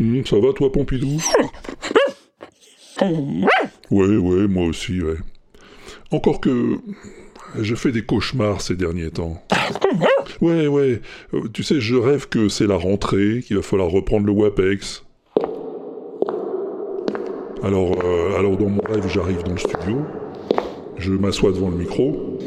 Hum, 0.00 0.24
ça 0.26 0.36
va 0.38 0.52
toi, 0.52 0.70
Pompidou 0.70 1.20
Ouais, 3.90 4.16
ouais, 4.16 4.46
moi 4.48 4.64
aussi, 4.66 5.00
ouais. 5.02 5.16
Encore 6.10 6.40
que 6.40 6.78
je 7.58 7.74
fais 7.74 7.92
des 7.92 8.02
cauchemars 8.02 8.60
ces 8.60 8.76
derniers 8.76 9.10
temps. 9.10 9.42
Ouais, 10.40 10.66
ouais. 10.66 11.00
euh, 11.34 11.42
Tu 11.52 11.62
sais, 11.62 11.80
je 11.80 11.94
rêve 11.96 12.28
que 12.28 12.48
c'est 12.48 12.66
la 12.66 12.76
rentrée, 12.76 13.42
qu'il 13.46 13.56
va 13.56 13.62
falloir 13.62 13.90
reprendre 13.90 14.26
le 14.26 14.32
WAPEX. 14.32 15.04
Alors, 17.62 17.96
euh, 18.04 18.38
alors 18.38 18.56
dans 18.56 18.68
mon 18.68 18.82
rêve, 18.82 19.08
j'arrive 19.08 19.42
dans 19.44 19.52
le 19.52 19.58
studio. 19.58 20.02
Je 20.98 21.12
m'assois 21.12 21.52
devant 21.52 21.70
le 21.70 21.76
micro. 21.76 22.38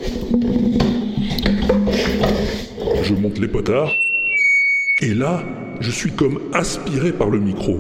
Je 3.04 3.14
monte 3.16 3.40
les 3.40 3.48
potards. 3.48 3.92
Et 5.02 5.14
là, 5.14 5.42
je 5.80 5.92
suis 5.92 6.12
comme 6.12 6.42
aspiré 6.52 7.14
par 7.14 7.30
le 7.30 7.40
micro. 7.40 7.80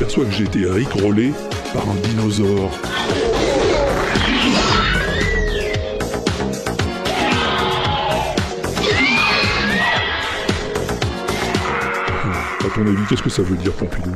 M'aperçois 0.00 0.24
que 0.24 0.30
j'ai 0.32 0.44
été 0.44 0.64
par 1.74 1.82
un 1.90 1.94
dinosaure. 2.08 2.70
À 12.60 12.74
ton 12.74 12.80
avis, 12.80 12.96
qu'est-ce 13.10 13.22
que 13.22 13.28
ça 13.28 13.42
veut 13.42 13.56
dire, 13.56 13.72
Pompidou? 13.72 14.12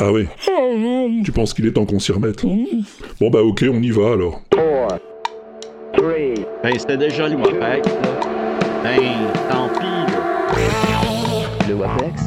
Ah 0.00 0.10
oui 0.12 0.28
Tu 1.22 1.30
penses 1.30 1.52
qu'il 1.52 1.66
est 1.66 1.72
temps 1.72 1.84
qu'on 1.84 1.98
s'y 1.98 2.12
remette? 2.12 2.42
Bon 3.20 3.28
bah 3.28 3.42
ok, 3.42 3.66
on 3.70 3.82
y 3.82 3.90
va 3.90 4.12
alors. 4.12 4.40
Ben, 6.62 6.78
c'était 6.78 6.96
déjà 6.96 7.28
le 7.28 7.36
là. 7.36 7.82
Ben, 8.82 9.00
tant 9.50 9.68
pis, 9.78 10.10
là. 11.70 11.76
Le 11.76 11.76
WAPEX. 11.76 12.22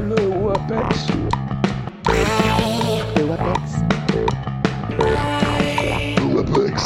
Le 0.00 0.16
WAPEX. 0.28 1.06
Le 3.16 3.24
WAPEX. 3.24 3.60
Le 6.16 6.32
WAPEX. 6.34 6.78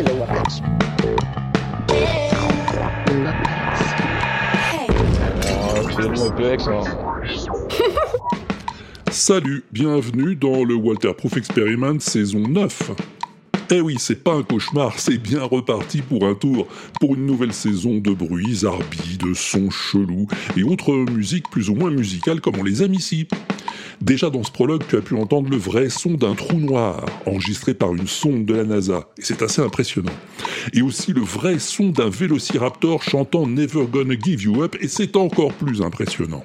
Le 0.00 0.12
WAPEX. 0.18 0.62
Le 5.98 6.08
WAPEX 6.18 6.68
Salut, 9.10 9.64
bienvenue 9.72 10.36
dans 10.36 10.64
le 10.64 10.74
Walter 10.74 11.12
Proof 11.12 11.36
Experiment 11.36 12.00
saison 12.00 12.40
9. 12.40 12.92
Eh 13.68 13.80
oui, 13.80 13.96
c'est 13.98 14.22
pas 14.22 14.32
un 14.32 14.44
cauchemar, 14.44 14.96
c'est 14.96 15.18
bien 15.18 15.42
reparti 15.42 16.00
pour 16.00 16.24
un 16.24 16.34
tour, 16.34 16.68
pour 17.00 17.16
une 17.16 17.26
nouvelle 17.26 17.52
saison 17.52 17.98
de 17.98 18.12
bruits, 18.12 18.64
arbis, 18.64 19.18
de 19.18 19.34
sons 19.34 19.70
chelous 19.70 20.28
et 20.56 20.62
autres 20.62 20.94
musiques 21.10 21.50
plus 21.50 21.68
ou 21.68 21.74
moins 21.74 21.90
musicales 21.90 22.40
comme 22.40 22.54
on 22.60 22.62
les 22.62 22.84
aime 22.84 22.94
ici. 22.94 23.26
Déjà 24.00 24.30
dans 24.30 24.44
ce 24.44 24.52
prologue, 24.52 24.84
tu 24.88 24.96
as 24.96 25.00
pu 25.00 25.16
entendre 25.16 25.50
le 25.50 25.56
vrai 25.56 25.88
son 25.88 26.12
d'un 26.12 26.34
trou 26.34 26.60
noir, 26.60 27.04
enregistré 27.26 27.74
par 27.74 27.92
une 27.92 28.06
sonde 28.06 28.44
de 28.44 28.54
la 28.54 28.64
NASA, 28.64 29.08
et 29.18 29.22
c'est 29.22 29.42
assez 29.42 29.62
impressionnant. 29.62 30.12
Et 30.72 30.82
aussi 30.82 31.12
le 31.12 31.22
vrai 31.22 31.58
son 31.58 31.88
d'un 31.88 32.08
vélociraptor 32.08 33.02
chantant 33.02 33.48
Never 33.48 33.86
Gonna 33.90 34.14
Give 34.16 34.42
You 34.42 34.62
Up, 34.62 34.76
et 34.80 34.86
c'est 34.86 35.16
encore 35.16 35.52
plus 35.52 35.82
impressionnant. 35.82 36.42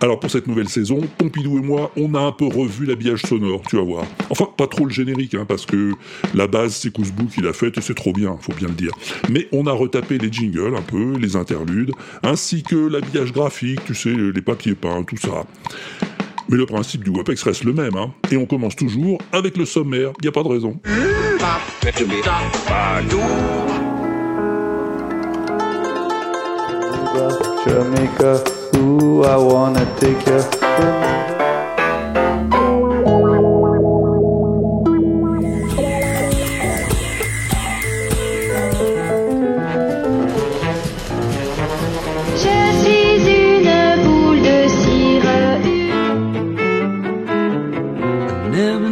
Alors 0.00 0.20
pour 0.20 0.30
cette 0.30 0.46
nouvelle 0.46 0.68
saison, 0.68 1.00
Pompidou 1.18 1.58
et 1.58 1.62
moi, 1.62 1.90
on 1.96 2.14
a 2.14 2.20
un 2.20 2.32
peu 2.32 2.46
revu 2.46 2.86
l'habillage 2.86 3.22
sonore, 3.22 3.62
tu 3.68 3.76
vas 3.76 3.82
voir. 3.82 4.04
Enfin, 4.30 4.48
pas 4.56 4.66
trop 4.66 4.84
le 4.84 4.90
générique, 4.90 5.34
hein, 5.34 5.44
parce 5.46 5.66
que 5.66 5.92
la 6.34 6.46
base, 6.46 6.74
c'est 6.74 6.92
Kouzbou 6.92 7.26
qui 7.26 7.40
l'a 7.40 7.52
faite 7.52 7.78
et 7.78 7.80
c'est 7.80 7.94
trop 7.94 8.12
bien, 8.12 8.36
faut 8.40 8.52
bien 8.52 8.68
le 8.68 8.74
dire. 8.74 8.92
Mais 9.28 9.48
on 9.52 9.66
a 9.66 9.72
retapé 9.72 10.18
les 10.18 10.32
jingles 10.32 10.76
un 10.76 10.82
peu, 10.82 11.16
les 11.18 11.36
interludes, 11.36 11.92
ainsi 12.22 12.62
que 12.62 12.76
l'habillage 12.76 13.32
graphique, 13.32 13.80
tu 13.84 13.94
sais, 13.94 14.14
les 14.14 14.42
papiers 14.42 14.74
peints, 14.74 15.02
tout 15.02 15.16
ça. 15.16 15.44
Mais 16.48 16.56
le 16.56 16.66
principe 16.66 17.02
du 17.02 17.10
WAPEX 17.10 17.42
reste 17.42 17.64
le 17.64 17.72
même, 17.72 17.96
hein. 17.96 18.12
Et 18.30 18.36
on 18.36 18.46
commence 18.46 18.76
toujours 18.76 19.18
avec 19.32 19.56
le 19.56 19.64
sommaire, 19.64 20.12
y 20.22 20.28
a 20.28 20.32
pas 20.32 20.44
de 20.44 20.48
raison. 20.48 20.78
Jamaica, 27.66 28.44
ooh, 28.76 29.24
I 29.24 29.36
wanna 29.36 29.84
take 29.96 30.26
you. 30.26 30.40
Je 42.42 42.58
suis 42.80 43.16
une 43.42 43.72
boule 44.04 44.40
de 44.42 44.68
cire, 44.68 45.30
Never 48.50 48.88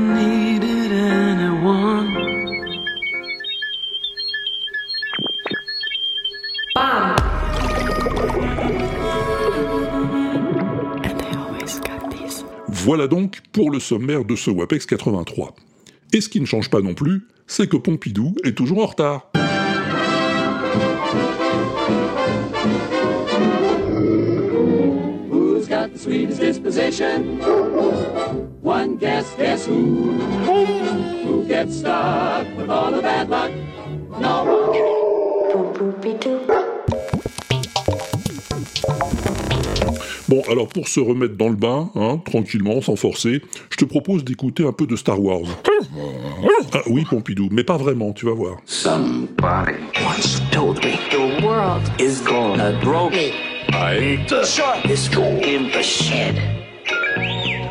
Voilà 12.85 13.09
donc 13.09 13.41
pour 13.51 13.71
le 13.71 13.81
sommaire 13.81 14.27
de 14.27 14.37
ce 14.37 14.51
WAPEX 14.51 14.85
83. 14.85 15.55
Et 16.13 16.21
ce 16.21 16.29
qui 16.29 16.39
ne 16.39 16.45
change 16.45 16.69
pas 16.69 16.83
non 16.83 16.93
plus, 16.93 17.27
c'est 17.47 17.67
que 17.67 17.79
Pompidou 17.79 18.35
est 18.45 18.55
toujours 18.55 18.85
en 18.85 18.87
retard. 18.89 19.33
Who's 25.31 25.67
got 25.67 25.95
the 25.95 25.99
sweetest 25.99 26.41
disposition? 26.41 27.41
One 28.63 28.99
guess, 28.99 29.35
guess 29.39 29.67
who? 29.67 30.19
Who 31.25 31.47
gets 31.49 31.79
stuck 31.79 32.47
with 32.59 32.69
all 32.69 32.93
the 32.93 33.01
bad 33.01 33.31
luck? 33.31 33.51
No 34.21 34.45
one. 34.45 34.65
Bon, 40.35 40.43
alors 40.51 40.67
pour 40.67 40.89
se 40.89 40.99
remettre 40.99 41.37
dans 41.37 41.49
le 41.49 41.55
bain, 41.55 41.91
hein, 41.95 42.21
tranquillement, 42.25 42.81
sans 42.81 42.97
forcer, 42.97 43.41
je 43.71 43.77
te 43.77 43.85
propose 43.85 44.25
d'écouter 44.25 44.67
un 44.67 44.73
peu 44.73 44.85
de 44.85 44.97
Star 44.97 45.23
Wars. 45.23 45.47
Ah 46.73 46.81
oui, 46.89 47.05
Pompidou, 47.09 47.49
mais 47.53 47.63
pas 47.63 47.77
vraiment, 47.77 48.13
tu 48.13 48.27
vas 48.27 48.33
voir. 48.33 48.57
Somebody 48.67 49.75
once 50.05 50.43
told 50.51 50.79
me 50.79 50.97
the 51.11 51.45
world 51.45 51.83
is 52.01 52.21
gonna 52.25 52.73
throw 52.81 53.11
me. 53.11 53.31
The 54.27 54.45
sharpest 54.45 55.15
in 55.15 55.71
the 55.71 55.83
shed. 55.85 56.35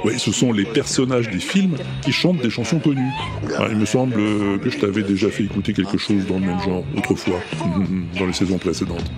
Oui, 0.05 0.17
ce 0.17 0.31
sont 0.31 0.53
les 0.53 0.63
personnages 0.63 1.29
des 1.29 1.39
films 1.39 1.75
qui 2.01 2.13
chantent 2.13 2.41
des 2.41 2.49
chansons 2.49 2.79
connues. 2.79 3.11
Ah, 3.57 3.67
il 3.69 3.75
me 3.75 3.85
semble 3.85 4.17
euh, 4.17 4.57
que 4.57 4.69
je 4.69 4.77
t'avais 4.77 5.03
déjà 5.03 5.29
fait 5.29 5.43
écouter 5.43 5.73
quelque 5.73 5.97
chose 5.97 6.25
dans 6.27 6.35
le 6.35 6.45
même 6.45 6.61
genre, 6.61 6.85
autrefois, 6.97 7.41
dans 8.19 8.25
les 8.25 8.33
saisons 8.33 8.57
précédentes. 8.57 9.11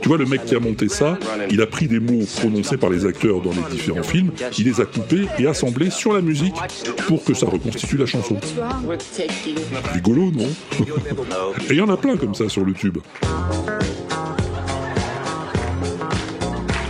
Tu 0.00 0.08
vois, 0.08 0.18
le 0.18 0.26
mec 0.26 0.44
qui 0.44 0.54
a 0.54 0.60
monté 0.60 0.88
ça, 0.88 1.18
il 1.50 1.60
a 1.60 1.66
pris 1.66 1.88
des 1.88 2.00
mots 2.00 2.24
prononcés 2.38 2.76
par 2.76 2.90
les 2.90 3.04
acteurs 3.06 3.40
dans 3.40 3.50
les 3.50 3.70
différents 3.70 4.02
films, 4.02 4.30
il 4.58 4.64
les 4.64 4.80
a 4.80 4.84
coupés 4.84 5.26
et 5.38 5.46
assemblés 5.46 5.90
sur 5.90 6.12
la 6.12 6.20
musique 6.20 6.54
pour 7.06 7.24
que 7.24 7.34
ça 7.34 7.46
reconstitue 7.46 7.96
la 7.96 8.06
chanson. 8.06 8.36
Rigolo, 9.92 10.30
non? 10.30 10.48
Et 11.68 11.72
il 11.72 11.76
y 11.76 11.80
en 11.80 11.88
a 11.88 11.96
plein 11.96 12.16
comme 12.16 12.34
ça 12.34 12.48
sur 12.48 12.64
le. 12.64 12.74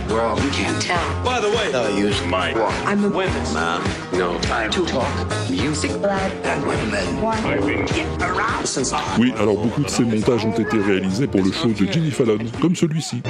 World, 0.09 0.41
you 0.43 0.49
can't 0.51 0.81
tell. 0.81 1.23
By 1.23 1.39
the 1.39 1.49
way, 1.49 1.73
I 1.73 1.89
use 1.97 2.19
my 2.25 2.53
walk. 2.53 2.73
I'm 2.85 3.03
a 3.03 3.09
women, 3.09 3.53
man. 3.53 3.81
No 4.13 4.37
time 4.41 4.71
to 4.71 4.85
talk. 4.85 5.09
Music, 5.49 5.91
blood, 6.01 6.31
and 6.43 6.65
women. 6.65 7.23
I've 7.23 7.65
been 7.65 8.21
around 8.21 8.67
since 8.67 8.93
I... 8.93 9.01
Oui, 9.19 9.33
alors 9.37 9.57
beaucoup 9.57 9.83
de 9.83 9.89
ces 9.89 10.03
montages 10.03 10.45
ont 10.45 10.57
été 10.57 10.77
réalisés 10.77 11.27
pour 11.27 11.41
le 11.43 11.51
show 11.51 11.69
de 11.69 11.91
Jimmy 11.91 12.11
Fallon, 12.11 12.39
comme 12.61 12.75
celui-ci. 12.75 13.21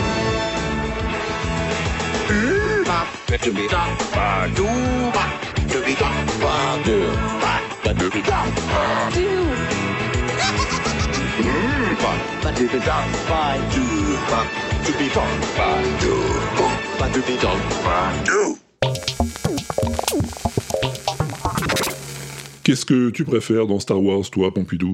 Qu'est-ce 22.64 22.86
que 22.86 23.10
tu 23.10 23.26
préfères 23.26 23.68
dans 23.68 23.80
Star 23.80 24.02
Wars, 24.02 24.30
toi, 24.30 24.54
Pompidou? 24.54 24.94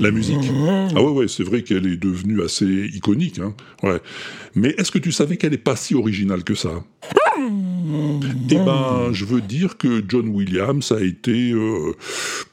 La 0.00 0.10
musique. 0.10 0.50
Ah 0.96 1.02
ouais, 1.02 1.10
ouais, 1.10 1.28
c'est 1.28 1.44
vrai 1.44 1.62
qu'elle 1.62 1.86
est 1.86 1.96
devenue 1.96 2.42
assez 2.42 2.90
iconique, 2.92 3.38
hein. 3.38 3.54
Ouais. 3.84 4.00
Mais 4.54 4.74
est-ce 4.78 4.90
que 4.90 4.98
tu 4.98 5.12
savais 5.12 5.36
qu'elle 5.36 5.52
n'est 5.52 5.58
pas 5.58 5.76
si 5.76 5.94
originale 5.94 6.42
que 6.42 6.54
ça? 6.54 6.70
Eh 8.50 8.54
ben, 8.56 9.10
je 9.12 9.24
veux 9.24 9.40
dire 9.40 9.76
que 9.76 10.04
John 10.08 10.28
Williams 10.28 10.90
a 10.92 11.00
été, 11.00 11.52
euh, 11.52 11.94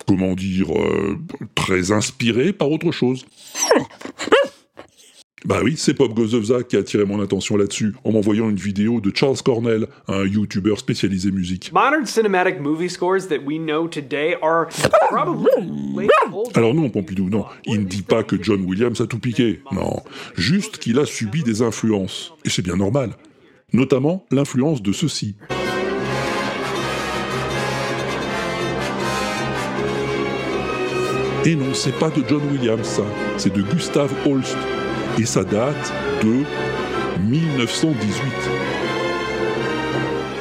comment 0.07 0.33
dire, 0.33 0.67
euh, 0.71 1.17
très 1.55 1.91
inspiré 1.91 2.53
par 2.53 2.69
autre 2.69 2.91
chose. 2.91 3.25
Bah 5.45 5.59
oui, 5.63 5.75
c'est 5.77 5.93
Pop 5.93 6.11
Goes 6.15 6.33
of 6.33 6.45
Zach 6.45 6.69
qui 6.69 6.75
a 6.75 6.79
attiré 6.79 7.05
mon 7.05 7.21
attention 7.21 7.55
là-dessus, 7.55 7.93
en 8.03 8.11
m'envoyant 8.11 8.49
une 8.49 8.55
vidéo 8.55 8.99
de 8.99 9.11
Charles 9.15 9.37
Cornell, 9.45 9.85
un 10.07 10.25
YouTuber 10.25 10.75
spécialisé 10.75 11.29
musique. 11.29 11.71
Modern 11.71 12.07
cinematic 12.07 12.59
movie 12.59 12.89
scores 12.89 13.27
that 13.27 13.43
we 13.45 13.59
know 13.59 13.87
today 13.87 14.35
are 14.41 14.65
probably 15.09 15.69
way 15.93 16.07
older. 16.31 16.49
Alors 16.55 16.73
non, 16.73 16.89
Pompidou, 16.89 17.29
non, 17.29 17.45
il 17.67 17.81
ne 17.81 17.85
dit 17.85 18.01
pas 18.01 18.23
que 18.23 18.41
John 18.41 18.61
Williams 18.61 18.99
a 19.01 19.05
tout 19.05 19.19
piqué, 19.19 19.61
non, 19.71 20.01
juste 20.35 20.79
qu'il 20.79 20.97
a 20.97 21.05
subi 21.05 21.43
des 21.43 21.61
influences, 21.61 22.33
et 22.43 22.49
c'est 22.49 22.63
bien 22.63 22.77
normal, 22.77 23.11
notamment 23.71 24.25
l'influence 24.31 24.81
de 24.81 24.91
ceux-ci. 24.93 25.35
Et 31.45 31.55
non, 31.55 31.75
c'est 31.75 31.95
pas 31.99 32.09
de 32.09 32.23
John 32.27 32.41
Williams, 32.51 32.87
ça, 32.87 33.05
c'est 33.37 33.53
de 33.53 33.61
Gustav 33.61 34.11
Holst, 34.25 34.57
et 35.19 35.25
ça 35.25 35.43
date 35.43 35.93
de 36.23 36.43
1918. 37.27 38.21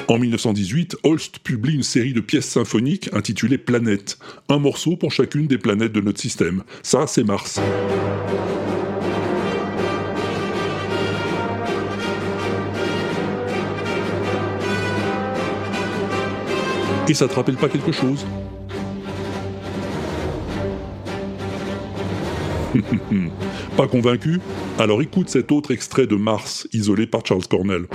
En 0.08 0.18
1918, 0.18 0.96
Holst 1.02 1.38
publie 1.38 1.74
une 1.74 1.82
série 1.82 2.12
de 2.12 2.20
pièces 2.20 2.48
symphoniques 2.48 3.08
intitulées 3.12 3.58
Planètes, 3.58 4.18
un 4.48 4.58
morceau 4.58 4.96
pour 4.96 5.12
chacune 5.12 5.46
des 5.46 5.58
planètes 5.58 5.92
de 5.92 6.00
notre 6.00 6.20
système. 6.20 6.62
Ça, 6.82 7.06
c'est 7.06 7.24
Mars. 7.24 7.60
Et 17.08 17.14
ça 17.14 17.28
te 17.28 17.34
rappelle 17.34 17.56
pas 17.56 17.68
quelque 17.68 17.92
chose? 17.92 18.26
Pas 23.76 23.88
convaincu 23.88 24.38
Alors 24.78 25.02
écoute 25.02 25.28
cet 25.28 25.50
autre 25.50 25.72
extrait 25.72 26.06
de 26.06 26.14
Mars, 26.14 26.68
isolé 26.72 27.08
par 27.08 27.26
Charles 27.26 27.44
Cornell. 27.48 27.86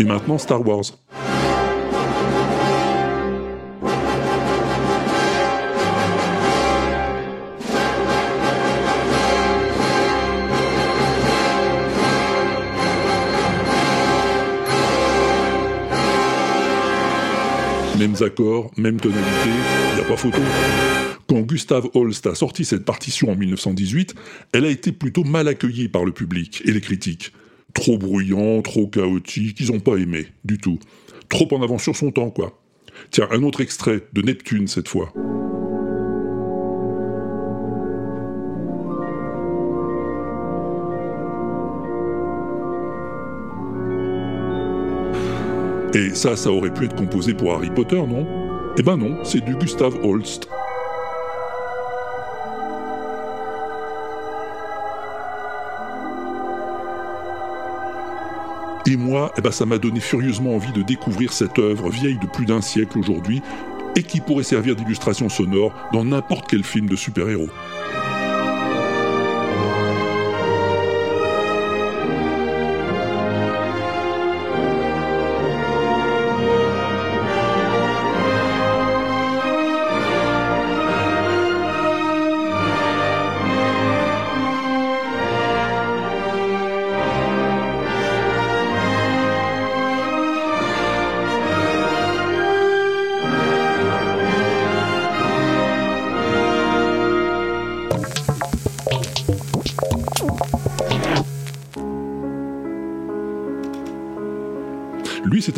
Et 0.00 0.04
maintenant 0.04 0.38
Star 0.38 0.66
Wars. 0.66 0.84
Accords, 18.22 18.70
même 18.76 19.00
tonalité, 19.00 19.50
y 19.96 20.00
a 20.00 20.04
pas 20.04 20.16
photo. 20.16 20.38
Quand 21.28 21.40
Gustav 21.40 21.88
Holst 21.94 22.26
a 22.26 22.34
sorti 22.34 22.64
cette 22.64 22.84
partition 22.84 23.30
en 23.30 23.36
1918, 23.36 24.14
elle 24.52 24.64
a 24.64 24.70
été 24.70 24.92
plutôt 24.92 25.24
mal 25.24 25.46
accueillie 25.46 25.88
par 25.88 26.04
le 26.04 26.12
public 26.12 26.62
et 26.64 26.72
les 26.72 26.80
critiques. 26.80 27.32
Trop 27.74 27.98
bruyant, 27.98 28.62
trop 28.62 28.86
chaotique, 28.86 29.60
ils 29.60 29.72
ont 29.72 29.80
pas 29.80 29.96
aimé, 29.96 30.28
du 30.44 30.58
tout. 30.58 30.78
Trop 31.28 31.48
en 31.54 31.62
avance 31.62 31.82
sur 31.82 31.96
son 31.96 32.10
temps, 32.10 32.30
quoi. 32.30 32.58
Tiens, 33.10 33.28
un 33.30 33.42
autre 33.42 33.60
extrait, 33.60 34.06
de 34.12 34.22
Neptune 34.22 34.68
cette 34.68 34.88
fois. 34.88 35.12
Et 45.94 46.14
ça, 46.14 46.36
ça 46.36 46.50
aurait 46.50 46.72
pu 46.72 46.84
être 46.84 46.96
composé 46.96 47.32
pour 47.32 47.54
Harry 47.54 47.70
Potter, 47.70 47.96
non? 47.96 48.26
Eh 48.76 48.82
ben 48.82 48.96
non, 48.96 49.24
c'est 49.24 49.42
du 49.42 49.54
Gustav 49.54 49.94
Holst. 50.04 50.48
Et 58.86 58.96
moi, 58.96 59.32
eh 59.36 59.40
ben 59.40 59.50
ça 59.50 59.66
m'a 59.66 59.78
donné 59.78 60.00
furieusement 60.00 60.54
envie 60.54 60.72
de 60.72 60.82
découvrir 60.82 61.32
cette 61.32 61.58
œuvre 61.58 61.90
vieille 61.90 62.18
de 62.18 62.26
plus 62.26 62.46
d'un 62.46 62.60
siècle 62.60 62.98
aujourd'hui 62.98 63.42
et 63.96 64.02
qui 64.02 64.20
pourrait 64.20 64.44
servir 64.44 64.76
d'illustration 64.76 65.28
sonore 65.28 65.72
dans 65.92 66.04
n'importe 66.04 66.46
quel 66.48 66.64
film 66.64 66.88
de 66.88 66.96
super-héros. 66.96 67.48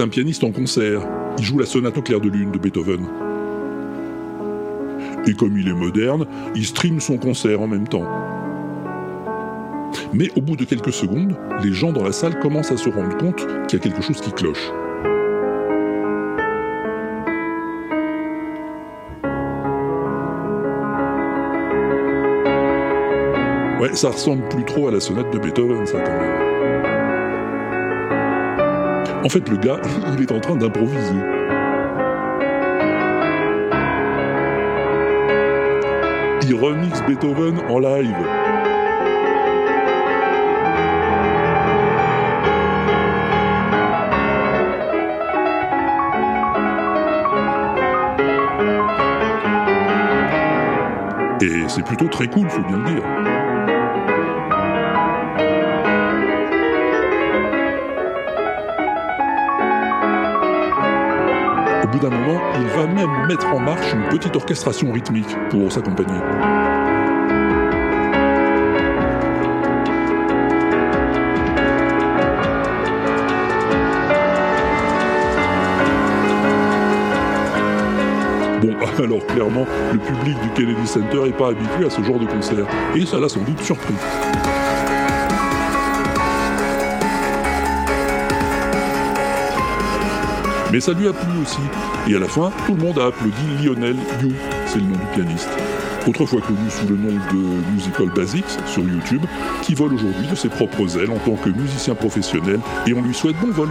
C'est 0.01 0.07
un 0.07 0.09
pianiste 0.09 0.45
en 0.45 0.51
concert. 0.51 1.03
Il 1.37 1.45
joue 1.45 1.59
la 1.59 1.67
sonate 1.67 1.99
au 1.99 2.01
clair 2.01 2.23
de 2.23 2.31
lune 2.31 2.51
de 2.53 2.59
Beethoven. 2.59 3.05
Et 5.27 5.35
comme 5.35 5.59
il 5.59 5.69
est 5.69 5.75
moderne, 5.75 6.27
il 6.55 6.65
stream 6.65 7.01
son 7.01 7.19
concert 7.19 7.61
en 7.61 7.69
même 7.69 7.87
temps. 7.87 8.09
Mais 10.15 10.31
au 10.37 10.41
bout 10.41 10.57
de 10.57 10.65
quelques 10.65 10.95
secondes, 10.95 11.37
les 11.63 11.75
gens 11.75 11.93
dans 11.93 12.03
la 12.03 12.13
salle 12.13 12.39
commencent 12.39 12.73
à 12.73 12.79
se 12.79 12.89
rendre 12.89 13.15
compte 13.19 13.47
qu'il 13.69 13.79
y 13.79 13.83
a 13.83 13.85
quelque 13.85 14.01
chose 14.01 14.23
qui 14.23 14.33
cloche. 14.33 14.71
Ouais, 23.79 23.95
ça 23.95 24.09
ressemble 24.09 24.49
plus 24.49 24.65
trop 24.65 24.89
à 24.89 24.93
la 24.93 25.01
sonate 25.01 25.31
de 25.31 25.39
Beethoven, 25.39 25.85
ça 25.85 26.01
quand 26.01 26.11
même. 26.11 26.80
En 29.23 29.29
fait, 29.29 29.47
le 29.51 29.57
gars, 29.59 29.79
il 30.19 30.23
est 30.23 30.33
en 30.33 30.41
train 30.41 30.57
d'improviser. 30.57 31.15
Il 36.43 36.55
remix 36.55 37.03
Beethoven 37.03 37.61
en 37.69 37.79
live. 37.79 38.17
Et 51.43 51.69
c'est 51.69 51.85
plutôt 51.85 52.09
très 52.09 52.27
cool, 52.27 52.49
faut 52.49 52.63
bien 52.63 52.79
le 52.79 52.85
dire. 52.85 53.40
Bout 61.91 61.99
d'un 61.99 62.11
moment, 62.11 62.41
il 62.61 62.67
va 62.69 62.87
même 62.87 63.27
mettre 63.27 63.47
en 63.53 63.59
marche 63.59 63.93
une 63.93 64.09
petite 64.17 64.37
orchestration 64.37 64.93
rythmique 64.93 65.37
pour 65.51 65.73
s'accompagner. 65.73 66.21
Bon, 78.61 78.75
alors 79.03 79.27
clairement, 79.27 79.67
le 79.93 79.99
public 79.99 80.37
du 80.43 80.49
Kennedy 80.51 80.87
Center 80.87 81.23
n'est 81.25 81.33
pas 81.33 81.49
habitué 81.49 81.87
à 81.87 81.91
ce 81.91 82.03
genre 82.03 82.19
de 82.19 82.27
concert, 82.27 82.67
et 82.95 83.07
ça 83.07 83.19
l'a 83.19 83.29
sans 83.29 83.41
doute 83.41 83.61
surpris. 83.63 83.95
Mais 90.73 90.79
ça 90.81 90.93
lui 90.93 91.09
a 91.09 91.13
plu 91.13 91.33
aussi, 91.43 91.61
et 92.07 92.15
à 92.15 92.21
la 92.21 92.29
fin, 92.29 92.53
tout 92.67 92.75
le 92.75 92.83
monde 92.83 92.99
a 92.99 93.07
applaudi 93.07 93.43
Lionel 93.61 93.97
You, 94.23 94.31
c'est 94.67 94.79
le 94.79 94.85
nom 94.85 94.97
du 94.97 95.07
pianiste. 95.15 95.49
Autrefois 96.07 96.41
connu 96.41 96.71
sous 96.71 96.87
le 96.87 96.97
nom 96.97 97.09
de 97.33 97.73
Musical 97.75 98.07
Basics 98.15 98.45
sur 98.67 98.83
YouTube, 98.83 99.25
qui 99.63 99.75
vole 99.75 99.95
aujourd'hui 99.95 100.29
de 100.29 100.35
ses 100.37 100.49
propres 100.49 100.97
ailes 100.97 101.11
en 101.11 101.19
tant 101.19 101.35
que 101.35 101.51
musicien 101.51 101.97
professionnel, 101.97 102.61
et 102.87 102.95
on 102.95 103.03
lui 103.03 103.15
souhaite 103.15 103.37
bon 103.41 103.51
vol. 103.51 103.69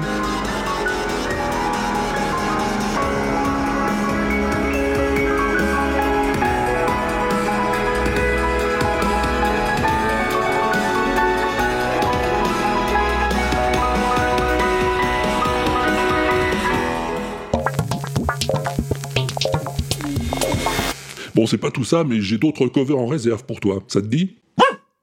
c'est 21.49 21.57
pas 21.57 21.71
tout 21.71 21.83
ça, 21.83 22.03
mais 22.03 22.21
j'ai 22.21 22.37
d'autres 22.37 22.67
covers 22.67 22.97
en 22.97 23.07
réserve 23.07 23.43
pour 23.43 23.59
toi. 23.59 23.81
Ça 23.87 24.01
te 24.01 24.07
dit? 24.07 24.37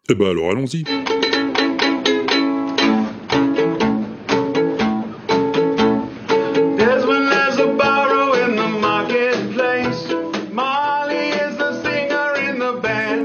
Eh 0.09 0.15
ben 0.15 0.31
alors 0.31 0.51
allons-y. 0.51 0.85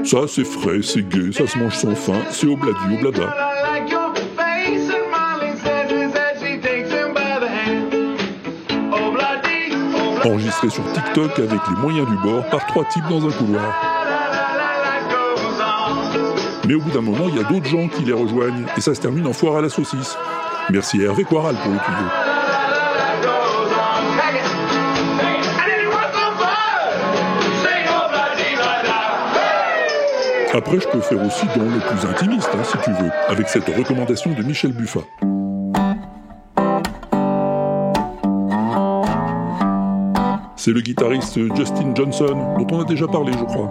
Ça, 0.04 0.26
c'est 0.28 0.44
frais, 0.44 0.82
c'est 0.82 1.08
gai, 1.08 1.32
ça 1.32 1.46
se 1.46 1.58
mange 1.58 1.74
sans 1.74 1.94
faim, 1.94 2.20
c'est 2.30 2.46
obladi, 2.46 2.96
oblada. 2.98 3.51
Enregistré 10.24 10.70
sur 10.70 10.84
TikTok 10.92 11.38
avec 11.38 11.60
les 11.68 11.76
moyens 11.80 12.08
du 12.08 12.16
bord 12.18 12.44
par 12.46 12.64
trois 12.66 12.84
types 12.84 13.06
dans 13.08 13.26
un 13.26 13.32
couloir. 13.32 13.92
Mais 16.66 16.74
au 16.74 16.80
bout 16.80 16.90
d'un 16.90 17.00
moment, 17.00 17.24
il 17.28 17.36
y 17.36 17.40
a 17.40 17.42
d'autres 17.42 17.66
gens 17.66 17.88
qui 17.88 18.04
les 18.04 18.12
rejoignent, 18.12 18.66
et 18.76 18.80
ça 18.80 18.94
se 18.94 19.00
termine 19.00 19.26
en 19.26 19.32
foire 19.32 19.56
à 19.56 19.62
la 19.62 19.68
saucisse. 19.68 20.16
Merci 20.70 21.00
à 21.00 21.06
Hervé 21.06 21.24
Quaral 21.24 21.56
pour 21.56 21.72
le 21.72 21.78
tuyau. 21.78 22.08
Après, 30.54 30.78
je 30.78 30.86
peux 30.86 31.00
faire 31.00 31.26
aussi 31.26 31.46
dans 31.56 31.64
le 31.64 31.80
plus 31.80 32.08
intimiste, 32.08 32.50
hein, 32.54 32.62
si 32.62 32.78
tu 32.84 32.90
veux, 32.90 33.10
avec 33.28 33.48
cette 33.48 33.66
recommandation 33.66 34.32
de 34.32 34.42
Michel 34.42 34.72
Buffat. 34.72 35.00
C'est 40.64 40.70
le 40.70 40.80
guitariste 40.80 41.40
Justin 41.56 41.92
Johnson, 41.92 42.54
dont 42.56 42.66
on 42.70 42.82
a 42.82 42.84
déjà 42.84 43.08
parlé, 43.08 43.32
je 43.32 43.44
crois. 43.46 43.68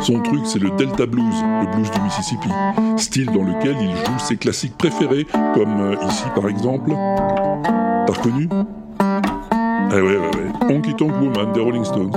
Son 0.00 0.18
truc, 0.22 0.40
c'est 0.44 0.58
le 0.58 0.70
Delta 0.78 1.04
Blues, 1.04 1.26
le 1.60 1.70
blues 1.76 1.90
du 1.90 2.00
Mississippi, 2.00 2.48
style 2.96 3.26
dans 3.26 3.44
lequel 3.44 3.76
il 3.82 3.90
joue 3.90 4.18
ses 4.18 4.38
classiques 4.38 4.78
préférés, 4.78 5.26
comme 5.52 5.78
euh, 5.78 5.96
ici 6.08 6.24
par 6.34 6.48
exemple. 6.48 6.92
T'as 8.06 8.14
reconnu? 8.14 8.48
Ah 8.98 9.88
ouais, 9.92 10.00
ouais, 10.00 10.16
ouais. 10.16 10.74
Honky 10.74 10.94
Tonk 10.94 11.12
Woman 11.20 11.52
des 11.52 11.60
Rolling 11.60 11.84
Stones. 11.84 12.12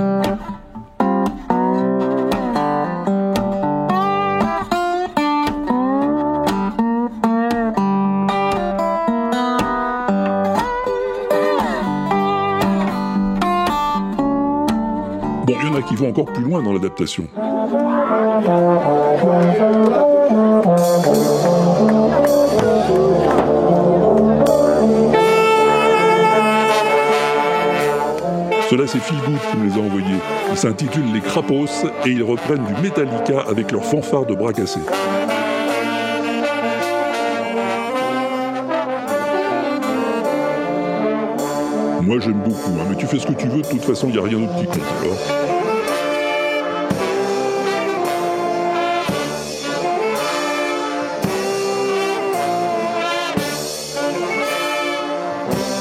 Encore 16.08 16.26
plus 16.26 16.42
loin 16.42 16.62
dans 16.62 16.72
l'adaptation. 16.72 17.24
Cela, 28.70 28.86
c'est 28.86 29.00
Phil 29.00 29.18
qui 29.50 29.56
me 29.58 29.68
les 29.68 29.74
a 29.74 29.82
envoyés. 29.82 30.16
Ils 30.50 30.56
s'intitulent 30.56 31.12
Les 31.12 31.20
Crapos 31.20 31.66
et 32.06 32.08
ils 32.08 32.22
reprennent 32.22 32.64
du 32.64 32.82
Metallica 32.82 33.40
avec 33.46 33.70
leur 33.70 33.84
fanfare 33.84 34.24
de 34.24 34.34
bras 34.34 34.52
cassés. 34.54 34.80
Moi, 42.00 42.16
j'aime 42.20 42.40
beaucoup, 42.44 42.72
hein, 42.80 42.86
mais 42.88 42.96
tu 42.96 43.06
fais 43.06 43.18
ce 43.18 43.26
que 43.26 43.32
tu 43.32 43.46
veux, 43.46 43.62
de 43.62 43.66
toute 43.66 43.84
façon, 43.84 44.08
il 44.08 44.14
n'y 44.14 44.18
a 44.18 44.22
rien 44.22 44.38
d'autre 44.38 44.56
qui 44.58 44.66
compte 44.66 44.82
alors. 45.02 45.61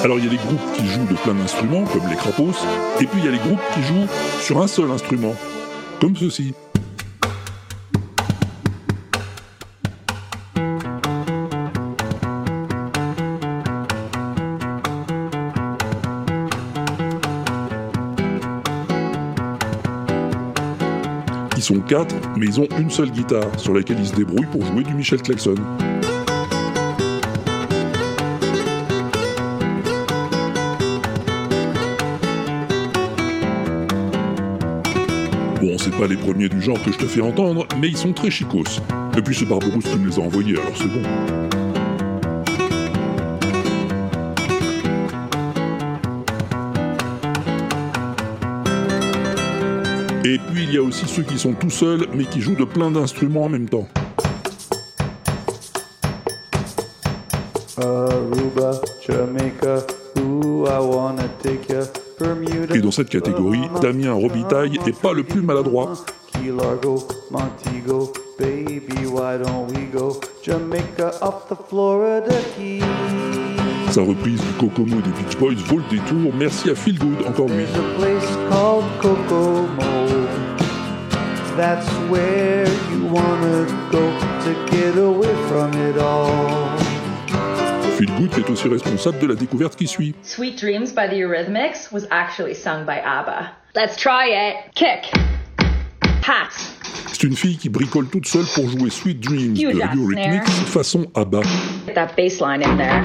Alors 0.04 0.18
il 0.18 0.26
y 0.26 0.28
a 0.28 0.32
les 0.32 0.38
groupes 0.38 0.74
qui 0.76 0.88
jouent 0.88 1.06
de 1.06 1.14
plein 1.14 1.36
d'instruments, 1.36 1.84
comme 1.86 2.10
les 2.10 2.16
crapos, 2.16 2.66
et 3.00 3.06
puis 3.06 3.20
il 3.20 3.26
y 3.26 3.28
a 3.28 3.32
les 3.32 3.38
groupes 3.38 3.60
qui 3.74 3.84
jouent 3.84 4.08
sur 4.40 4.60
un 4.60 4.66
seul 4.66 4.90
instrument, 4.90 5.36
comme 6.00 6.16
ceci. 6.16 6.56
Ils 21.56 21.64
sont 21.64 21.80
quatre, 21.82 22.16
mais 22.38 22.48
ils 22.48 22.60
ont 22.60 22.68
une 22.80 22.90
seule 22.90 23.12
guitare, 23.12 23.46
sur 23.58 23.76
laquelle 23.76 24.00
ils 24.00 24.08
se 24.08 24.16
débrouillent 24.16 24.48
pour 24.48 24.66
jouer 24.66 24.84
du 24.84 24.96
Michel 24.96 25.22
Claxon. 25.22 25.54
Pas 35.92 36.08
les 36.08 36.18
premiers 36.18 36.50
du 36.50 36.62
genre 36.62 36.82
que 36.84 36.92
je 36.92 36.98
te 36.98 37.06
fais 37.06 37.22
entendre, 37.22 37.68
mais 37.80 37.88
ils 37.88 37.98
sont 37.98 38.14
très 38.14 38.32
chicos. 38.32 38.82
Et 39.18 39.22
puis 39.22 39.36
c'est 39.36 39.46
Barberousse 39.46 39.86
qui 39.86 39.98
me 39.98 40.10
les 40.10 40.18
a 40.18 40.22
envoyés, 40.22 40.58
alors 40.58 40.76
c'est 40.76 40.88
bon. 40.88 41.02
Et 50.24 50.38
puis 50.38 50.64
il 50.64 50.74
y 50.74 50.78
a 50.78 50.82
aussi 50.82 51.06
ceux 51.08 51.24
qui 51.24 51.38
sont 51.38 51.54
tout 51.54 51.70
seuls, 51.70 52.08
mais 52.14 52.26
qui 52.26 52.42
jouent 52.42 52.56
de 52.56 52.66
plein 52.66 52.92
d'instruments 52.92 53.46
en 53.46 53.50
même 53.50 53.70
temps. 53.70 53.88
Aruba, 57.78 58.82
Jamaica. 59.08 59.86
Dans 62.92 62.98
cette 62.98 63.10
catégorie, 63.10 63.70
Damien 63.82 64.12
Robitaille 64.12 64.78
est 64.86 65.02
pas 65.02 65.14
le 65.14 65.24
plus 65.24 65.42
maladroit. 65.42 65.94
Key 66.34 66.52
Largo, 66.52 66.98
Montego, 67.32 68.12
baby, 68.38 69.06
why 69.06 69.38
don't 69.42 69.72
we 69.72 69.86
go? 69.94 70.20
Jamaica 70.44 71.14
off 71.22 71.48
the 71.48 71.56
Florida 71.70 72.36
Keys. 72.58 72.82
Sa 73.92 74.02
reprise 74.02 74.42
du 74.42 74.54
Kokomo 74.60 74.98
des 74.98 75.12
Beach 75.12 75.38
Boys 75.40 75.56
vaut 75.68 75.78
le 75.78 75.90
détour, 75.90 76.34
merci 76.38 76.70
à 76.70 76.76
Phil 76.76 77.00
Good, 77.00 77.26
encore 77.26 77.48
lui. 77.48 77.64
There's 77.64 77.78
a 77.78 77.98
place 77.98 78.38
called 78.50 78.84
Kokomo. 79.02 80.28
That's 81.56 81.88
where 82.10 82.68
you 82.92 83.06
wanna 83.06 83.68
go 83.90 84.02
to 84.44 84.70
get 84.70 84.98
away 84.98 85.34
from 85.48 85.72
it 85.80 85.98
all. 85.98 86.91
Feel 88.02 88.10
Good 88.18 88.40
est 88.40 88.50
aussi 88.50 88.68
responsable 88.68 89.20
de 89.20 89.28
la 89.28 89.36
découverte 89.36 89.76
qui 89.76 89.86
suit. 89.86 90.16
Sweet 90.24 90.58
Dreams 90.60 90.88
by 90.96 91.08
the 91.08 91.20
Eurythmics 91.20 91.92
was 91.92 92.08
actually 92.10 92.56
sung 92.56 92.84
by 92.84 92.98
ABBA. 93.00 93.52
Let's 93.76 93.96
try 93.96 94.26
it. 94.26 94.74
Kick. 94.74 95.14
Pass. 96.24 96.74
C'est 97.14 97.28
une 97.28 97.36
fille 97.36 97.58
qui 97.58 97.70
bricole 97.70 98.08
toute 98.08 98.26
seule 98.26 98.48
pour 98.56 98.68
jouer 98.68 98.90
Sweet 98.90 99.20
Dreams 99.20 99.56
Huge 99.56 99.76
de 99.76 100.00
Eurythmics 100.00 100.50
façon 100.66 101.06
ABBA. 101.14 101.42
Get 101.86 101.94
that 101.94 102.16
bass 102.18 102.42
line 102.42 102.64
in 102.64 102.76
there. 102.76 103.04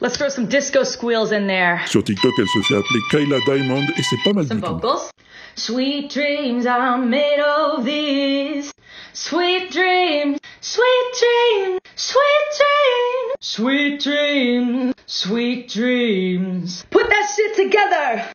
Let's 0.00 0.16
throw 0.16 0.28
some 0.28 0.46
disco 0.46 0.84
squeals 0.84 1.32
in 1.32 1.48
there. 1.48 1.80
Sur 1.88 2.04
TikTok, 2.04 2.30
elle 2.38 2.46
se 2.46 2.68
fait 2.68 2.76
appeler 2.76 3.00
Kyla 3.10 3.38
Diamond 3.46 3.82
et 3.98 4.02
c'est 4.04 4.22
pas 4.24 4.32
mal 4.32 4.46
Some 4.46 4.58
du 4.58 4.62
tout. 4.62 4.74
vocals. 4.74 5.10
Sweet 5.56 6.08
dreams 6.14 6.66
are 6.66 6.98
made 6.98 7.40
of 7.40 7.84
these. 7.84 8.70
Sweet 9.12 9.72
dreams, 9.72 10.38
sweet 10.60 11.14
dreams, 11.18 11.80
sweet 11.96 12.46
dreams, 12.56 13.34
sweet 13.40 14.00
dreams, 14.00 14.94
sweet 15.06 15.68
dreams. 15.68 16.84
Put 16.90 17.08
that 17.08 17.32
shit 17.34 17.56
together. 17.56 18.32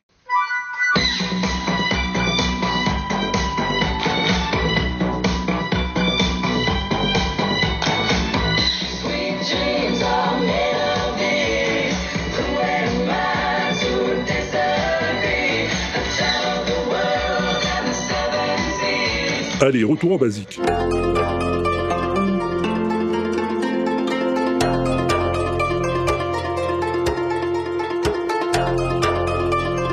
Allez, 19.62 19.86
retour 19.86 20.12
en 20.12 20.18
basique. 20.18 20.60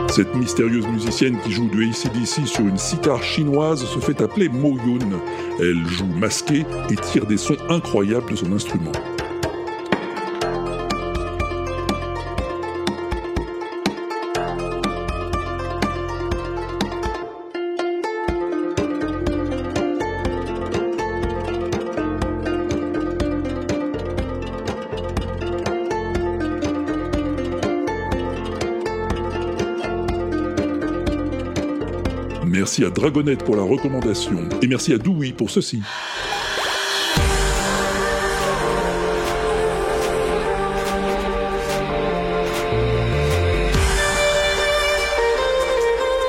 Cette 0.08 0.34
mystérieuse 0.34 0.86
musicienne 0.88 1.38
qui 1.44 1.52
joue 1.52 1.68
du 1.68 1.88
ACDC 1.88 2.46
sur 2.46 2.66
une 2.66 2.76
sitar 2.76 3.22
chinoise 3.22 3.84
se 3.84 3.98
fait 4.00 4.20
appeler 4.20 4.48
Mo 4.48 4.76
Yun. 4.84 4.98
Elle 5.60 5.86
joue 5.86 6.06
masquée 6.06 6.66
et 6.90 6.96
tire 6.96 7.24
des 7.26 7.36
sons 7.36 7.56
incroyables 7.70 8.32
de 8.32 8.36
son 8.36 8.52
instrument. 8.52 8.92
Merci 32.72 32.86
à 32.86 32.90
Dragonette 32.90 33.44
pour 33.44 33.54
la 33.54 33.64
recommandation 33.64 34.48
et 34.62 34.66
merci 34.66 34.94
à 34.94 34.96
Dewey 34.96 35.32
pour 35.32 35.50
ceci. 35.50 35.82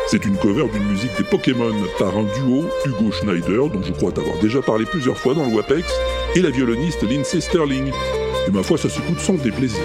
C'est 0.07 0.25
une 0.25 0.35
cover 0.35 0.67
d'une 0.67 0.83
musique 0.83 1.15
des 1.17 1.23
Pokémon 1.23 1.71
par 1.97 2.17
un 2.17 2.23
duo, 2.23 2.65
Hugo 2.87 3.09
Schneider, 3.13 3.69
dont 3.69 3.81
je 3.81 3.93
crois 3.93 4.11
t'avoir 4.11 4.37
déjà 4.39 4.61
parlé 4.61 4.83
plusieurs 4.83 5.17
fois 5.17 5.33
dans 5.33 5.45
le 5.45 5.55
WAPEX, 5.55 5.89
et 6.35 6.41
la 6.41 6.49
violoniste 6.49 7.03
Lindsay 7.09 7.39
Sterling. 7.39 7.89
Et 8.49 8.51
ma 8.51 8.63
foi, 8.63 8.77
ça 8.77 8.89
s'écoute 8.89 9.21
sans 9.21 9.35
déplaisir. 9.35 9.79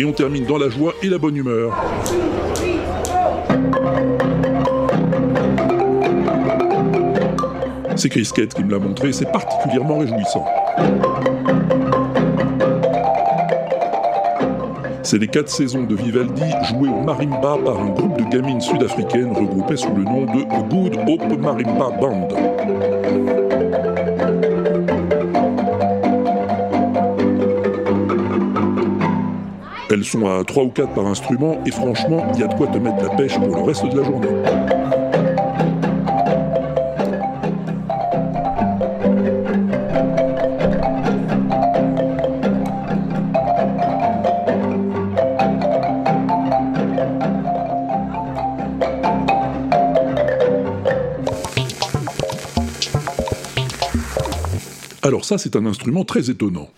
Et 0.00 0.04
on 0.06 0.12
termine 0.12 0.46
dans 0.46 0.56
la 0.56 0.70
joie 0.70 0.94
et 1.02 1.08
la 1.08 1.18
bonne 1.18 1.36
humeur. 1.36 1.78
C'est 7.96 8.08
Chris 8.08 8.30
Kett 8.34 8.54
qui 8.54 8.64
me 8.64 8.70
l'a 8.70 8.78
montré, 8.78 9.12
c'est 9.12 9.30
particulièrement 9.30 9.98
réjouissant. 9.98 10.46
C'est 15.02 15.18
les 15.18 15.28
quatre 15.28 15.50
saisons 15.50 15.82
de 15.82 15.94
Vivaldi 15.94 16.50
jouées 16.70 16.88
au 16.88 17.02
marimba 17.02 17.58
par 17.62 17.78
un 17.78 17.90
groupe 17.90 18.16
de 18.16 18.24
gamines 18.30 18.62
sud-africaines 18.62 19.34
regroupées 19.34 19.76
sous 19.76 19.94
le 19.94 20.04
nom 20.04 20.24
de 20.24 20.70
Good 20.70 20.96
Hope 21.06 21.38
Marimba 21.38 21.90
Band. 22.00 22.49
Elles 29.92 30.04
sont 30.04 30.24
à 30.24 30.44
3 30.44 30.62
ou 30.62 30.68
4 30.68 30.94
par 30.94 31.06
instrument 31.06 31.58
et 31.66 31.72
franchement, 31.72 32.24
il 32.34 32.40
y 32.40 32.44
a 32.44 32.46
de 32.46 32.54
quoi 32.54 32.68
te 32.68 32.78
mettre 32.78 33.02
la 33.02 33.08
pêche 33.16 33.36
pour 33.36 33.48
le 33.48 33.62
reste 33.62 33.84
de 33.86 33.98
la 33.98 34.04
journée. 34.04 34.28
Alors 55.02 55.24
ça, 55.24 55.36
c'est 55.36 55.56
un 55.56 55.66
instrument 55.66 56.04
très 56.04 56.30
étonnant. 56.30 56.68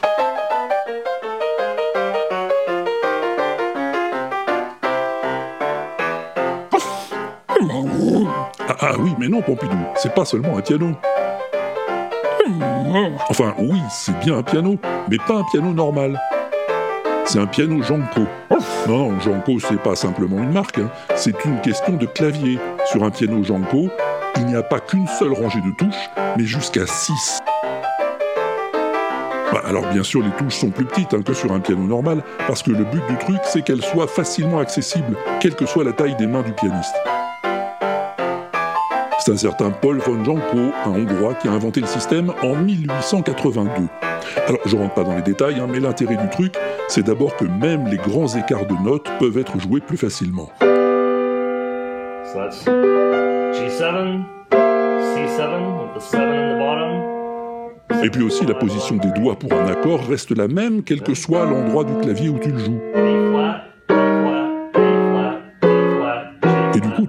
Mais 9.23 9.29
non, 9.29 9.41
Pompidou, 9.41 9.77
c'est 9.95 10.13
pas 10.13 10.25
seulement 10.25 10.59
un 10.59 10.63
piano. 10.63 10.97
Enfin, 13.31 13.55
oui, 13.57 13.81
c'est 13.89 14.19
bien 14.19 14.39
un 14.39 14.43
piano, 14.43 14.77
mais 15.09 15.17
pas 15.17 15.35
un 15.35 15.45
piano 15.45 15.73
normal. 15.73 16.21
C'est 17.25 17.39
un 17.39 17.47
piano 17.47 17.81
Janko. 17.83 18.23
Non, 18.89 19.21
Janko, 19.21 19.61
c'est 19.61 19.81
pas 19.81 19.95
simplement 19.95 20.39
une 20.39 20.51
marque, 20.51 20.79
hein. 20.79 20.91
c'est 21.15 21.45
une 21.45 21.61
question 21.61 21.93
de 21.93 22.07
clavier. 22.07 22.59
Sur 22.85 23.05
un 23.05 23.11
piano 23.11 23.45
Janko, 23.45 23.91
il 24.39 24.47
n'y 24.47 24.57
a 24.57 24.63
pas 24.65 24.81
qu'une 24.81 25.07
seule 25.07 25.33
rangée 25.33 25.61
de 25.61 25.71
touches, 25.71 26.11
mais 26.37 26.45
jusqu'à 26.45 26.85
6. 26.85 27.39
Bah, 29.53 29.63
alors 29.65 29.87
bien 29.93 30.03
sûr, 30.03 30.21
les 30.21 30.33
touches 30.33 30.57
sont 30.57 30.71
plus 30.71 30.85
petites 30.85 31.15
hein, 31.15 31.23
que 31.25 31.33
sur 31.33 31.53
un 31.53 31.61
piano 31.61 31.85
normal, 31.85 32.25
parce 32.49 32.65
que 32.65 32.73
le 32.73 32.83
but 32.83 33.07
du 33.09 33.17
truc, 33.19 33.39
c'est 33.45 33.63
qu'elles 33.63 33.85
soient 33.85 34.09
facilement 34.09 34.59
accessibles, 34.59 35.17
quelle 35.39 35.55
que 35.55 35.67
soit 35.67 35.85
la 35.85 35.93
taille 35.93 36.17
des 36.17 36.27
mains 36.27 36.43
du 36.43 36.53
pianiste. 36.53 36.97
C'est 39.25 39.31
un 39.31 39.37
certain 39.37 39.71
Paul 39.71 39.99
von 39.99 40.25
Janko, 40.25 40.73
un 40.85 40.91
Hongrois, 40.91 41.35
qui 41.35 41.47
a 41.47 41.53
inventé 41.53 41.81
le 41.81 41.87
système 41.87 42.33
en 42.43 42.57
1882. 42.57 43.87
Alors, 44.49 44.61
je 44.67 44.75
rentre 44.75 44.95
pas 44.95 45.05
dans 45.05 45.15
les 45.15 45.23
détails, 45.23 45.61
hein, 45.61 45.69
mais 45.71 45.79
l'intérêt 45.79 46.17
du 46.17 46.29
truc, 46.29 46.55
c'est 46.89 47.07
d'abord 47.07 47.37
que 47.37 47.45
même 47.45 47.87
les 47.87 47.99
grands 47.99 48.27
écarts 48.35 48.67
de 48.67 48.75
notes 48.83 49.07
peuvent 49.21 49.39
être 49.39 49.61
joués 49.61 49.79
plus 49.81 49.97
facilement. 49.97 50.51
So 50.61 50.69
that's 52.35 52.65
G7, 52.65 54.25
C7 54.51 55.79
with 55.79 55.95
the 55.95 56.01
7 56.01 56.21
in 56.21 56.55
the 56.55 56.59
bottom. 56.59 58.05
Et 58.05 58.11
puis 58.11 58.25
aussi, 58.25 58.45
la 58.45 58.55
position 58.55 58.97
des 58.97 59.13
doigts 59.13 59.39
pour 59.39 59.53
un 59.53 59.69
accord 59.69 60.01
reste 60.05 60.37
la 60.37 60.49
même, 60.49 60.83
quel 60.83 61.01
que 61.01 61.15
soit 61.15 61.47
l'endroit 61.47 61.85
du 61.85 61.95
clavier 61.99 62.29
où 62.29 62.41
tu 62.41 62.51
le 62.51 62.59
joues. 62.59 62.81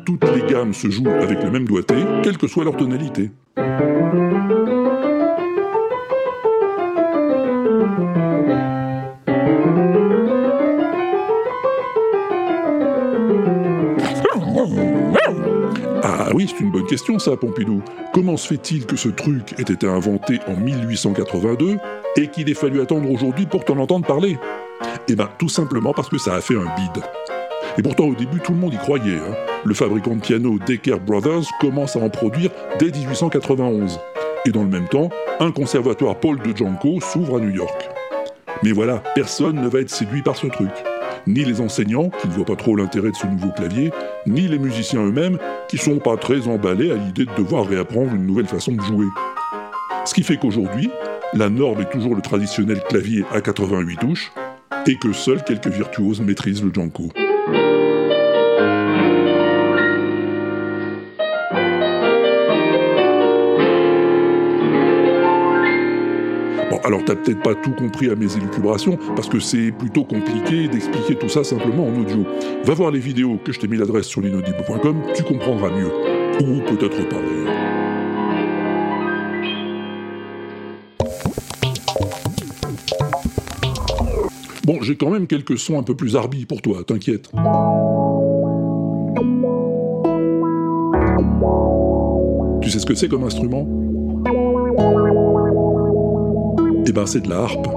Toutes 0.05 0.25
les 0.35 0.41
gammes 0.51 0.73
se 0.73 0.89
jouent 0.89 1.09
avec 1.09 1.43
le 1.43 1.51
même 1.51 1.65
doigté, 1.65 1.95
quelle 2.23 2.37
que 2.37 2.47
soit 2.47 2.63
leur 2.63 2.75
tonalité. 2.75 3.31
Ah 16.05 16.29
oui, 16.33 16.47
c'est 16.47 16.63
une 16.63 16.71
bonne 16.71 16.85
question 16.85 17.17
ça, 17.19 17.35
Pompidou. 17.37 17.81
Comment 18.13 18.37
se 18.37 18.47
fait-il 18.47 18.85
que 18.85 18.95
ce 18.95 19.09
truc 19.09 19.53
ait 19.57 19.71
été 19.71 19.87
inventé 19.87 20.39
en 20.47 20.55
1882 20.55 21.77
et 22.17 22.27
qu'il 22.27 22.49
ait 22.49 22.53
fallu 22.53 22.81
attendre 22.81 23.09
aujourd'hui 23.09 23.45
pour 23.45 23.63
t'en 23.65 23.77
entendre 23.77 24.05
parler? 24.05 24.37
Eh 25.07 25.15
ben, 25.15 25.29
tout 25.37 25.49
simplement 25.49 25.93
parce 25.93 26.09
que 26.09 26.17
ça 26.17 26.35
a 26.35 26.41
fait 26.41 26.55
un 26.55 26.65
bide. 26.75 27.03
Et 27.77 27.81
pourtant, 27.81 28.05
au 28.05 28.15
début, 28.15 28.39
tout 28.39 28.53
le 28.53 28.59
monde 28.59 28.73
y 28.73 28.77
croyait. 28.77 29.17
hein. 29.17 29.52
Le 29.65 29.73
fabricant 29.73 30.15
de 30.15 30.21
piano 30.21 30.59
Decker 30.65 30.99
Brothers 30.99 31.45
commence 31.61 31.95
à 31.95 31.99
en 31.99 32.09
produire 32.09 32.51
dès 32.79 32.91
1891. 32.91 33.97
Et 34.45 34.51
dans 34.51 34.63
le 34.63 34.69
même 34.69 34.89
temps, 34.89 35.09
un 35.39 35.51
conservatoire 35.51 36.19
Paul 36.19 36.37
de 36.39 36.55
Janko 36.55 36.99
s'ouvre 36.99 37.37
à 37.37 37.39
New 37.39 37.55
York. 37.55 37.89
Mais 38.61 38.73
voilà, 38.73 39.01
personne 39.15 39.61
ne 39.61 39.67
va 39.69 39.79
être 39.79 39.89
séduit 39.89 40.21
par 40.21 40.35
ce 40.35 40.47
truc. 40.47 40.69
Ni 41.27 41.45
les 41.45 41.61
enseignants, 41.61 42.09
qui 42.09 42.27
ne 42.27 42.33
voient 42.33 42.45
pas 42.45 42.57
trop 42.57 42.75
l'intérêt 42.75 43.11
de 43.11 43.15
ce 43.15 43.25
nouveau 43.25 43.51
clavier, 43.51 43.91
ni 44.27 44.49
les 44.49 44.59
musiciens 44.59 45.05
eux-mêmes, 45.05 45.37
qui 45.69 45.77
sont 45.77 45.99
pas 45.99 46.17
très 46.17 46.49
emballés 46.49 46.91
à 46.91 46.95
l'idée 46.95 47.25
de 47.25 47.35
devoir 47.37 47.65
réapprendre 47.65 48.13
une 48.13 48.25
nouvelle 48.25 48.47
façon 48.47 48.73
de 48.73 48.81
jouer. 48.81 49.05
Ce 50.03 50.13
qui 50.13 50.23
fait 50.23 50.35
qu'aujourd'hui, 50.35 50.91
la 51.33 51.49
norme 51.49 51.81
est 51.81 51.89
toujours 51.89 52.15
le 52.15 52.21
traditionnel 52.21 52.81
clavier 52.89 53.23
à 53.31 53.39
88 53.39 53.97
touches, 53.97 54.33
et 54.87 54.97
que 54.97 55.13
seuls 55.13 55.43
quelques 55.43 55.67
virtuoses 55.67 56.19
maîtrisent 56.19 56.63
le 56.63 56.73
Janko. 56.73 57.09
Alors 66.83 67.03
t'as 67.05 67.15
peut-être 67.15 67.41
pas 67.41 67.55
tout 67.55 67.71
compris 67.71 68.09
à 68.09 68.15
mes 68.15 68.35
élucubrations, 68.35 68.97
parce 69.15 69.29
que 69.29 69.39
c'est 69.39 69.71
plutôt 69.71 70.03
compliqué 70.03 70.67
d'expliquer 70.67 71.15
tout 71.15 71.29
ça 71.29 71.43
simplement 71.43 71.87
en 71.87 72.01
audio. 72.01 72.25
Va 72.65 72.73
voir 72.73 72.91
les 72.91 72.99
vidéos 72.99 73.39
que 73.43 73.51
je 73.51 73.59
t'ai 73.59 73.67
mis 73.67 73.77
l'adresse 73.77 74.07
sur 74.07 74.21
l'inaudible.com, 74.21 75.01
tu 75.15 75.23
comprendras 75.23 75.69
mieux. 75.69 75.91
Ou 76.41 76.61
peut-être 76.61 77.07
pas 77.09 77.15
d'ailleurs. 77.15 77.53
Bon, 84.65 84.81
j'ai 84.81 84.95
quand 84.95 85.09
même 85.09 85.27
quelques 85.27 85.57
sons 85.57 85.77
un 85.77 85.83
peu 85.83 85.95
plus 85.95 86.15
arbi 86.15 86.45
pour 86.45 86.61
toi, 86.61 86.83
t'inquiète. 86.85 87.29
Tu 92.61 92.69
sais 92.69 92.79
ce 92.79 92.85
que 92.85 92.95
c'est 92.95 93.09
comme 93.09 93.25
instrument? 93.25 93.67
Eh 96.85 96.91
ben, 96.91 97.05
c'est 97.05 97.21
de 97.21 97.29
la 97.29 97.37
harpe. 97.37 97.67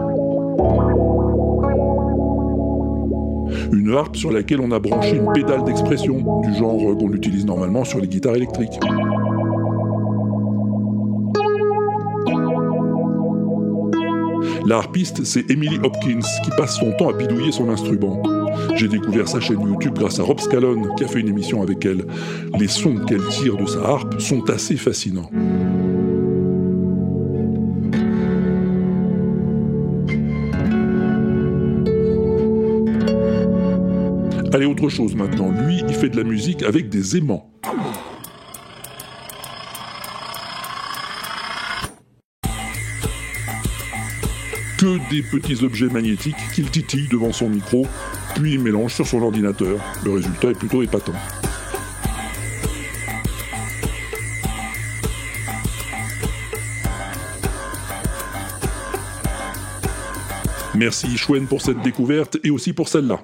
Une 3.72 3.94
harpe 3.94 4.16
sur 4.16 4.32
laquelle 4.32 4.60
on 4.60 4.70
a 4.72 4.78
branché 4.78 5.16
une 5.16 5.32
pédale 5.32 5.64
d'expression, 5.64 6.40
du 6.42 6.54
genre 6.54 6.76
qu'on 6.98 7.12
utilise 7.12 7.46
normalement 7.46 7.84
sur 7.84 8.00
les 8.00 8.08
guitares 8.08 8.34
électriques. 8.34 8.80
La 14.66 14.78
harpiste, 14.78 15.22
c'est 15.22 15.48
Emily 15.48 15.78
Hopkins, 15.84 16.26
qui 16.44 16.50
passe 16.56 16.76
son 16.78 16.90
temps 16.92 17.10
à 17.10 17.12
bidouiller 17.12 17.52
son 17.52 17.68
instrument. 17.68 18.20
J'ai 18.74 18.88
découvert 18.88 19.28
sa 19.28 19.38
chaîne 19.38 19.60
YouTube 19.60 19.94
grâce 19.94 20.18
à 20.18 20.24
Rob 20.24 20.40
Scallon, 20.40 20.94
qui 20.96 21.04
a 21.04 21.08
fait 21.08 21.20
une 21.20 21.28
émission 21.28 21.62
avec 21.62 21.84
elle. 21.86 22.04
Les 22.58 22.66
sons 22.66 22.96
qu'elle 23.06 23.24
tire 23.28 23.56
de 23.56 23.66
sa 23.66 23.84
harpe 23.84 24.20
sont 24.20 24.50
assez 24.50 24.76
fascinants. 24.76 25.30
Allez, 34.56 34.64
autre 34.64 34.88
chose 34.88 35.14
maintenant. 35.14 35.50
Lui, 35.50 35.82
il 35.86 35.94
fait 35.94 36.08
de 36.08 36.16
la 36.16 36.24
musique 36.24 36.62
avec 36.62 36.88
des 36.88 37.18
aimants. 37.18 37.52
Que 44.78 45.10
des 45.10 45.20
petits 45.20 45.62
objets 45.62 45.88
magnétiques 45.88 46.36
qu'il 46.54 46.70
titille 46.70 47.06
devant 47.08 47.34
son 47.34 47.50
micro, 47.50 47.86
puis 48.34 48.54
il 48.54 48.60
mélange 48.60 48.94
sur 48.94 49.06
son 49.06 49.20
ordinateur. 49.20 49.78
Le 50.06 50.12
résultat 50.12 50.48
est 50.48 50.58
plutôt 50.58 50.82
épatant. 50.82 51.12
Merci 60.74 61.14
Chouenne 61.18 61.46
pour 61.46 61.60
cette 61.60 61.82
découverte 61.82 62.38
et 62.42 62.48
aussi 62.48 62.72
pour 62.72 62.88
celle-là. 62.88 63.20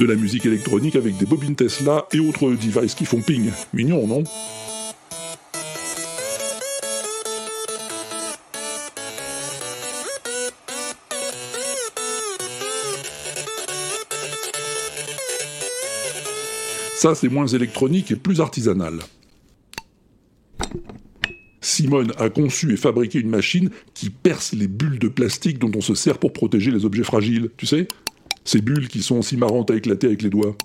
De 0.00 0.06
la 0.06 0.16
musique 0.16 0.46
électronique 0.46 0.96
avec 0.96 1.18
des 1.18 1.26
bobines 1.26 1.54
Tesla 1.54 2.06
et 2.14 2.20
autres 2.20 2.48
devices 2.52 2.94
qui 2.94 3.04
font 3.04 3.20
ping. 3.20 3.50
Mignon, 3.74 4.06
non? 4.06 4.24
Ça, 16.94 17.14
c'est 17.14 17.28
moins 17.28 17.46
électronique 17.48 18.10
et 18.10 18.16
plus 18.16 18.40
artisanal. 18.40 19.00
Simone 21.60 22.12
a 22.16 22.30
conçu 22.30 22.72
et 22.72 22.78
fabriqué 22.78 23.18
une 23.18 23.28
machine 23.28 23.68
qui 23.92 24.08
perce 24.08 24.54
les 24.54 24.66
bulles 24.66 24.98
de 24.98 25.08
plastique 25.08 25.58
dont 25.58 25.72
on 25.74 25.82
se 25.82 25.94
sert 25.94 26.16
pour 26.16 26.32
protéger 26.32 26.70
les 26.70 26.86
objets 26.86 27.04
fragiles, 27.04 27.50
tu 27.58 27.66
sais? 27.66 27.86
Ces 28.44 28.60
bulles 28.60 28.88
qui 28.88 29.02
sont 29.02 29.22
si 29.22 29.36
marrantes 29.36 29.70
à 29.70 29.76
éclater 29.76 30.06
avec 30.06 30.22
les 30.22 30.30
doigts. 30.30 30.56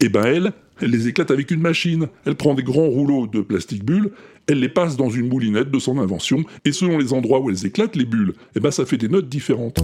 Eh 0.00 0.08
ben 0.08 0.24
elle, 0.24 0.52
elle 0.80 0.90
les 0.90 1.08
éclate 1.08 1.30
avec 1.30 1.50
une 1.50 1.60
machine. 1.60 2.08
Elle 2.24 2.36
prend 2.36 2.54
des 2.54 2.62
grands 2.62 2.88
rouleaux 2.88 3.26
de 3.26 3.40
plastique 3.40 3.84
bulles, 3.84 4.10
elle 4.46 4.60
les 4.60 4.68
passe 4.68 4.96
dans 4.96 5.10
une 5.10 5.28
moulinette 5.28 5.70
de 5.70 5.78
son 5.78 5.98
invention, 5.98 6.44
et 6.64 6.72
selon 6.72 6.98
les 6.98 7.12
endroits 7.12 7.40
où 7.40 7.50
elles 7.50 7.66
éclatent 7.66 7.96
les 7.96 8.04
bulles, 8.04 8.34
eh 8.56 8.60
ben 8.60 8.70
ça 8.70 8.84
fait 8.86 8.96
des 8.96 9.08
notes 9.08 9.28
différentes. 9.28 9.78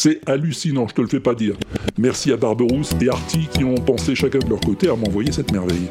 C'est 0.00 0.20
hallucinant, 0.28 0.86
je 0.86 0.94
te 0.94 1.00
le 1.00 1.08
fais 1.08 1.18
pas 1.18 1.34
dire. 1.34 1.56
Merci 1.98 2.30
à 2.30 2.36
Barberousse 2.36 2.92
et 3.00 3.08
Artie 3.08 3.48
qui 3.52 3.64
ont 3.64 3.74
pensé 3.74 4.14
chacun 4.14 4.38
de 4.38 4.48
leur 4.48 4.60
côté 4.60 4.88
à 4.88 4.94
m'envoyer 4.94 5.32
cette 5.32 5.50
merveille. 5.50 5.88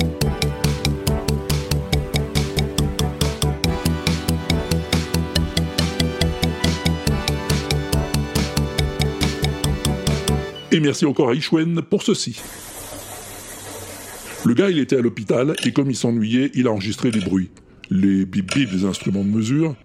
Et 10.71 10.79
merci 10.79 11.05
encore 11.05 11.31
à 11.31 11.33
Ishwen 11.33 11.81
pour 11.81 12.01
ceci. 12.01 12.39
Le 14.45 14.53
gars, 14.53 14.69
il 14.69 14.79
était 14.79 14.95
à 14.95 15.01
l'hôpital 15.01 15.53
et 15.65 15.73
comme 15.73 15.89
il 15.89 15.97
s'ennuyait, 15.97 16.51
il 16.53 16.67
a 16.67 16.71
enregistré 16.71 17.11
des 17.11 17.19
bruits. 17.19 17.49
Les 17.89 18.25
bip 18.25 18.55
bip 18.55 18.71
des 18.71 18.85
instruments 18.85 19.25
de 19.25 19.29
mesure, 19.29 19.75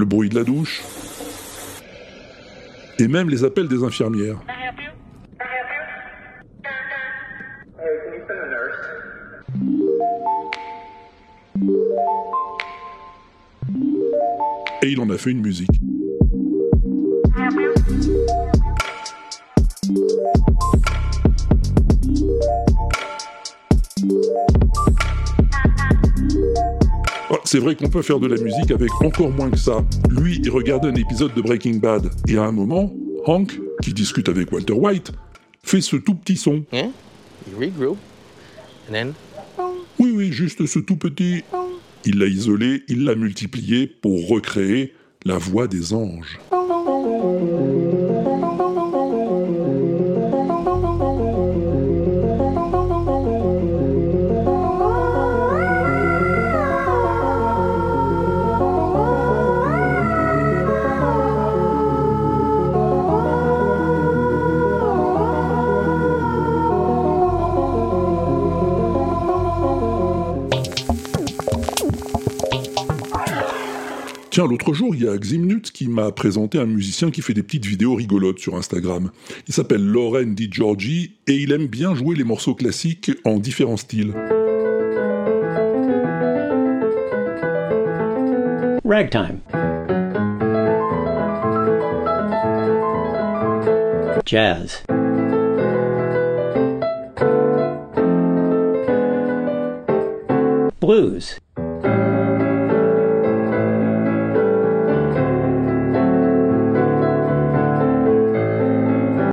le 0.00 0.06
bruit 0.06 0.30
de 0.30 0.34
la 0.34 0.44
douche, 0.44 0.80
et 2.98 3.06
même 3.06 3.28
les 3.28 3.44
appels 3.44 3.68
des 3.68 3.84
infirmières. 3.84 4.40
Et 14.82 14.88
il 14.88 15.00
en 15.00 15.10
a 15.10 15.18
fait 15.18 15.30
une 15.30 15.42
musique. 15.42 15.68
Oh, 27.32 27.38
C'est 27.44 27.60
vrai 27.60 27.76
qu'on 27.76 27.88
peut 27.88 28.02
faire 28.02 28.18
de 28.18 28.26
la 28.26 28.36
musique 28.42 28.72
avec 28.72 28.90
encore 29.00 29.30
moins 29.30 29.50
que 29.50 29.56
ça. 29.56 29.84
Lui, 30.10 30.40
il 30.42 30.50
regardait 30.50 30.88
un 30.88 30.94
épisode 30.94 31.32
de 31.34 31.40
Breaking 31.40 31.76
Bad, 31.76 32.10
et 32.26 32.36
à 32.36 32.42
un 32.42 32.50
moment, 32.50 32.92
Hank, 33.24 33.60
qui 33.82 33.92
discute 33.92 34.28
avec 34.28 34.50
Walter 34.50 34.72
White, 34.72 35.12
fait 35.62 35.80
ce 35.80 35.94
tout 35.94 36.16
petit 36.16 36.36
son. 36.36 36.64
Then? 38.90 39.12
Oui, 40.00 40.12
oui, 40.12 40.32
juste 40.32 40.66
ce 40.66 40.80
tout 40.80 40.96
petit. 40.96 41.44
Il 42.04 42.18
l'a 42.18 42.26
isolé, 42.26 42.82
il 42.88 43.04
l'a 43.04 43.14
multiplié 43.14 43.86
pour 43.86 44.28
recréer 44.28 44.94
la 45.24 45.38
voix 45.38 45.68
des 45.68 45.92
anges. 45.92 46.40
Tiens, 74.30 74.46
l'autre 74.46 74.72
jour, 74.72 74.94
il 74.94 75.02
y 75.02 75.08
a 75.08 75.18
Ximnut 75.18 75.72
qui 75.72 75.88
m'a 75.88 76.12
présenté 76.12 76.58
un 76.60 76.66
musicien 76.66 77.10
qui 77.10 77.20
fait 77.20 77.34
des 77.34 77.42
petites 77.42 77.66
vidéos 77.66 77.96
rigolotes 77.96 78.38
sur 78.38 78.54
Instagram. 78.54 79.10
Il 79.48 79.54
s'appelle 79.54 79.84
Loren 79.84 80.36
Di 80.36 80.48
Giorgi 80.48 81.16
et 81.26 81.34
il 81.34 81.50
aime 81.50 81.66
bien 81.66 81.96
jouer 81.96 82.14
les 82.14 82.22
morceaux 82.22 82.54
classiques 82.54 83.10
en 83.24 83.40
différents 83.40 83.76
styles. 83.76 84.14
Ragtime. 88.84 89.40
Jazz. 94.24 94.84
Blues. 100.80 101.40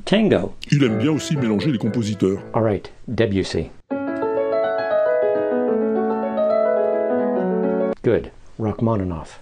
Tango. 0.07 0.53
Il 0.71 0.85
aime 0.85 0.99
bien 0.99 1.11
aussi 1.11 1.35
mélanger 1.35 1.69
les 1.69 1.77
compositeurs. 1.77 2.39
All 2.53 2.63
right, 2.63 2.89
Debussy. 3.09 3.71
Good. 8.05 8.31
Rachmaninoff. 8.57 9.41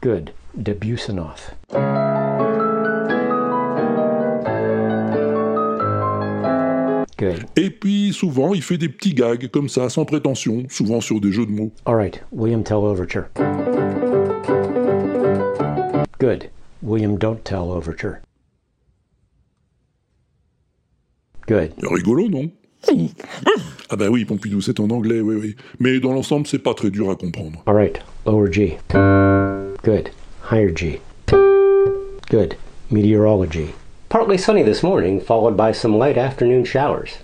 Good. 0.00 0.30
Debussanoff. 0.56 1.54
Good. 7.18 7.46
Et 7.56 7.70
puis 7.70 8.12
souvent, 8.12 8.54
il 8.54 8.62
fait 8.62 8.78
des 8.78 8.88
petits 8.88 9.12
gags 9.12 9.48
comme 9.48 9.68
ça, 9.68 9.88
sans 9.88 10.04
prétention, 10.04 10.64
souvent 10.70 11.00
sur 11.00 11.20
des 11.20 11.32
jeux 11.32 11.46
de 11.46 11.50
mots. 11.50 11.72
All 11.84 11.96
right, 11.96 12.22
William 12.30 12.62
Tell 12.62 12.76
Overture. 12.76 13.24
Good. 16.20 16.50
William 16.82 17.18
Don't 17.18 17.42
Tell 17.42 17.70
Overture. 17.70 18.18
Good. 21.48 21.72
Rigolo, 21.82 22.28
non? 22.28 22.50
Ah 23.90 23.96
bah 23.96 24.08
oui, 24.10 24.24
Pompidou, 24.24 24.60
c'est 24.60 24.78
en 24.78 24.88
anglais, 24.90 25.20
oui, 25.20 25.34
oui. 25.34 25.56
Mais 25.80 25.98
dans 25.98 26.12
l'ensemble, 26.12 26.46
c'est 26.46 26.60
pas 26.60 26.74
très 26.74 26.90
dur 26.90 27.10
à 27.10 27.16
comprendre. 27.16 27.62
All 27.66 27.74
right, 27.74 28.00
lower 28.26 28.52
G. 28.52 28.78
Good. 28.92 30.10
Higher 30.52 30.72
G. 30.76 31.00
Good. 32.30 32.54
Meteorology. 32.90 33.66
Partly 34.08 34.38
sunny 34.38 34.62
this 34.62 34.82
morning, 34.82 35.20
followed 35.20 35.54
by 35.54 35.70
some 35.70 35.98
light 35.98 36.16
afternoon 36.16 36.64
showers. 36.64 37.18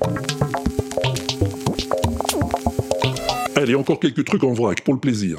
Allez, 3.57 3.75
encore 3.75 3.99
quelques 3.99 4.23
trucs 4.27 4.44
en 4.44 4.53
vrac, 4.53 4.83
pour 4.83 4.92
le 4.92 5.01
plaisir. 5.01 5.38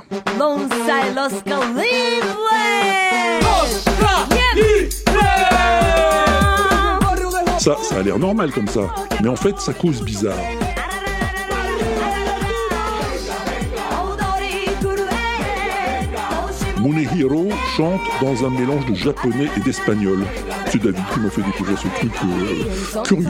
Ça, 7.59 7.77
ça 7.77 7.97
a 7.97 8.01
l'air 8.01 8.17
normal 8.17 8.51
comme 8.51 8.67
ça. 8.67 8.95
Mais 9.21 9.29
en 9.29 9.35
fait, 9.35 9.59
ça 9.59 9.73
cause 9.73 10.01
bizarre. 10.01 10.33
Munehiro 16.79 17.49
chante 17.77 18.01
dans 18.19 18.45
un 18.45 18.49
mélange 18.49 18.85
de 18.87 18.95
japonais 18.95 19.49
et 19.57 19.59
d'espagnol. 19.59 20.25
C'est 20.75 20.83
David 20.83 21.05
qui 21.13 21.19
m'a 21.21 21.29
fait 21.29 21.41
découvrir 21.41 21.79
ce 21.79 21.87
truc 21.87 22.11
euh, 22.11 23.03
curieux. 23.03 23.29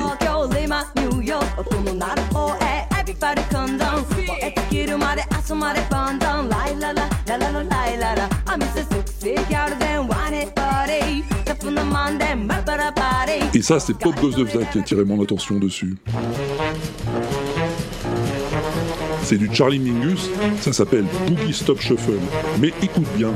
Et 13.54 13.62
ça, 13.62 13.80
c'est 13.80 13.94
Pop 13.94 14.16
Zach 14.16 14.72
qui 14.72 14.78
a 14.78 14.82
attiré 14.82 15.06
mon 15.06 15.22
attention 15.22 15.60
dessus. 15.60 15.98
C'est 19.22 19.38
du 19.38 19.54
Charlie 19.54 19.80
Mingus, 19.80 20.30
ça 20.62 20.74
s'appelle 20.74 21.06
Boogie 21.28 21.54
Stop 21.54 21.80
Shuffle. 21.80 22.14
Mais 22.60 22.74
écoute 22.82 23.08
bien. 23.16 23.32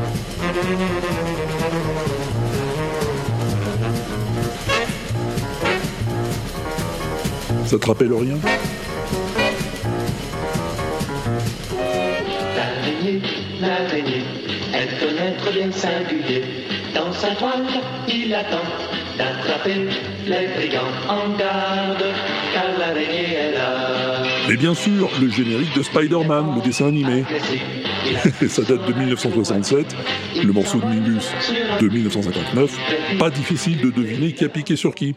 Ça 7.69 7.77
te 7.77 7.85
rappelle 7.85 8.11
rien 8.11 8.35
L'araignée, 12.55 13.21
l'araignée, 13.61 14.23
elle 14.73 14.97
connaît 14.97 15.35
trop 15.37 15.51
bien 15.51 15.71
singulier. 15.71 16.41
Dans 16.95 17.13
sa 17.13 17.35
toile, 17.35 17.67
il 18.07 18.33
attend 18.33 18.65
d'attraper 19.19 19.85
les 20.25 20.47
brigands 20.55 20.79
en 21.07 21.37
garde, 21.37 22.05
car 22.55 22.79
l'araignée 22.79 23.35
est 23.35 23.51
là. 23.51 24.23
Et 24.49 24.57
bien 24.57 24.73
sûr, 24.73 25.07
le 25.21 25.29
générique 25.29 25.77
de 25.77 25.83
Spider-Man, 25.83 26.55
le 26.55 26.63
dessin 26.63 26.87
animé. 26.87 27.23
Ça 28.47 28.63
date 28.63 28.87
de 28.87 28.93
1967, 28.93 29.95
le 30.43 30.51
morceau 30.51 30.79
de 30.79 30.85
Mingus 30.85 31.31
de 31.79 31.87
1959. 31.87 32.71
Pas 33.19 33.29
difficile 33.29 33.79
de 33.79 33.91
deviner 33.91 34.33
qui 34.33 34.43
a 34.43 34.49
piqué 34.49 34.75
sur 34.75 34.95
qui. 34.95 35.13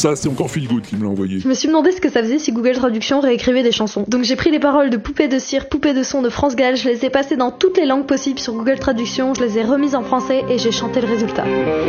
Ça, 0.00 0.16
c'est 0.16 0.30
encore 0.30 0.50
Phil 0.50 0.66
Good 0.66 0.80
qui 0.80 0.96
me 0.96 1.02
l'a 1.02 1.10
envoyé. 1.10 1.40
Je 1.40 1.46
me 1.46 1.52
suis 1.52 1.68
demandé 1.68 1.92
ce 1.92 2.00
que 2.00 2.08
ça 2.08 2.22
faisait 2.22 2.38
si 2.38 2.52
Google 2.52 2.72
Traduction 2.72 3.20
réécrivait 3.20 3.62
des 3.62 3.70
chansons. 3.70 4.06
Donc 4.08 4.24
j'ai 4.24 4.34
pris 4.34 4.50
les 4.50 4.58
paroles 4.58 4.88
de 4.88 4.96
Poupée 4.96 5.28
de 5.28 5.38
cire, 5.38 5.68
Poupée 5.68 5.92
de 5.92 6.02
son 6.02 6.22
de 6.22 6.30
France 6.30 6.56
Gall, 6.56 6.74
je 6.74 6.88
les 6.88 7.04
ai 7.04 7.10
passées 7.10 7.36
dans 7.36 7.50
toutes 7.50 7.76
les 7.76 7.84
langues 7.84 8.06
possibles 8.06 8.38
sur 8.38 8.54
Google 8.54 8.78
Traduction, 8.78 9.34
je 9.34 9.44
les 9.44 9.58
ai 9.58 9.62
remises 9.62 9.94
en 9.94 10.02
français 10.02 10.42
et 10.48 10.56
j'ai 10.56 10.72
chanté 10.72 11.02
le 11.02 11.06
résultat. 11.06 11.44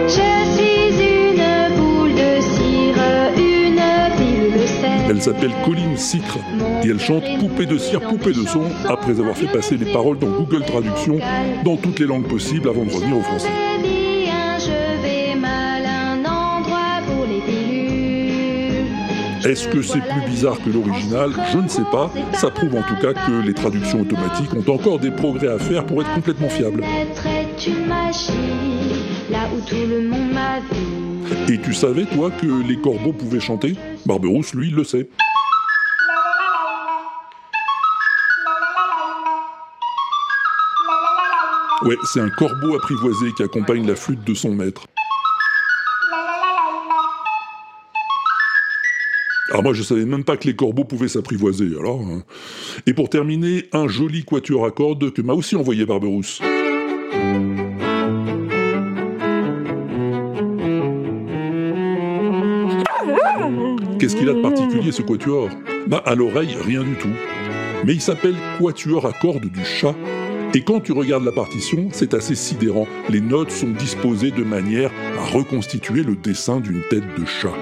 Je 0.08 0.12
suis 0.12 1.06
une 1.06 1.78
boule 1.78 2.12
de 2.12 2.42
cire, 2.42 3.02
une 3.38 3.82
pile 4.18 4.60
de 4.60 4.68
sel. 4.68 5.10
Elle 5.10 5.22
s'appelle 5.22 5.52
Colline 5.64 5.96
Sicre 5.96 6.38
et 6.84 6.90
elle 6.90 7.00
chante 7.00 7.24
Poupée 7.40 7.66
de 7.66 7.78
cire, 7.78 8.02
Poupée 8.02 8.34
de 8.34 8.46
son 8.46 8.64
après 8.90 9.18
avoir 9.22 9.38
fait 9.38 9.48
passer 9.48 9.78
les 9.78 9.90
paroles 9.90 10.20
dans 10.20 10.32
Google 10.32 10.66
Traduction 10.66 11.18
dans 11.64 11.78
toutes 11.78 12.00
les 12.00 12.08
langues 12.08 12.28
possibles 12.28 12.68
avant 12.68 12.84
de 12.84 12.92
revenir 12.92 13.16
au 13.16 13.22
français. 13.22 13.48
Est-ce 19.44 19.68
que 19.68 19.82
c'est 19.82 20.02
plus 20.02 20.22
bizarre 20.28 20.58
que 20.64 20.70
l'original? 20.70 21.32
Je 21.52 21.58
ne 21.58 21.68
sais 21.68 21.84
pas. 21.92 22.12
Ça 22.34 22.52
prouve 22.52 22.76
en 22.76 22.84
tout 22.84 22.96
cas 23.02 23.14
que 23.14 23.42
les 23.44 23.54
traductions 23.54 24.02
automatiques 24.02 24.54
ont 24.54 24.72
encore 24.72 25.00
des 25.00 25.10
progrès 25.10 25.48
à 25.48 25.58
faire 25.58 25.84
pour 25.86 26.02
être 26.02 26.14
complètement 26.14 26.50
fiables. 26.50 26.84
Et 31.50 31.58
tu 31.60 31.74
savais, 31.74 32.06
toi, 32.06 32.30
que 32.30 32.68
les 32.68 32.80
corbeaux 32.80 33.14
pouvaient 33.14 33.40
chanter? 33.40 33.76
Barberousse, 34.06 34.54
lui, 34.54 34.70
le 34.70 34.84
sait. 34.84 35.10
Ouais, 41.84 41.98
c'est 42.04 42.22
un 42.22 42.30
corbeau 42.30 42.76
apprivoisé 42.76 43.32
qui 43.36 43.42
accompagne 43.42 43.88
la 43.88 43.96
flûte 43.96 44.24
de 44.24 44.36
son 44.36 44.52
maître. 44.52 44.84
Alors 49.52 49.64
moi 49.64 49.74
je 49.74 49.84
savais 49.84 50.06
même 50.06 50.24
pas 50.24 50.38
que 50.38 50.48
les 50.48 50.56
corbeaux 50.56 50.86
pouvaient 50.86 51.10
s'apprivoiser, 51.10 51.68
alors. 51.78 52.00
hein. 52.02 52.24
Et 52.88 52.94
pour 52.94 53.10
terminer, 53.10 53.66
un 53.74 53.88
joli 53.90 54.24
quatuor 54.24 54.66
à 54.66 54.72
cordes 54.72 55.12
que 55.12 55.22
m'a 55.22 55.34
aussi 55.34 55.58
envoyé 55.58 55.86
Barberousse. 55.86 56.42
Qu'est-ce 64.00 64.16
qu'il 64.16 64.30
a 64.30 64.34
de 64.34 64.42
particulier 64.42 64.92
ce 64.92 65.02
quatuor? 65.02 65.50
Bah 65.88 66.02
à 66.06 66.16
l'oreille, 66.16 66.56
rien 66.66 66.84
du 66.84 66.96
tout. 66.96 67.10
Mais 67.86 67.94
il 67.94 68.02
s'appelle 68.02 68.36
Quatuor 68.58 69.06
à 69.06 69.12
cordes 69.12 69.46
du 69.46 69.66
chat. 69.66 69.96
Et 70.54 70.62
quand 70.62 70.80
tu 70.80 70.92
regardes 70.92 71.26
la 71.26 71.32
partition, 71.32 71.90
c'est 71.92 72.14
assez 72.14 72.36
sidérant. 72.36 72.88
Les 73.10 73.22
notes 73.22 73.52
sont 73.52 73.70
disposées 73.70 74.32
de 74.32 74.44
manière 74.44 74.92
à 75.20 75.26
reconstituer 75.26 76.04
le 76.04 76.16
dessin 76.16 76.60
d'une 76.60 76.82
tête 76.90 77.04
de 77.18 77.26
chat. 77.26 77.54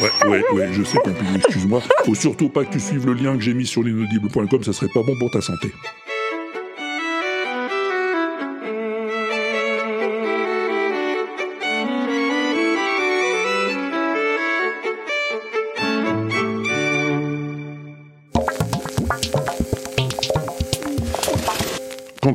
Ouais, 0.00 0.28
ouais, 0.28 0.44
ouais, 0.52 0.68
je 0.72 0.82
sais, 0.84 0.98
Pompidou, 1.02 1.36
excuse-moi. 1.36 1.82
Faut 2.04 2.14
surtout 2.14 2.48
pas 2.48 2.64
que 2.64 2.72
tu 2.72 2.80
suives 2.80 3.06
le 3.06 3.14
lien 3.14 3.36
que 3.36 3.42
j'ai 3.42 3.54
mis 3.54 3.66
sur 3.66 3.82
l'inaudible.com, 3.82 4.62
ça 4.62 4.72
serait 4.72 4.90
pas 4.92 5.02
bon 5.02 5.16
pour 5.18 5.30
ta 5.30 5.40
santé. 5.40 5.72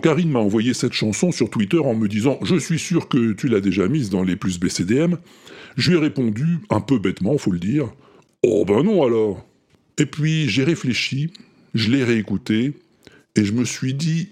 Karine 0.04 0.32
m'a 0.32 0.40
envoyé 0.40 0.74
cette 0.74 0.92
chanson 0.92 1.32
sur 1.32 1.50
Twitter 1.50 1.80
en 1.80 1.96
me 1.96 2.10
disant 2.10 2.38
Je 2.44 2.58
suis 2.58 2.78
sûr 2.78 3.08
que 3.08 3.32
tu 3.32 3.48
l'as 3.48 3.62
déjà 3.62 3.88
mise 3.88 4.10
dans 4.10 4.22
les 4.22 4.36
plus 4.36 4.60
BCDM, 4.60 5.16
je 5.78 5.92
lui 5.92 5.98
ai 5.98 6.02
répondu, 6.02 6.60
un 6.70 6.82
peu 6.82 7.00
bêtement, 7.00 7.38
faut 7.38 7.52
le 7.52 7.60
dire 7.60 7.90
Oh 8.44 8.66
ben 8.68 8.84
non 8.84 9.06
alors! 9.06 9.46
Et 9.98 10.06
puis 10.06 10.50
j'ai 10.50 10.66
réfléchi, 10.66 11.32
je 11.74 11.90
l'ai 11.90 12.04
réécouté, 12.04 12.74
et 13.38 13.46
je 13.46 13.54
me 13.54 13.64
suis 13.64 13.94
dit 13.94 14.28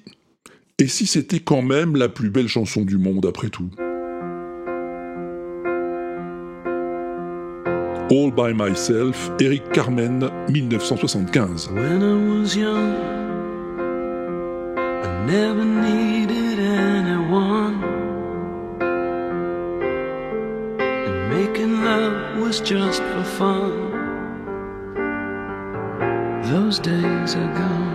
Et 0.77 0.87
si 0.87 1.07
c'était 1.07 1.39
quand 1.39 1.61
même 1.61 1.95
la 1.95 2.09
plus 2.09 2.29
belle 2.29 2.49
chanson 2.49 2.81
du 2.81 2.97
monde 2.97 3.25
après 3.25 3.49
tout? 3.49 3.69
All 8.11 8.29
by 8.29 8.53
Myself, 8.53 9.31
Eric 9.39 9.63
Carmen, 9.71 10.29
1975. 10.49 11.69
When 11.69 12.01
I 12.01 12.41
was 12.41 12.57
young, 12.57 12.93
I 12.93 13.20
never 15.25 15.63
needed 15.63 16.59
anyone. 16.59 17.83
And 20.79 21.29
making 21.29 21.83
love 21.83 22.39
was 22.39 22.59
just 22.59 23.01
for 23.01 23.23
fun. 23.23 23.91
Those 26.43 26.79
days 26.79 27.35
are 27.35 27.53
gone. 27.53 27.91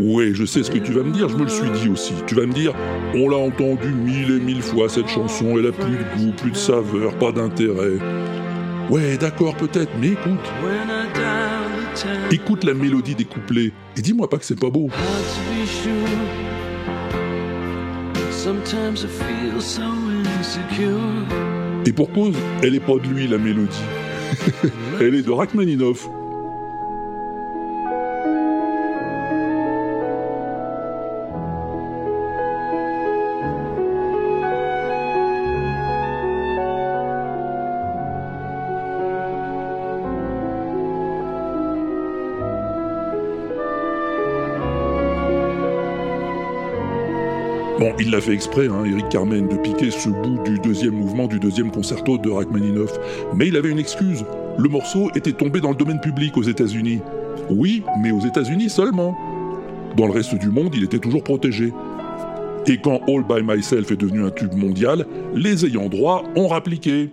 Ouais, 0.00 0.34
je 0.34 0.44
sais 0.44 0.62
ce 0.62 0.70
que 0.70 0.78
tu 0.78 0.92
vas 0.92 1.04
me 1.04 1.12
dire, 1.12 1.28
je 1.28 1.36
me 1.36 1.44
le 1.44 1.48
suis 1.48 1.70
dit 1.70 1.88
aussi. 1.88 2.14
Tu 2.26 2.34
vas 2.34 2.46
me 2.46 2.52
dire, 2.52 2.74
on 3.14 3.28
l'a 3.28 3.36
entendu 3.36 3.88
mille 3.88 4.32
et 4.32 4.40
mille 4.40 4.62
fois 4.62 4.88
cette 4.88 5.08
chanson, 5.08 5.56
elle 5.58 5.68
a 5.68 5.72
plus 5.72 5.92
de 5.92 6.04
goût, 6.16 6.32
plus 6.36 6.50
de 6.50 6.56
saveur, 6.56 7.14
pas 7.18 7.30
d'intérêt. 7.30 7.98
Ouais, 8.90 9.16
d'accord, 9.16 9.54
peut-être, 9.56 9.92
mais 10.00 10.08
écoute. 10.08 10.52
Écoute 12.30 12.64
la 12.64 12.74
mélodie 12.74 13.14
des 13.14 13.24
couplets, 13.24 13.72
et 13.96 14.00
dis-moi 14.00 14.28
pas 14.28 14.38
que 14.38 14.44
c'est 14.44 14.58
pas 14.58 14.70
beau. 14.70 14.88
Et 21.86 21.92
pour 21.92 22.12
cause, 22.12 22.34
elle 22.62 22.74
est 22.74 22.80
pas 22.80 22.94
de 22.94 23.06
lui 23.06 23.28
la 23.28 23.38
mélodie. 23.38 23.82
elle 25.00 25.14
est 25.14 25.22
de 25.22 25.30
Rachmaninoff. 25.30 26.08
L'a 48.12 48.20
fait 48.20 48.34
exprès, 48.34 48.68
hein, 48.68 48.84
Eric 48.84 49.08
Carmen, 49.08 49.48
de 49.48 49.56
piquer 49.56 49.90
ce 49.90 50.10
bout 50.10 50.38
du 50.44 50.58
deuxième 50.58 50.94
mouvement 50.94 51.26
du 51.26 51.40
deuxième 51.40 51.70
concerto 51.70 52.18
de 52.18 52.28
Rachmaninoff. 52.28 52.92
Mais 53.34 53.48
il 53.48 53.56
avait 53.56 53.70
une 53.70 53.78
excuse. 53.78 54.26
Le 54.58 54.68
morceau 54.68 55.10
était 55.14 55.32
tombé 55.32 55.62
dans 55.62 55.70
le 55.70 55.76
domaine 55.76 55.98
public 55.98 56.36
aux 56.36 56.42
États-Unis. 56.42 57.00
Oui, 57.48 57.82
mais 58.02 58.10
aux 58.10 58.20
États-Unis 58.20 58.68
seulement. 58.68 59.16
Dans 59.96 60.06
le 60.06 60.12
reste 60.12 60.34
du 60.34 60.50
monde, 60.50 60.74
il 60.74 60.84
était 60.84 60.98
toujours 60.98 61.24
protégé. 61.24 61.72
Et 62.66 62.76
quand 62.76 63.00
All 63.08 63.24
by 63.24 63.42
Myself 63.42 63.90
est 63.90 63.96
devenu 63.96 64.24
un 64.24 64.30
tube 64.30 64.54
mondial, 64.54 65.06
les 65.34 65.64
ayants 65.64 65.88
droit 65.88 66.24
ont 66.36 66.48
rappliqué. 66.48 67.08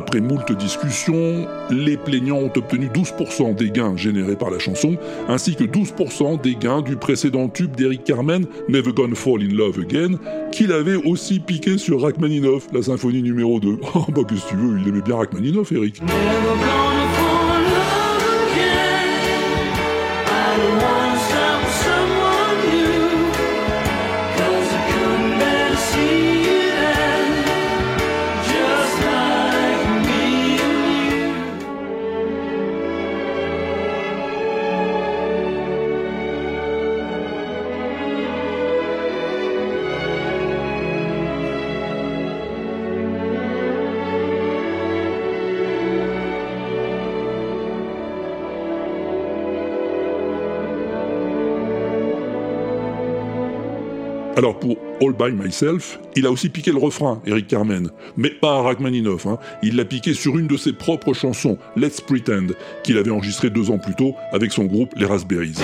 Après 0.00 0.22
moult 0.22 0.50
discussions, 0.56 1.46
les 1.68 1.98
plaignants 1.98 2.38
ont 2.38 2.52
obtenu 2.56 2.86
12% 2.86 3.54
des 3.54 3.70
gains 3.70 3.98
générés 3.98 4.34
par 4.34 4.50
la 4.50 4.58
chanson, 4.58 4.96
ainsi 5.28 5.54
que 5.54 5.64
12% 5.64 6.40
des 6.40 6.54
gains 6.54 6.80
du 6.80 6.96
précédent 6.96 7.50
tube 7.50 7.76
d'Eric 7.76 8.04
Carmen, 8.04 8.46
Never 8.70 8.94
Gonna 8.94 9.14
Fall 9.14 9.42
in 9.42 9.54
Love 9.54 9.78
Again, 9.80 10.14
qu'il 10.52 10.72
avait 10.72 10.96
aussi 10.96 11.38
piqué 11.38 11.76
sur 11.76 12.00
Rachmaninoff, 12.00 12.68
la 12.72 12.82
symphonie 12.82 13.22
numéro 13.22 13.60
2. 13.60 13.78
Oh 13.94 14.06
bah 14.08 14.22
qu'est-ce 14.26 14.46
que 14.46 14.50
tu 14.50 14.56
veux, 14.56 14.78
il 14.80 14.88
aimait 14.88 15.02
bien 15.02 15.16
Rachmaninoff, 15.16 15.70
Eric. 15.70 16.00
Alors 54.40 54.58
pour 54.58 54.78
All 55.02 55.12
By 55.12 55.32
Myself, 55.32 56.00
il 56.16 56.24
a 56.24 56.30
aussi 56.30 56.48
piqué 56.48 56.72
le 56.72 56.78
refrain, 56.78 57.20
Eric 57.26 57.46
Carmen, 57.46 57.90
mais 58.16 58.30
pas 58.30 58.56
à 58.56 58.62
Rachmaninoff, 58.62 59.26
hein. 59.26 59.38
il 59.62 59.76
l'a 59.76 59.84
piqué 59.84 60.14
sur 60.14 60.38
une 60.38 60.46
de 60.46 60.56
ses 60.56 60.72
propres 60.72 61.12
chansons, 61.12 61.58
Let's 61.76 62.00
Pretend, 62.00 62.46
qu'il 62.82 62.96
avait 62.96 63.10
enregistré 63.10 63.50
deux 63.50 63.70
ans 63.70 63.76
plus 63.76 63.94
tôt 63.94 64.14
avec 64.32 64.50
son 64.50 64.64
groupe 64.64 64.94
Les 64.96 65.04
Raspberries. 65.04 65.56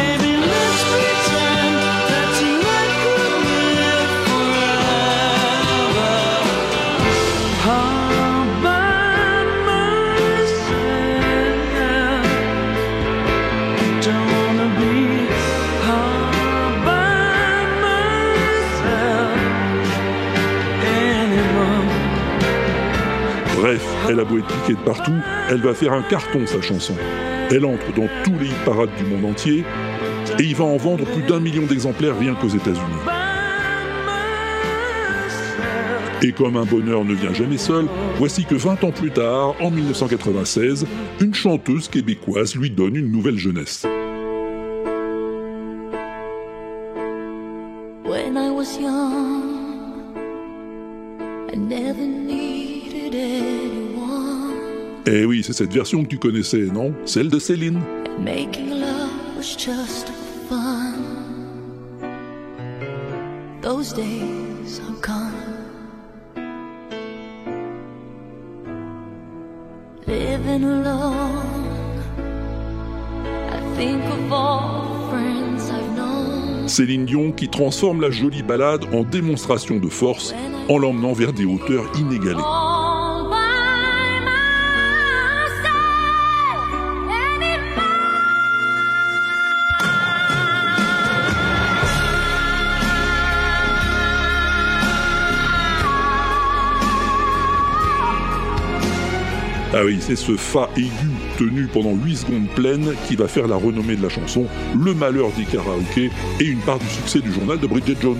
Elle 24.08 24.20
a 24.20 24.24
beau 24.24 24.38
être 24.38 24.46
piquée 24.46 24.74
de 24.74 24.84
partout, 24.84 25.18
elle 25.50 25.60
va 25.60 25.74
faire 25.74 25.92
un 25.92 26.02
carton 26.02 26.46
sa 26.46 26.60
chanson. 26.60 26.94
Elle 27.50 27.64
entre 27.64 27.92
dans 27.94 28.08
tous 28.24 28.38
les 28.38 28.50
parades 28.64 28.94
du 28.98 29.04
monde 29.04 29.24
entier 29.24 29.64
et 30.38 30.42
il 30.42 30.54
va 30.54 30.64
en 30.64 30.76
vendre 30.76 31.04
plus 31.04 31.22
d'un 31.22 31.40
million 31.40 31.66
d'exemplaires 31.66 32.18
rien 32.18 32.34
qu'aux 32.34 32.48
États-Unis. 32.48 32.82
Et 36.22 36.32
comme 36.32 36.56
un 36.56 36.64
bonheur 36.64 37.04
ne 37.04 37.14
vient 37.14 37.34
jamais 37.34 37.58
seul, 37.58 37.86
voici 38.16 38.44
que 38.44 38.54
20 38.54 38.84
ans 38.84 38.90
plus 38.90 39.10
tard, 39.10 39.54
en 39.60 39.70
1996, 39.70 40.86
une 41.20 41.34
chanteuse 41.34 41.88
québécoise 41.88 42.56
lui 42.56 42.70
donne 42.70 42.96
une 42.96 43.10
nouvelle 43.10 43.36
jeunesse. 43.36 43.86
Eh 55.08 55.24
oui, 55.24 55.42
c'est 55.44 55.52
cette 55.52 55.72
version 55.72 56.02
que 56.02 56.08
tu 56.08 56.18
connaissais, 56.18 56.66
non? 56.72 56.92
Celle 57.04 57.28
de 57.28 57.38
Céline. 57.38 57.80
Making 58.18 58.70
love 58.70 59.36
was 59.36 59.56
just 59.56 60.10
fun. 60.48 60.94
Those 63.62 63.94
days 63.94 64.80
are 64.80 65.00
gone. 65.00 65.32
Living 70.08 70.64
alone, 70.64 72.02
I 73.48 73.76
think 73.76 74.02
of 74.06 74.32
all 74.32 74.88
the 74.88 75.10
friends 75.10 75.70
I've 75.70 75.96
known. 75.96 76.68
Céline 76.68 77.04
Dion 77.04 77.30
qui 77.30 77.48
transforme 77.48 78.00
la 78.00 78.10
jolie 78.10 78.42
balade 78.42 78.84
en 78.92 79.04
démonstration 79.04 79.78
de 79.78 79.88
force 79.88 80.34
en 80.68 80.78
l'emmenant 80.78 81.12
vers 81.12 81.32
des 81.32 81.44
hauteurs 81.44 81.84
inégalées. 81.96 82.42
Ah 99.78 99.84
oui, 99.84 99.98
c'est 100.00 100.16
ce 100.16 100.38
fa 100.38 100.70
aigu 100.74 100.90
tenu 101.36 101.66
pendant 101.66 101.92
8 101.92 102.16
secondes 102.16 102.48
pleines 102.54 102.94
qui 103.06 103.14
va 103.14 103.28
faire 103.28 103.46
la 103.46 103.56
renommée 103.56 103.94
de 103.94 104.02
la 104.02 104.08
chanson, 104.08 104.46
le 104.74 104.94
malheur 104.94 105.30
des 105.36 105.44
karaokés 105.44 106.10
et 106.40 106.44
une 106.44 106.60
part 106.60 106.78
du 106.78 106.86
succès 106.86 107.20
du 107.20 107.30
journal 107.30 107.58
de 107.60 107.66
Bridget 107.66 107.96
Jones. 108.00 108.16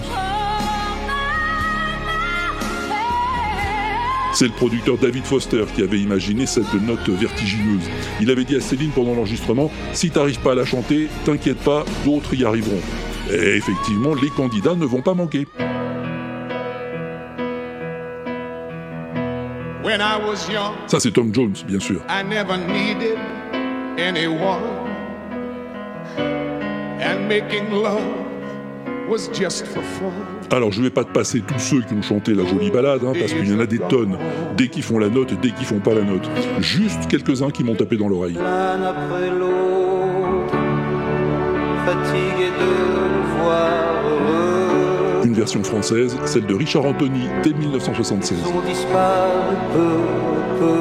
C'est 4.35 4.49
le 4.49 4.53
producteur 4.53 4.99
David 4.99 5.25
Foster 5.25 5.65
qui 5.75 5.83
avait 5.83 5.99
imaginé 5.99 6.45
cette 6.45 6.75
note 6.75 7.09
vertigineuse. 7.09 7.89
Il 8.21 8.31
avait 8.31 8.45
dit 8.45 8.57
à 8.57 8.61
Céline 8.61 8.91
pendant 8.91 9.15
l'enregistrement 9.15 9.71
Si 9.95 10.11
t'arrives 10.11 10.41
pas 10.41 10.53
à 10.53 10.57
la 10.57 10.67
chanter, 10.67 11.09
t'inquiète 11.25 11.61
pas, 11.65 11.87
d'autres 12.05 12.35
y 12.35 12.45
arriveront. 12.45 12.83
Et 13.33 13.57
effectivement, 13.57 14.15
les 14.15 14.29
candidats 14.29 14.75
ne 14.75 14.85
vont 14.85 15.01
pas 15.01 15.15
manquer. 15.15 15.47
When 19.97 20.05
I 20.05 20.19
was 20.19 20.53
young, 20.53 20.75
Ça, 20.89 21.01
c'est 21.01 21.11
Tom 21.11 21.33
Jones, 21.33 21.55
bien 21.67 21.81
sûr. 21.81 22.03
I 22.07 22.23
never 22.23 22.59
needed 22.59 23.17
anyone. 23.97 24.61
And 27.01 27.27
making 27.27 27.71
love 27.71 28.03
was 29.09 29.31
just 29.33 29.67
for 29.69 29.83
fun. 29.83 30.13
Alors, 30.55 30.71
je 30.71 30.83
vais 30.83 30.91
pas 30.91 31.03
te 31.05 31.13
passer 31.13 31.41
tous 31.41 31.59
ceux 31.59 31.81
qui 31.81 31.95
ont 31.95 32.03
chanté 32.03 32.35
la 32.35 32.45
jolie 32.45 32.71
balade, 32.71 33.01
hein, 33.07 33.15
parce 33.19 33.33
qu'il 33.33 33.51
y 33.51 33.55
en 33.55 33.61
a 33.61 33.65
des 33.65 33.79
tonnes. 33.79 34.19
Dès 34.59 34.69
qu'ils 34.69 34.83
font 34.83 34.99
la 34.99 35.09
note, 35.09 35.33
dès 35.41 35.53
qu'ils 35.53 35.65
font 35.65 35.81
pas 35.81 35.95
la 35.95 36.03
note. 36.03 36.29
Juste 36.61 37.07
quelques-uns 37.09 37.51
qui 37.51 37.65
m'ont 37.65 37.75
tapé 37.75 37.97
dans 37.97 38.09
l'oreille. 38.09 38.35
l'un 38.35 38.83
après 38.83 39.31
l'autre, 39.31 40.53
fatigué 41.87 42.51
de 42.61 43.41
voir 43.41 43.86
version 45.37 45.63
française, 45.63 46.17
celle 46.25 46.47
de 46.47 46.55
Richard 46.55 46.87
Anthony, 46.87 47.29
dès 47.45 47.53
1976. 47.53 48.39
ont 48.47 48.61
disparu 48.67 49.55
peu 49.75 49.99
peu, 50.59 50.79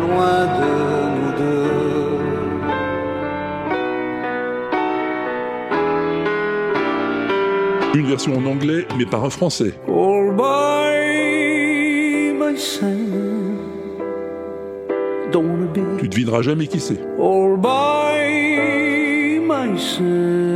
loin 0.00 0.46
de 0.60 0.70
nous 1.18 1.32
deux. 1.38 1.70
Une 7.98 8.06
version 8.06 8.36
en 8.36 8.46
anglais, 8.46 8.86
mais 8.96 9.04
par 9.04 9.24
un 9.24 9.30
français. 9.30 9.74
All 9.88 10.30
by 10.36 12.32
myself, 12.32 13.58
don't 15.32 15.46
wanna 15.48 15.66
be 15.66 15.80
Tu 16.00 16.08
devineras 16.08 16.42
jamais 16.42 16.66
qui 16.68 16.78
c'est. 16.80 17.00
all 17.18 17.56
by 17.56 19.40
myself 19.40 20.51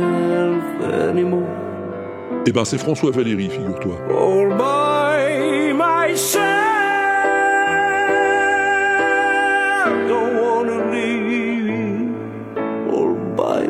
eh 2.45 2.51
ben, 2.51 2.65
c'est 2.65 2.77
François 2.77 3.11
Valéry, 3.11 3.49
figure-toi. 3.49 3.95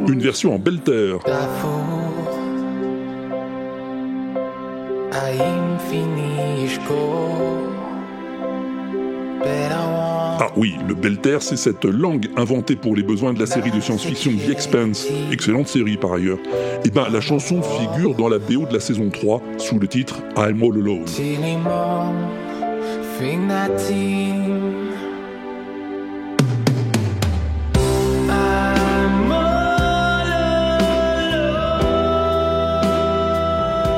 Une 0.07 0.19
version 0.19 0.55
en 0.55 0.59
belle 0.59 0.79
terre. 0.79 1.19
Ah 10.39 10.51
oui, 10.55 10.75
le 10.87 10.93
belter, 10.93 11.39
c'est 11.41 11.57
cette 11.57 11.85
langue 11.85 12.27
inventée 12.35 12.75
pour 12.75 12.95
les 12.95 13.01
besoins 13.01 13.33
de 13.33 13.39
la 13.39 13.47
série 13.47 13.71
de 13.71 13.79
science-fiction 13.79 14.33
The 14.33 14.51
Expanse, 14.51 15.07
excellente 15.31 15.67
série 15.67 15.97
par 15.97 16.13
ailleurs. 16.13 16.37
Et 16.85 16.91
ben 16.91 17.07
la 17.11 17.21
chanson 17.21 17.59
figure 17.63 18.13
dans 18.13 18.29
la 18.29 18.37
BO 18.37 18.67
de 18.67 18.73
la 18.73 18.79
saison 18.79 19.09
3 19.09 19.41
sous 19.57 19.79
le 19.79 19.87
titre 19.87 20.21
I'm 20.37 20.61
All 20.61 20.77
Alone. 20.77 21.05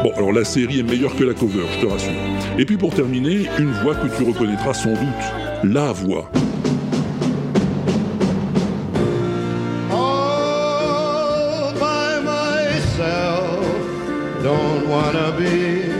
Bon, 0.03 0.11
alors 0.15 0.31
la 0.31 0.45
série 0.45 0.79
est 0.79 0.83
meilleure 0.83 1.13
que 1.17 1.25
la 1.25 1.33
cover, 1.33 1.65
je 1.75 1.85
te 1.85 1.91
rassure. 1.91 2.13
Et 2.57 2.63
puis 2.63 2.77
pour 2.77 2.93
terminer, 2.93 3.49
une 3.59 3.71
voix 3.83 3.95
que 3.95 4.07
tu 4.07 4.23
reconnaîtras 4.23 4.73
sans 4.73 4.93
doute, 4.93 5.48
La 5.63 5.91
voix. 5.91 6.25
all 9.91 11.73
by 11.73 12.19
myself. 12.21 13.65
Don't 14.41 14.87
wanna 14.87 15.35
be 15.37 15.91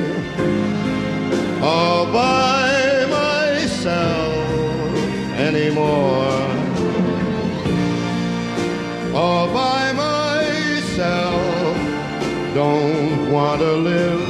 all 1.62 2.06
by 2.06 3.06
myself 3.10 4.34
anymore. 5.38 6.40
All 9.14 9.48
by 9.54 9.92
myself. 9.92 11.36
Don't 12.54 13.30
wanna 13.30 13.74
live 13.74 14.29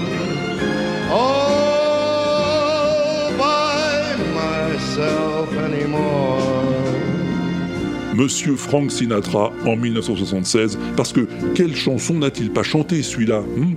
Monsieur 8.20 8.57
Frank 8.57 8.91
Sinatra 8.91 9.53
en 9.65 9.78
1976, 9.78 10.78
parce 10.97 11.13
que 11.13 11.26
quelle 11.55 11.74
chanson 11.74 12.15
n'a-t-il 12.15 12.51
pas 12.51 12.63
chanté 12.63 13.01
celui-là 13.01 13.39
hmm? 13.39 13.76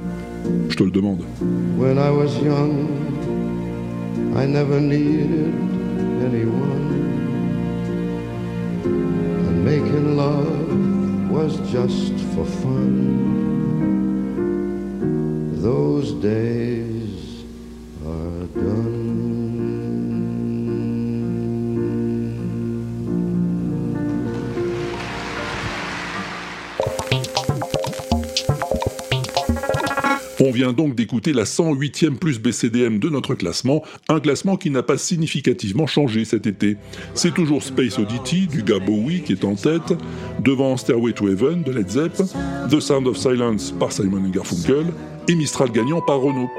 Je 0.68 0.74
te 0.74 0.82
le 0.82 0.90
demande. 0.90 1.20
When 1.78 1.96
I 1.96 2.10
was 2.10 2.36
young, 2.42 2.88
I 4.36 4.44
never 4.46 4.80
needed 4.80 5.54
anyone. 6.26 6.90
And 8.84 9.64
making 9.64 10.16
love 10.16 11.30
was 11.30 11.58
just 11.70 12.18
for 12.34 12.44
fun. 12.44 13.20
Those 15.62 16.14
days 16.20 16.81
vient 30.52 30.72
donc 30.72 30.94
d'écouter 30.94 31.32
la 31.32 31.44
108e 31.44 32.16
plus 32.16 32.38
BCDM 32.38 32.98
de 32.98 33.08
notre 33.08 33.34
classement, 33.34 33.82
un 34.08 34.20
classement 34.20 34.56
qui 34.56 34.70
n'a 34.70 34.82
pas 34.82 34.98
significativement 34.98 35.86
changé 35.86 36.24
cet 36.24 36.46
été. 36.46 36.76
C'est 37.14 37.34
toujours 37.34 37.62
Space 37.62 37.98
Oddity 37.98 38.46
du 38.46 38.62
gars 38.62 38.78
Bowie 38.78 39.22
qui 39.22 39.32
est 39.32 39.44
en 39.44 39.56
tête, 39.56 39.94
devant 40.40 40.76
Stairway 40.76 41.12
to 41.12 41.28
Heaven 41.28 41.62
de 41.62 41.72
Led 41.72 41.90
Zepp, 41.90 42.22
The 42.70 42.78
Sound 42.78 43.08
of 43.08 43.16
Silence 43.16 43.72
par 43.72 43.90
Simon 43.90 44.28
Garfunkel 44.28 44.86
et 45.28 45.34
Mistral 45.34 45.72
gagnant 45.72 46.00
par 46.00 46.20
Renault. 46.20 46.50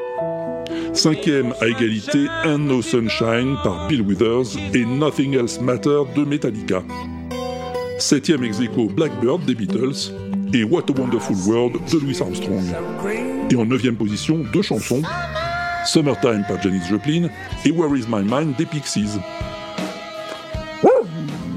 Cinquième 0.93 1.53
à 1.61 1.67
égalité, 1.67 2.27
And 2.45 2.59
No 2.59 2.81
Sunshine 2.81 3.55
par 3.63 3.87
Bill 3.87 4.01
Withers 4.01 4.59
et 4.73 4.85
Nothing 4.85 5.35
Else 5.35 5.59
Matter 5.61 6.01
de 6.15 6.23
Metallica. 6.23 6.83
Septième 7.99 8.43
ex 8.43 8.59
Blackbird 8.95 9.45
des 9.45 9.55
Beatles 9.55 10.11
et 10.53 10.63
What 10.63 10.83
a 10.89 10.99
Wonderful 10.99 11.35
World 11.47 11.73
de 11.91 11.97
Louis 11.99 12.17
Armstrong. 12.21 13.32
Et 13.53 13.55
en 13.55 13.65
neuvième 13.65 13.95
position, 13.95 14.43
deux 14.51 14.63
chansons, 14.63 15.03
Summertime 15.85 16.43
par 16.47 16.59
Janis 16.59 16.81
Joplin 16.89 17.29
et 17.63 17.69
Where 17.69 17.95
Is 17.95 18.05
My 18.09 18.23
Mind 18.23 18.55
des 18.57 18.65
Pixies. 18.65 19.19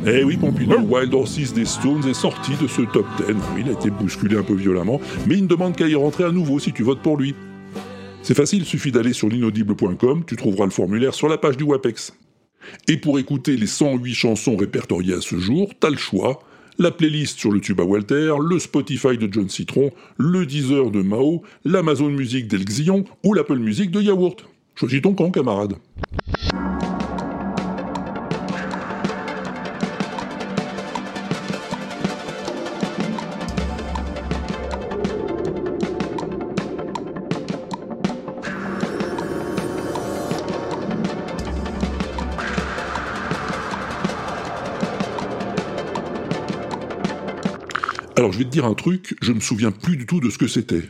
Eh 0.07 0.23
oui, 0.23 0.37
Pompidou, 0.37 0.77
Wild 0.81 1.15
Horses 1.15 1.55
des 1.55 1.65
Stones 1.65 2.07
est 2.07 2.13
sorti 2.13 2.53
de 2.61 2.69
ce 2.69 2.83
top 2.83 3.07
10. 3.17 3.35
Oui, 3.55 3.63
il 3.65 3.71
a 3.71 3.73
été 3.73 3.89
bousculé 3.89 4.37
un 4.37 4.43
peu 4.43 4.53
violemment, 4.53 5.01
mais 5.27 5.37
il 5.37 5.45
ne 5.45 5.49
demande 5.49 5.75
qu'à 5.75 5.89
y 5.89 5.95
rentrer 5.95 6.25
à 6.25 6.33
nouveau 6.33 6.59
si 6.59 6.71
tu 6.71 6.83
votes 6.83 7.01
pour 7.01 7.17
lui. 7.17 7.35
C'est 8.23 8.37
facile, 8.37 8.59
il 8.59 8.67
suffit 8.67 8.93
d'aller 8.93 9.15
sur 9.15 9.31
l'inaudible.com, 9.31 10.25
tu 10.27 10.37
trouveras 10.37 10.67
le 10.67 10.73
formulaire 10.73 11.15
sur 11.15 11.29
la 11.29 11.39
page 11.39 11.57
du 11.57 11.65
WAPEX. 11.65 12.13
Et 12.89 12.99
pour 12.99 13.19
écouter 13.19 13.57
les 13.57 13.67
108 13.67 14.13
chansons 14.13 14.57
répertoriées 14.57 15.15
à 15.15 15.23
ce 15.23 15.39
jour, 15.39 15.71
t'as 15.81 15.89
le 15.89 15.97
choix. 15.97 16.41
La 16.79 16.91
playlist 16.91 17.39
sur 17.39 17.53
le 17.53 17.61
tube 17.61 17.81
à 17.81 17.85
Walter, 17.85 18.35
le 18.39 18.59
Spotify 18.59 19.16
de 19.16 19.33
John 19.33 19.49
Citron, 19.49 19.93
le 20.18 20.45
Deezer 20.45 20.91
de 20.91 21.01
Mao, 21.01 21.43
l'Amazon 21.64 22.11
Music 22.11 22.49
d'El 22.49 22.66
Xion 22.66 23.05
ou 23.24 23.33
l'Apple 23.33 23.57
Music 23.57 23.91
de 23.91 24.03
Yaourt. 24.03 24.45
Choisis 24.74 25.01
ton 25.01 25.14
camp, 25.14 25.31
camarade. 25.31 25.77
Alors 48.27 48.33
je 48.33 48.39
vais 48.39 48.45
te 48.47 48.51
dire 48.51 48.64
un 48.64 48.74
truc, 48.74 49.14
je 49.22 49.33
me 49.33 49.39
souviens 49.39 49.70
plus 49.70 49.97
du 49.97 50.05
tout 50.05 50.18
de 50.18 50.31
ce 50.31 50.37
que 50.37 50.49
c'était. 50.49 50.83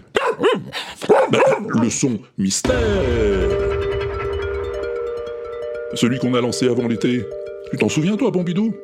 Bah, 1.30 1.39
le 1.68 1.91
son 1.91 2.18
mystère 2.39 2.80
Celui 5.93 6.18
qu'on 6.18 6.32
a 6.32 6.41
lancé 6.41 6.66
avant 6.66 6.89
l'été. 6.89 7.26
Tu 7.70 7.76
t'en 7.76 7.91
souviens 7.91 8.16
toi, 8.16 8.32
Pompidou? 8.32 8.74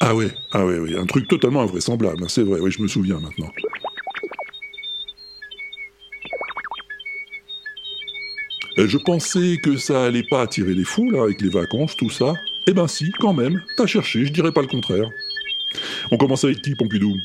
Ah 0.00 0.14
ouais, 0.14 0.30
ah 0.52 0.64
ouais, 0.64 0.78
oui, 0.78 0.96
un 0.96 1.04
truc 1.04 1.28
totalement 1.28 1.60
invraisemblable, 1.60 2.24
hein, 2.24 2.28
c'est 2.30 2.42
vrai, 2.42 2.58
oui, 2.58 2.70
je 2.70 2.80
me 2.80 2.88
souviens 2.88 3.20
maintenant. 3.20 3.52
Je 8.76 8.98
pensais 8.98 9.58
que 9.62 9.76
ça 9.76 10.04
allait 10.04 10.22
pas 10.22 10.42
attirer 10.42 10.74
les 10.74 10.84
fous, 10.84 11.10
là, 11.10 11.22
avec 11.24 11.40
les 11.40 11.50
vacances, 11.50 11.96
tout 11.96 12.10
ça. 12.10 12.34
Eh 12.66 12.72
ben 12.72 12.86
si, 12.86 13.10
quand 13.12 13.32
même, 13.32 13.62
t'as 13.76 13.86
cherché, 13.86 14.24
je 14.24 14.32
dirais 14.32 14.52
pas 14.52 14.62
le 14.62 14.68
contraire. 14.68 15.08
On 16.10 16.16
commence 16.16 16.44
avec 16.44 16.62
qui, 16.62 16.74
Pompidou? 16.74 17.16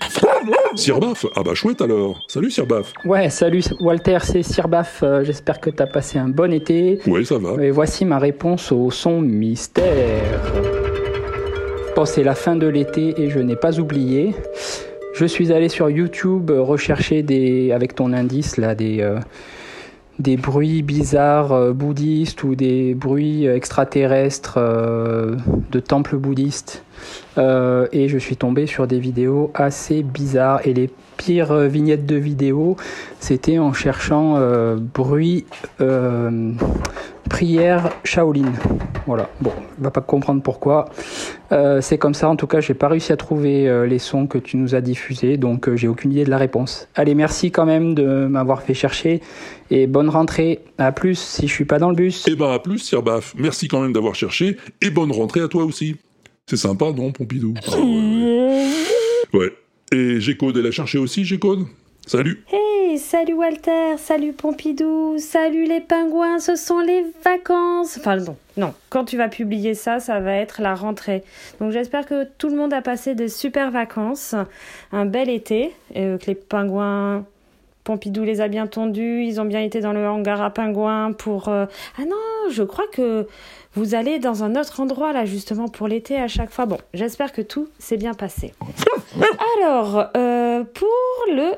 Sirbaf 0.75 1.25
Ah 1.35 1.43
bah 1.43 1.53
chouette 1.53 1.81
alors 1.81 2.21
Salut 2.27 2.49
Sirbaf 2.49 2.93
Ouais, 3.03 3.29
salut 3.29 3.61
Walter, 3.79 4.19
c'est 4.23 4.43
Sirbaf. 4.43 5.01
Euh, 5.03 5.23
J'espère 5.23 5.59
que 5.59 5.69
t'as 5.69 5.85
passé 5.87 6.17
un 6.17 6.29
bon 6.29 6.53
été. 6.53 6.99
Ouais, 7.07 7.25
ça 7.25 7.37
va. 7.37 7.61
Et 7.61 7.71
voici 7.71 8.05
ma 8.05 8.19
réponse 8.19 8.71
au 8.71 8.89
son 8.89 9.21
mystère. 9.21 10.41
Bon, 11.95 12.05
c'est 12.05 12.23
la 12.23 12.35
fin 12.35 12.55
de 12.55 12.67
l'été 12.67 13.19
et 13.21 13.29
je 13.29 13.39
n'ai 13.39 13.55
pas 13.55 13.79
oublié. 13.79 14.33
Je 15.13 15.25
suis 15.25 15.51
allé 15.51 15.67
sur 15.67 15.89
YouTube 15.89 16.51
euh, 16.51 16.61
rechercher 16.61 17.23
des, 17.23 17.71
avec 17.71 17.95
ton 17.95 18.13
indice 18.13 18.57
là, 18.57 18.75
des, 18.75 19.01
euh, 19.01 19.19
des 20.19 20.37
bruits 20.37 20.81
bizarres 20.81 21.51
euh, 21.53 21.73
bouddhistes 21.73 22.43
ou 22.43 22.55
des 22.55 22.93
bruits 22.93 23.45
extraterrestres 23.45 24.55
euh, 24.57 25.35
de 25.71 25.79
temples 25.79 26.17
bouddhistes. 26.17 26.83
Euh, 27.37 27.87
et 27.91 28.07
je 28.09 28.17
suis 28.17 28.35
tombé 28.35 28.65
sur 28.65 28.87
des 28.87 28.99
vidéos 28.99 29.51
assez 29.53 30.01
bizarres. 30.03 30.65
Et 30.65 30.73
les 30.73 30.89
pires 31.17 31.55
vignettes 31.55 32.05
de 32.05 32.15
vidéos, 32.15 32.75
c'était 33.19 33.59
en 33.59 33.73
cherchant 33.73 34.39
bruit 34.93 35.45
prière 37.27 37.91
Shaolin. 38.03 38.51
Voilà. 39.05 39.29
Bon, 39.41 39.51
on 39.79 39.83
va 39.83 39.91
pas 39.91 40.01
comprendre 40.01 40.41
pourquoi. 40.41 40.89
Euh, 41.51 41.79
c'est 41.81 41.97
comme 41.97 42.13
ça. 42.13 42.29
En 42.29 42.35
tout 42.35 42.47
cas, 42.47 42.59
j'ai 42.59 42.73
pas 42.73 42.87
réussi 42.87 43.13
à 43.13 43.17
trouver 43.17 43.67
euh, 43.67 43.85
les 43.85 43.99
sons 43.99 44.27
que 44.27 44.37
tu 44.37 44.57
nous 44.57 44.75
as 44.75 44.81
diffusés, 44.81 45.37
donc 45.37 45.69
euh, 45.69 45.75
j'ai 45.75 45.87
aucune 45.87 46.11
idée 46.11 46.25
de 46.25 46.29
la 46.29 46.37
réponse. 46.37 46.87
Allez, 46.95 47.15
merci 47.15 47.51
quand 47.51 47.65
même 47.65 47.95
de 47.95 48.27
m'avoir 48.27 48.61
fait 48.61 48.73
chercher 48.73 49.21
et 49.71 49.87
bonne 49.87 50.09
rentrée. 50.09 50.59
À 50.77 50.91
plus 50.91 51.17
si 51.17 51.47
je 51.47 51.53
suis 51.53 51.65
pas 51.65 51.79
dans 51.79 51.89
le 51.89 51.95
bus. 51.95 52.25
Eh 52.27 52.35
ben 52.35 52.51
à 52.51 52.59
plus 52.59 52.79
Sirbaf, 52.79 53.33
merci 53.37 53.67
quand 53.67 53.81
même 53.81 53.93
d'avoir 53.93 54.15
cherché, 54.15 54.57
et 54.81 54.89
bonne 54.89 55.11
rentrée 55.11 55.41
à 55.41 55.47
toi 55.47 55.63
aussi. 55.63 55.95
C'est 56.45 56.57
sympa, 56.57 56.91
non, 56.95 57.11
Pompidou? 57.11 57.53
Ah 57.67 57.77
ouais, 57.77 57.83
ouais. 59.33 59.39
Ouais. 59.39 59.53
Et 59.91 60.19
G-Code, 60.19 60.57
elle 60.57 60.67
a 60.67 60.71
cherché 60.71 60.97
aussi, 60.97 61.23
G-Code 61.23 61.65
Salut 62.07 62.41
Hey, 62.49 62.97
salut 62.99 63.33
Walter, 63.33 63.97
salut 63.97 64.31
Pompidou, 64.31 65.17
salut 65.17 65.65
les 65.65 65.81
pingouins, 65.81 66.39
ce 66.39 66.55
sont 66.55 66.79
les 66.79 67.05
vacances. 67.25 67.97
Enfin 67.99 68.15
bon, 68.15 68.37
non, 68.55 68.73
quand 68.89 69.03
tu 69.03 69.17
vas 69.17 69.27
publier 69.27 69.73
ça, 69.73 69.99
ça 69.99 70.21
va 70.21 70.33
être 70.35 70.61
la 70.61 70.73
rentrée. 70.73 71.23
Donc 71.59 71.73
j'espère 71.73 72.05
que 72.05 72.23
tout 72.37 72.47
le 72.47 72.55
monde 72.55 72.71
a 72.71 72.81
passé 72.81 73.13
de 73.13 73.27
super 73.27 73.71
vacances, 73.71 74.35
un 74.93 75.05
bel 75.05 75.29
été, 75.29 75.73
et 75.93 76.01
que 76.17 76.25
les 76.27 76.35
pingouins... 76.35 77.25
Pompidou 77.83 78.25
les 78.25 78.41
a 78.41 78.49
bien 78.49 78.67
tondus, 78.67 79.23
ils 79.23 79.39
ont 79.39 79.45
bien 79.45 79.61
été 79.61 79.79
dans 79.79 79.93
le 79.93 80.05
hangar 80.05 80.41
à 80.41 80.49
pingouins 80.49 81.13
pour... 81.13 81.47
euh, 81.47 81.67
Ah 81.97 82.03
non, 82.03 82.49
je 82.49 82.63
crois 82.63 82.83
que 82.91 83.25
vous 83.75 83.95
allez 83.95 84.19
dans 84.19 84.43
un 84.43 84.57
autre 84.57 84.81
endroit 84.81 85.13
là 85.13 85.23
justement 85.23 85.69
pour 85.69 85.87
l'été 85.87 86.17
à 86.17 86.27
chaque 86.27 86.51
fois. 86.51 86.65
Bon, 86.65 86.77
j'espère 86.93 87.31
que 87.31 87.41
tout 87.41 87.69
s'est 87.79 87.95
bien 87.95 88.13
passé. 88.13 88.53
Alors, 89.61 90.07
euh, 90.17 90.65
pour 90.73 91.33
le 91.33 91.51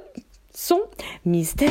son 0.61 0.81
mystère. 1.25 1.69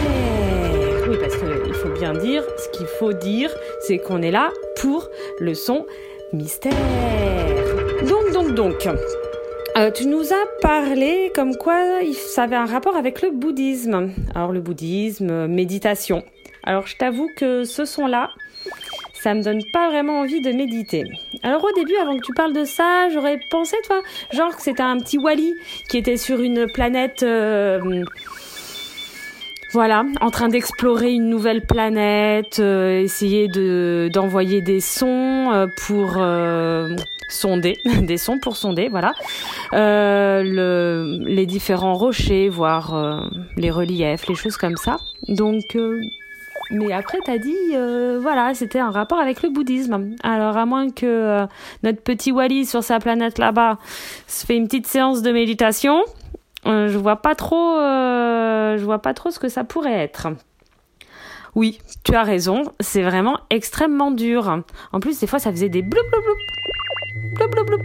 Oui, 1.08 1.18
parce 1.20 1.36
qu'il 1.36 1.74
faut 1.74 1.90
bien 1.90 2.14
dire, 2.14 2.42
ce 2.56 2.68
qu'il 2.70 2.86
faut 2.86 3.12
dire, 3.12 3.54
c'est 3.82 3.98
qu'on 3.98 4.22
est 4.22 4.30
là 4.30 4.50
pour 4.80 5.06
le 5.40 5.52
son 5.52 5.84
mystère. 6.32 6.72
Donc, 8.08 8.32
donc, 8.32 8.54
donc. 8.54 8.88
euh, 9.76 9.90
tu 9.90 10.06
nous 10.06 10.32
as 10.32 10.46
parlé 10.62 11.30
comme 11.34 11.54
quoi 11.56 12.00
ça 12.14 12.44
avait 12.44 12.56
un 12.56 12.64
rapport 12.64 12.96
avec 12.96 13.20
le 13.20 13.30
bouddhisme. 13.30 14.10
Alors 14.34 14.52
le 14.52 14.60
bouddhisme, 14.60 15.30
euh, 15.30 15.48
méditation. 15.48 16.24
Alors 16.64 16.86
je 16.86 16.96
t'avoue 16.96 17.28
que 17.36 17.64
ce 17.64 17.84
son-là, 17.84 18.30
ça 19.12 19.34
me 19.34 19.42
donne 19.42 19.60
pas 19.72 19.90
vraiment 19.90 20.20
envie 20.20 20.40
de 20.40 20.50
méditer. 20.50 21.04
Alors 21.42 21.62
au 21.62 21.72
début, 21.72 21.96
avant 21.96 22.16
que 22.16 22.24
tu 22.24 22.32
parles 22.32 22.54
de 22.54 22.64
ça, 22.64 23.10
j'aurais 23.10 23.38
pensé, 23.50 23.76
toi, 23.84 24.00
genre 24.32 24.56
que 24.56 24.62
c'était 24.62 24.82
un 24.82 24.98
petit 24.98 25.18
Wally 25.18 25.52
qui 25.90 25.98
était 25.98 26.16
sur 26.16 26.40
une 26.40 26.66
planète, 26.72 27.22
euh, 27.22 28.02
voilà, 29.72 30.04
en 30.20 30.30
train 30.30 30.48
d'explorer 30.48 31.12
une 31.12 31.28
nouvelle 31.28 31.60
planète, 31.60 32.58
euh, 32.58 33.00
essayer 33.00 33.48
de 33.48 34.08
d'envoyer 34.12 34.62
des 34.62 34.80
sons 34.80 35.52
euh, 35.52 35.66
pour 35.86 36.16
euh, 36.16 36.96
sonder, 37.28 37.76
des 38.02 38.16
sons 38.16 38.38
pour 38.38 38.56
sonder, 38.56 38.88
voilà, 38.88 39.12
Euh, 39.74 40.42
le, 40.42 41.18
les 41.26 41.44
différents 41.44 41.92
rochers, 41.94 42.48
voir 42.48 42.94
euh, 42.94 43.20
les 43.58 43.70
reliefs, 43.70 44.26
les 44.26 44.34
choses 44.34 44.56
comme 44.56 44.76
ça. 44.76 44.96
Donc 45.28 45.76
euh, 45.76 46.00
mais 46.70 46.92
après, 46.92 47.18
t'as 47.24 47.38
dit, 47.38 47.56
voilà, 48.20 48.52
c'était 48.52 48.78
un 48.78 48.90
rapport 48.90 49.18
avec 49.18 49.42
le 49.42 49.48
bouddhisme. 49.48 50.14
Alors, 50.22 50.54
à 50.58 50.66
moins 50.66 50.90
que 50.90 51.46
notre 51.82 52.02
petit 52.02 52.30
Wally 52.30 52.66
sur 52.66 52.84
sa 52.84 52.98
planète 52.98 53.38
là-bas 53.38 53.78
se 54.26 54.44
fait 54.44 54.56
une 54.56 54.66
petite 54.66 54.86
séance 54.86 55.22
de 55.22 55.32
méditation, 55.32 56.02
je 56.68 56.98
vois 56.98 57.16
pas 57.16 57.34
trop, 57.34 57.78
euh, 57.78 58.76
je 58.76 58.84
vois 58.84 59.00
pas 59.00 59.14
trop 59.14 59.30
ce 59.30 59.38
que 59.38 59.48
ça 59.48 59.64
pourrait 59.64 59.98
être. 59.98 60.28
Oui, 61.54 61.78
tu 62.04 62.14
as 62.14 62.22
raison, 62.22 62.62
c'est 62.78 63.02
vraiment 63.02 63.40
extrêmement 63.50 64.10
dur. 64.10 64.62
En 64.92 65.00
plus, 65.00 65.18
des 65.18 65.26
fois, 65.26 65.38
ça 65.38 65.50
faisait 65.50 65.70
des 65.70 65.82
bloup 65.82 66.02
bloup 66.10 67.48
bloup, 67.48 67.64
bloup. 67.64 67.82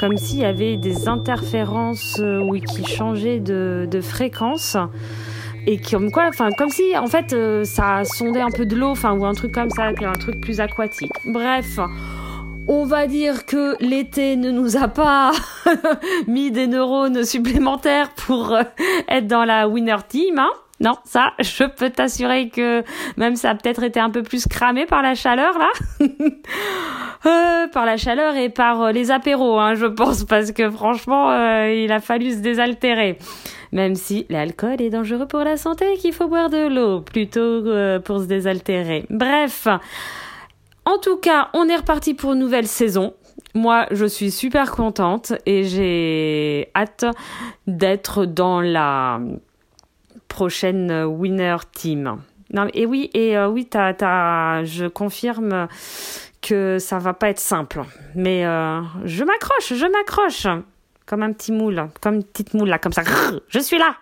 Comme 0.00 0.18
s'il 0.18 0.40
y 0.40 0.44
avait 0.44 0.76
des 0.76 1.08
interférences, 1.08 2.18
euh, 2.20 2.38
oui, 2.38 2.60
qui 2.60 2.84
changeaient 2.84 3.40
de, 3.40 4.00
fréquence 4.02 4.76
et 5.68 5.78
comme 5.80 6.12
quoi 6.12 6.26
enfin 6.28 6.50
comme 6.56 6.68
si 6.68 6.96
en 6.96 7.08
fait 7.08 7.32
euh, 7.32 7.64
ça 7.64 8.04
sondait 8.04 8.40
un 8.40 8.52
peu 8.52 8.66
de 8.66 8.76
l'eau 8.76 8.90
enfin 8.90 9.14
ou 9.14 9.24
un 9.24 9.32
truc 9.32 9.50
comme 9.50 9.70
ça 9.70 9.86
un 9.86 10.12
truc 10.12 10.40
plus 10.40 10.60
aquatique 10.60 11.10
bref 11.24 11.80
on 12.68 12.84
va 12.84 13.06
dire 13.06 13.46
que 13.46 13.76
l'été 13.80 14.36
ne 14.36 14.50
nous 14.50 14.76
a 14.76 14.88
pas 14.88 15.32
mis 16.26 16.50
des 16.50 16.66
neurones 16.66 17.24
supplémentaires 17.24 18.10
pour 18.14 18.52
euh, 18.52 18.62
être 19.08 19.26
dans 19.26 19.44
la 19.44 19.68
winner 19.68 19.96
team 20.08 20.38
hein 20.38 20.50
non, 20.78 20.96
ça, 21.04 21.32
je 21.38 21.64
peux 21.64 21.88
t'assurer 21.88 22.50
que 22.50 22.84
même 23.16 23.36
ça 23.36 23.50
a 23.50 23.54
peut-être 23.54 23.82
été 23.82 23.98
un 23.98 24.10
peu 24.10 24.22
plus 24.22 24.46
cramé 24.46 24.84
par 24.84 25.00
la 25.00 25.14
chaleur 25.14 25.58
là, 25.58 25.70
Euh, 27.26 27.66
par 27.68 27.86
la 27.86 27.96
chaleur 27.96 28.36
et 28.36 28.50
par 28.50 28.82
euh, 28.82 28.92
les 28.92 29.10
apéros, 29.10 29.58
hein, 29.58 29.74
je 29.74 29.86
pense, 29.86 30.24
parce 30.24 30.52
que 30.52 30.70
franchement, 30.70 31.32
euh, 31.32 31.72
il 31.72 31.90
a 31.90 31.98
fallu 31.98 32.30
se 32.30 32.36
désaltérer. 32.36 33.18
Même 33.72 33.96
si 33.96 34.26
l'alcool 34.28 34.80
est 34.80 34.90
dangereux 34.90 35.26
pour 35.26 35.40
la 35.40 35.56
santé 35.56 35.94
et 35.94 35.96
qu'il 35.96 36.12
faut 36.12 36.28
boire 36.28 36.50
de 36.50 36.68
l'eau 36.68 37.00
plutôt 37.00 37.64
pour 38.04 38.20
se 38.20 38.26
désaltérer. 38.26 39.06
Bref, 39.10 39.66
en 40.86 40.98
tout 40.98 41.16
cas, 41.16 41.50
on 41.52 41.68
est 41.68 41.76
reparti 41.76 42.14
pour 42.14 42.32
une 42.32 42.38
nouvelle 42.38 42.66
saison. 42.66 43.14
Moi, 43.54 43.86
je 43.90 44.06
suis 44.06 44.30
super 44.30 44.70
contente 44.70 45.32
et 45.44 45.64
j'ai 45.64 46.70
hâte 46.74 47.04
d'être 47.66 48.24
dans 48.24 48.60
la 48.60 49.20
prochaine 50.28 51.04
winner 51.04 51.56
team. 51.72 52.18
Et 52.72 52.86
oui, 52.86 53.10
et 53.12 53.36
euh, 53.36 53.48
oui, 53.48 53.68
je 53.72 54.86
confirme 54.86 55.68
que 56.40 56.78
ça 56.78 56.98
va 56.98 57.12
pas 57.12 57.30
être 57.30 57.40
simple. 57.40 57.82
Mais 58.14 58.46
euh, 58.46 58.80
je 59.04 59.24
m'accroche, 59.24 59.74
je 59.74 59.86
m'accroche. 59.86 60.46
Comme 61.04 61.22
un 61.22 61.32
petit 61.32 61.52
moule, 61.52 61.88
comme 62.00 62.16
une 62.16 62.24
petite 62.24 62.54
moule 62.54 62.68
là, 62.68 62.78
comme 62.78 62.92
ça. 62.92 63.02
Je 63.48 63.58
suis 63.58 63.78
là. 63.78 63.96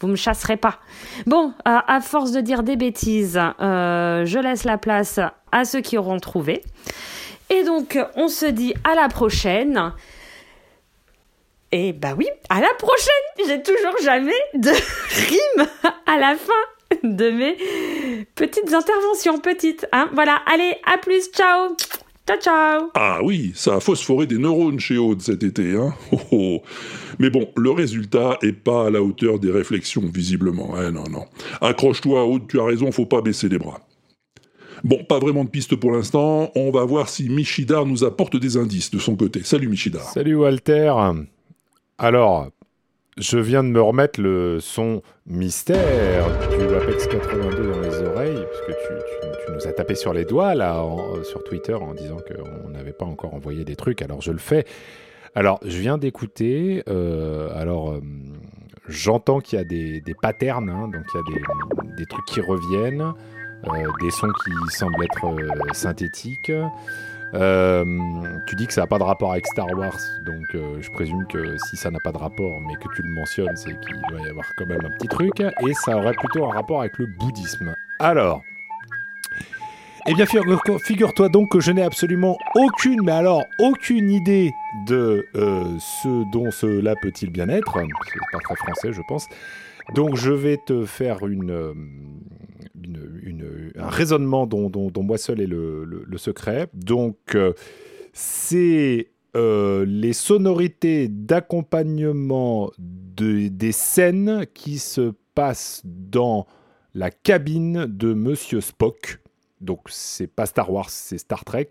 Vous 0.00 0.06
me 0.06 0.16
chasserez 0.16 0.56
pas. 0.56 0.78
Bon, 1.26 1.52
euh, 1.66 1.78
à 1.86 2.00
force 2.00 2.30
de 2.30 2.40
dire 2.40 2.62
des 2.62 2.76
bêtises, 2.76 3.40
euh, 3.60 4.24
je 4.24 4.38
laisse 4.38 4.64
la 4.64 4.78
place 4.78 5.18
à 5.50 5.64
ceux 5.64 5.80
qui 5.80 5.98
auront 5.98 6.20
trouvé. 6.20 6.62
Et 7.50 7.64
donc, 7.64 7.98
on 8.14 8.28
se 8.28 8.46
dit 8.46 8.74
à 8.84 8.94
la 8.94 9.08
prochaine. 9.08 9.92
Et 11.72 11.92
bah 11.92 12.14
oui, 12.16 12.26
à 12.48 12.60
la 12.60 12.72
prochaine 12.78 13.46
J'ai 13.46 13.62
toujours 13.62 13.96
jamais 14.02 14.32
de 14.54 14.70
rime 15.28 15.68
à 16.06 16.18
la 16.18 16.36
fin 16.36 16.98
de 17.02 17.30
mes 17.30 17.56
petites 18.34 18.72
interventions, 18.72 19.38
petites. 19.38 19.86
Hein 19.92 20.08
voilà, 20.14 20.40
allez, 20.46 20.76
à 20.86 20.98
plus, 20.98 21.30
ciao 21.32 21.76
Ciao, 22.26 22.38
ciao 22.40 22.90
Ah 22.94 23.20
oui, 23.22 23.52
ça 23.54 23.76
a 23.76 23.80
phosphoré 23.80 24.26
des 24.26 24.38
neurones 24.38 24.80
chez 24.80 24.98
Aude 24.98 25.22
cet 25.22 25.42
été, 25.42 25.74
hein 25.76 25.94
Oh, 26.12 26.20
oh. 26.32 26.62
Mais 27.18 27.30
bon, 27.30 27.48
le 27.56 27.70
résultat 27.70 28.38
est 28.42 28.52
pas 28.52 28.86
à 28.86 28.90
la 28.90 29.02
hauteur 29.02 29.38
des 29.38 29.50
réflexions, 29.50 30.02
visiblement. 30.12 30.74
Eh 30.80 30.90
non, 30.90 31.04
non. 31.10 31.24
Accroche-toi, 31.60 32.24
Aude, 32.24 32.46
tu 32.48 32.60
as 32.60 32.64
raison, 32.64 32.92
faut 32.92 33.06
pas 33.06 33.22
baisser 33.22 33.48
les 33.48 33.58
bras. 33.58 33.80
Bon, 34.84 35.02
pas 35.04 35.18
vraiment 35.18 35.44
de 35.44 35.50
piste 35.50 35.74
pour 35.74 35.90
l'instant. 35.92 36.52
On 36.54 36.70
va 36.70 36.84
voir 36.84 37.08
si 37.08 37.28
Michidar 37.28 37.84
nous 37.86 38.04
apporte 38.04 38.36
des 38.36 38.56
indices 38.56 38.90
de 38.92 38.98
son 39.00 39.16
côté. 39.16 39.40
Salut 39.42 39.66
Michidar. 39.68 40.02
Salut 40.02 40.36
Walter. 40.36 40.92
Alors, 41.98 42.48
je 43.16 43.38
viens 43.38 43.64
de 43.64 43.68
me 43.70 43.80
remettre 43.82 44.20
le 44.20 44.58
son 44.60 45.02
mystère 45.26 46.26
du 46.56 46.74
Apex 46.76 47.08
82 47.08 47.72
dans 47.72 47.80
les 47.80 47.94
oreilles, 48.06 48.36
parce 48.36 48.60
que 48.66 48.72
tu, 48.72 48.94
tu- 49.46 49.52
nous 49.52 49.66
as 49.66 49.72
tapé 49.72 49.96
sur 49.96 50.12
les 50.12 50.24
doigts 50.24 50.54
là 50.54 50.80
en- 50.84 51.24
sur 51.24 51.42
Twitter 51.42 51.74
en 51.74 51.94
disant 51.94 52.18
qu'on 52.18 52.68
n'avait 52.68 52.92
pas 52.92 53.06
encore 53.06 53.34
envoyé 53.34 53.64
des 53.64 53.74
trucs. 53.74 54.02
Alors 54.02 54.20
je 54.22 54.30
le 54.30 54.38
fais. 54.38 54.64
Alors, 55.34 55.60
je 55.64 55.78
viens 55.78 55.98
d'écouter. 55.98 56.82
euh, 56.88 57.50
alors, 57.54 57.90
euh, 57.90 58.00
j'entends 58.88 59.40
qu'il 59.40 59.58
y 59.58 59.62
a 59.62 59.64
des, 59.64 60.02
patterns, 60.20 60.70
hein, 60.70 60.88
donc 60.88 61.04
il 61.14 61.16
y 61.16 61.20
a 61.20 61.96
des, 61.96 62.06
trucs 62.06 62.24
qui 62.26 62.40
reviennent, 62.40 63.12
euh, 63.66 63.88
des 64.00 64.10
sons 64.10 64.32
qui 64.44 64.76
semblent 64.76 65.04
être 65.04 65.74
synthétiques. 65.74 66.52
Tu 68.46 68.56
dis 68.56 68.66
que 68.66 68.72
ça 68.72 68.82
n'a 68.82 68.86
pas 68.86 68.98
de 68.98 69.04
rapport 69.04 69.32
avec 69.32 69.46
Star 69.46 69.66
Wars, 69.76 69.98
donc 70.24 70.46
je 70.80 70.90
présume 70.90 71.26
que 71.26 71.56
si 71.68 71.76
ça 71.76 71.90
n'a 71.90 72.00
pas 72.00 72.12
de 72.12 72.18
rapport, 72.18 72.60
mais 72.60 72.74
que 72.76 72.88
tu 72.94 73.02
le 73.02 73.10
mentionnes, 73.10 73.56
c'est 73.56 73.78
qu'il 73.80 74.00
doit 74.10 74.20
y 74.20 74.30
avoir 74.30 74.46
quand 74.56 74.66
même 74.66 74.84
un 74.84 74.90
petit 74.90 75.08
truc, 75.08 75.40
et 75.40 75.74
ça 75.74 75.96
aurait 75.96 76.14
plutôt 76.14 76.46
un 76.46 76.54
rapport 76.54 76.80
avec 76.80 76.96
le 76.98 77.06
bouddhisme. 77.06 77.74
Alors, 77.98 78.42
eh 80.06 80.14
bien, 80.14 80.26
figure- 80.26 80.80
figure-toi 80.80 81.28
donc 81.28 81.50
que 81.52 81.60
je 81.60 81.72
n'ai 81.72 81.82
absolument 81.82 82.36
aucune, 82.54 83.02
mais 83.02 83.12
alors 83.12 83.42
aucune 83.58 84.10
idée 84.10 84.52
de 84.86 85.26
euh, 85.34 85.64
ce 86.02 86.30
dont 86.32 86.50
cela 86.50 86.94
peut-il 87.02 87.30
bien 87.30 87.48
être. 87.48 87.74
C'est 87.78 88.18
pas 88.32 88.38
très 88.38 88.56
français, 88.56 88.92
je 88.92 89.02
pense. 89.08 89.26
Donc, 89.94 90.16
je 90.16 90.30
vais 90.32 90.58
te 90.66 90.84
faire 90.84 91.26
une, 91.26 91.50
euh, 91.50 91.72
un 93.76 93.88
raisonnement 93.88 94.46
dont, 94.46 94.70
moi 95.02 95.18
seul 95.18 95.40
est 95.40 95.46
le, 95.46 96.06
secret. 96.16 96.68
Donc, 96.74 97.16
euh, 97.34 97.52
c'est 98.12 99.10
les 99.34 100.12
sonorités 100.14 101.06
d'accompagnement 101.08 102.70
de- 102.78 103.46
des 103.48 103.70
scènes 103.72 104.46
qui 104.52 104.78
se 104.78 105.12
passent 105.34 105.80
dans 105.84 106.46
la 106.94 107.10
cabine 107.12 107.86
de 107.86 108.14
Monsieur 108.14 108.60
Spock. 108.60 109.20
Donc 109.60 109.82
c'est 109.88 110.26
pas 110.26 110.46
Star 110.46 110.70
Wars, 110.70 110.90
c'est 110.90 111.18
Star 111.18 111.44
Trek. 111.44 111.68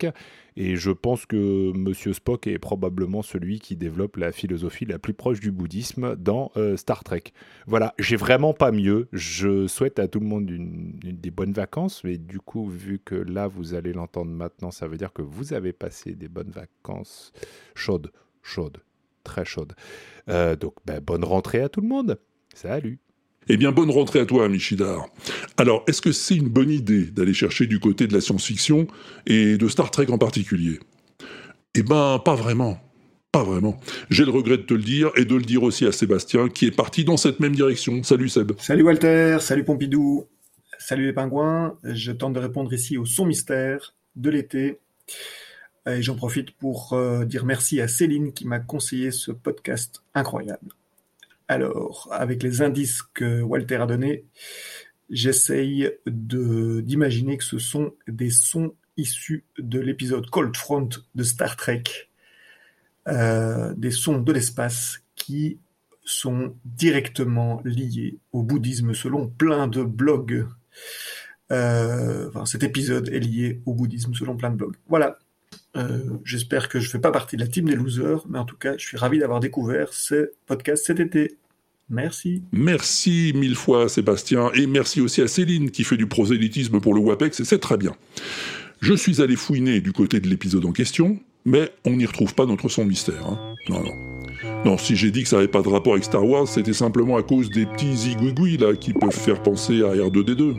Et 0.56 0.76
je 0.76 0.90
pense 0.90 1.24
que 1.24 1.72
Monsieur 1.72 2.12
Spock 2.12 2.46
est 2.46 2.58
probablement 2.58 3.22
celui 3.22 3.60
qui 3.60 3.76
développe 3.76 4.16
la 4.16 4.32
philosophie 4.32 4.84
la 4.86 4.98
plus 4.98 5.14
proche 5.14 5.40
du 5.40 5.52
bouddhisme 5.52 6.16
dans 6.16 6.50
euh, 6.56 6.76
Star 6.76 7.04
Trek. 7.04 7.24
Voilà, 7.66 7.94
j'ai 7.98 8.16
vraiment 8.16 8.52
pas 8.52 8.72
mieux. 8.72 9.08
Je 9.12 9.66
souhaite 9.66 9.98
à 9.98 10.08
tout 10.08 10.20
le 10.20 10.26
monde 10.26 10.46
des 10.46 11.30
bonnes 11.30 11.52
vacances. 11.52 12.02
Mais 12.04 12.18
du 12.18 12.40
coup, 12.40 12.66
vu 12.68 12.98
que 12.98 13.14
là, 13.14 13.46
vous 13.46 13.74
allez 13.74 13.92
l'entendre 13.92 14.30
maintenant, 14.30 14.70
ça 14.70 14.88
veut 14.88 14.96
dire 14.96 15.12
que 15.12 15.22
vous 15.22 15.52
avez 15.52 15.72
passé 15.72 16.14
des 16.14 16.28
bonnes 16.28 16.50
vacances 16.50 17.32
chaudes, 17.74 18.10
chaudes, 18.42 18.82
très 19.22 19.44
chaudes. 19.44 19.74
Euh, 20.28 20.56
donc, 20.56 20.74
ben, 20.84 21.00
bonne 21.00 21.24
rentrée 21.24 21.60
à 21.60 21.68
tout 21.68 21.80
le 21.80 21.88
monde. 21.88 22.18
Salut. 22.52 22.98
Eh 23.50 23.56
bien, 23.56 23.72
bonne 23.72 23.90
rentrée 23.90 24.20
à 24.20 24.26
toi, 24.26 24.46
Michidar. 24.48 25.08
Alors, 25.56 25.82
est-ce 25.86 26.02
que 26.02 26.12
c'est 26.12 26.36
une 26.36 26.48
bonne 26.48 26.70
idée 26.70 27.04
d'aller 27.04 27.32
chercher 27.32 27.66
du 27.66 27.80
côté 27.80 28.06
de 28.06 28.12
la 28.12 28.20
science-fiction 28.20 28.86
et 29.26 29.56
de 29.56 29.68
Star 29.68 29.90
Trek 29.90 30.06
en 30.10 30.18
particulier? 30.18 30.78
Eh 31.74 31.82
ben, 31.82 32.20
pas 32.22 32.34
vraiment. 32.34 32.78
Pas 33.32 33.44
vraiment. 33.44 33.80
J'ai 34.10 34.24
le 34.26 34.30
regret 34.30 34.58
de 34.58 34.62
te 34.62 34.74
le 34.74 34.82
dire 34.82 35.10
et 35.16 35.24
de 35.24 35.34
le 35.34 35.42
dire 35.42 35.62
aussi 35.62 35.86
à 35.86 35.92
Sébastien 35.92 36.48
qui 36.48 36.66
est 36.66 36.70
parti 36.70 37.04
dans 37.04 37.16
cette 37.16 37.40
même 37.40 37.54
direction. 37.54 38.02
Salut 38.02 38.28
Seb. 38.28 38.52
Salut 38.58 38.82
Walter, 38.82 39.38
salut 39.40 39.64
Pompidou, 39.64 40.26
salut 40.78 41.06
les 41.06 41.12
pingouins. 41.12 41.76
Je 41.84 42.12
tente 42.12 42.34
de 42.34 42.40
répondre 42.40 42.72
ici 42.72 42.98
au 42.98 43.04
son 43.04 43.26
mystère 43.26 43.94
de 44.16 44.30
l'été. 44.30 44.78
Et 45.86 46.02
j'en 46.02 46.16
profite 46.16 46.50
pour 46.52 46.92
euh, 46.92 47.24
dire 47.24 47.46
merci 47.46 47.80
à 47.80 47.88
Céline 47.88 48.32
qui 48.32 48.46
m'a 48.46 48.60
conseillé 48.60 49.10
ce 49.10 49.30
podcast 49.30 50.02
incroyable. 50.14 50.68
Alors, 51.48 52.08
avec 52.12 52.42
les 52.42 52.60
indices 52.60 53.02
que 53.02 53.40
Walter 53.40 53.76
a 53.76 53.86
donnés, 53.86 54.26
j'essaye 55.08 55.90
d'imaginer 56.06 57.38
que 57.38 57.44
ce 57.44 57.58
sont 57.58 57.94
des 58.06 58.30
sons 58.30 58.74
issus 58.98 59.44
de 59.58 59.80
l'épisode 59.80 60.28
Cold 60.28 60.54
Front 60.54 60.90
de 61.14 61.22
Star 61.22 61.56
Trek, 61.56 61.84
euh, 63.08 63.72
des 63.76 63.90
sons 63.90 64.20
de 64.20 64.32
l'espace 64.32 65.00
qui 65.14 65.58
sont 66.04 66.54
directement 66.64 67.62
liés 67.64 68.18
au 68.32 68.42
bouddhisme 68.42 68.92
selon 68.92 69.26
plein 69.26 69.68
de 69.68 69.82
blogs. 69.82 70.46
Euh, 71.50 72.28
enfin, 72.28 72.44
cet 72.44 72.62
épisode 72.62 73.08
est 73.08 73.20
lié 73.20 73.62
au 73.64 73.72
bouddhisme 73.72 74.14
selon 74.14 74.36
plein 74.36 74.50
de 74.50 74.56
blogs. 74.56 74.76
Voilà. 74.86 75.18
Euh, 75.76 75.98
J'espère 76.24 76.68
que 76.68 76.80
je 76.80 76.88
fais 76.90 76.98
pas 76.98 77.10
partie 77.12 77.36
de 77.36 77.42
la 77.42 77.46
team 77.48 77.66
des 77.66 77.74
losers, 77.76 78.24
mais 78.28 78.38
en 78.38 78.44
tout 78.44 78.56
cas, 78.56 78.74
je 78.78 78.84
suis 78.86 78.96
ravi 78.96 79.18
d'avoir 79.18 79.40
découvert 79.40 79.92
ce 79.92 80.30
podcast 80.46 80.84
cet 80.86 80.98
été. 81.00 81.36
Merci. 81.90 82.42
Merci 82.52 83.32
mille 83.34 83.54
fois 83.54 83.88
Sébastien 83.88 84.50
et 84.54 84.66
merci 84.66 85.00
aussi 85.00 85.22
à 85.22 85.28
Céline 85.28 85.70
qui 85.70 85.84
fait 85.84 85.96
du 85.96 86.06
prosélytisme 86.06 86.80
pour 86.80 86.92
le 86.94 87.00
WAPEX 87.00 87.40
et 87.40 87.44
c'est 87.44 87.58
très 87.58 87.78
bien. 87.78 87.94
Je 88.80 88.92
suis 88.94 89.22
allé 89.22 89.36
fouiner 89.36 89.80
du 89.80 89.92
côté 89.92 90.20
de 90.20 90.28
l'épisode 90.28 90.66
en 90.66 90.72
question, 90.72 91.18
mais 91.46 91.70
on 91.86 91.96
n'y 91.96 92.04
retrouve 92.06 92.34
pas 92.34 92.44
notre 92.46 92.68
son 92.68 92.84
mystère. 92.84 93.26
hein. 93.26 93.54
Non, 93.70 93.82
non. 93.82 93.94
Non, 94.64 94.78
si 94.78 94.96
j'ai 94.96 95.10
dit 95.10 95.22
que 95.22 95.28
ça 95.28 95.36
n'avait 95.36 95.48
pas 95.48 95.62
de 95.62 95.68
rapport 95.68 95.94
avec 95.94 96.04
Star 96.04 96.24
Wars, 96.26 96.46
c'était 96.46 96.72
simplement 96.72 97.16
à 97.16 97.22
cause 97.22 97.48
des 97.50 97.64
petits 97.66 97.96
zigouigouis 97.96 98.56
là 98.58 98.74
qui 98.74 98.92
peuvent 98.92 99.10
faire 99.10 99.42
penser 99.42 99.82
à 99.82 99.94
R2D2. 99.94 100.56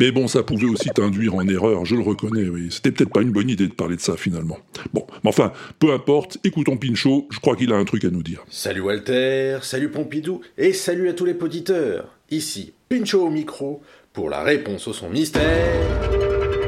Mais 0.00 0.10
bon, 0.10 0.28
ça 0.28 0.42
pouvait 0.42 0.66
aussi 0.66 0.88
t'induire 0.90 1.34
en 1.34 1.46
erreur, 1.46 1.84
je 1.84 1.94
le 1.94 2.02
reconnais, 2.02 2.48
oui. 2.48 2.68
C'était 2.70 2.90
peut-être 2.90 3.12
pas 3.12 3.22
une 3.22 3.32
bonne 3.32 3.48
idée 3.48 3.68
de 3.68 3.72
parler 3.72 3.96
de 3.96 4.00
ça 4.00 4.16
finalement. 4.16 4.58
Bon, 4.92 5.06
mais 5.22 5.30
enfin, 5.30 5.52
peu 5.78 5.92
importe, 5.92 6.38
écoutons 6.44 6.76
Pinchot, 6.76 7.28
je 7.30 7.38
crois 7.40 7.56
qu'il 7.56 7.72
a 7.72 7.76
un 7.76 7.84
truc 7.84 8.04
à 8.04 8.10
nous 8.10 8.22
dire. 8.22 8.44
Salut 8.48 8.80
Walter, 8.80 9.58
salut 9.62 9.90
Pompidou, 9.90 10.40
et 10.58 10.72
salut 10.72 11.08
à 11.08 11.12
tous 11.12 11.24
les 11.24 11.34
poditeurs. 11.34 12.08
Ici 12.30 12.72
Pincho 12.88 13.26
au 13.26 13.30
micro 13.30 13.82
pour 14.12 14.30
la 14.30 14.42
réponse 14.42 14.88
au 14.88 14.92
son 14.92 15.10
mystère 15.10 15.44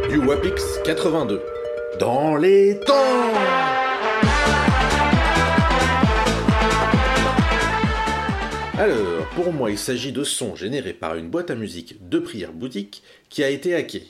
du 0.09 0.19
Wapix 0.19 0.81
82. 0.85 1.41
Dans 1.99 2.37
les 2.37 2.79
temps 2.81 2.95
Alors, 8.79 9.16
pour 9.37 9.53
moi, 9.53 9.71
il 9.71 9.77
s'agit 9.77 10.13
de 10.13 10.25
sons 10.25 10.57
générés 10.57 10.95
par 10.95 11.15
une 11.15 11.29
boîte 11.29 11.51
à 11.51 11.55
musique 11.55 12.09
de 12.09 12.19
prière 12.19 12.55
bouddhique 12.55 13.03
qui 13.29 13.45
a 13.45 13.51
été 13.51 13.75
hackée. 13.75 14.07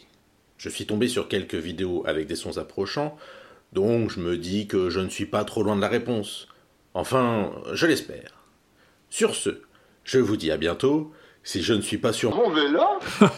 Je 0.57 0.69
suis 0.69 0.87
tombé 0.87 1.09
sur 1.09 1.27
quelques 1.27 1.57
vidéos 1.57 2.05
avec 2.07 2.29
des 2.29 2.37
sons 2.37 2.59
approchants, 2.59 3.19
donc 3.73 4.13
je 4.13 4.21
me 4.21 4.39
dis 4.39 4.69
que 4.69 4.89
je 4.89 5.01
ne 5.01 5.09
suis 5.09 5.27
pas 5.27 5.45
trop 5.45 5.65
loin 5.65 5.75
de 5.75 5.81
la 5.81 5.89
réponse. 5.89 6.47
Enfin, 6.95 7.51
je 7.73 7.87
l'espère. 7.87 8.45
Sur 9.11 9.35
ce, 9.35 9.63
je 10.05 10.21
vous 10.21 10.37
dis 10.37 10.53
à 10.53 10.57
bientôt, 10.57 11.13
si 11.47 11.63
je 11.63 11.73
ne 11.73 11.81
suis 11.81 11.97
pas 11.97 12.13
sur 12.13 12.35
mon 12.35 12.51
vélo. 12.51 12.81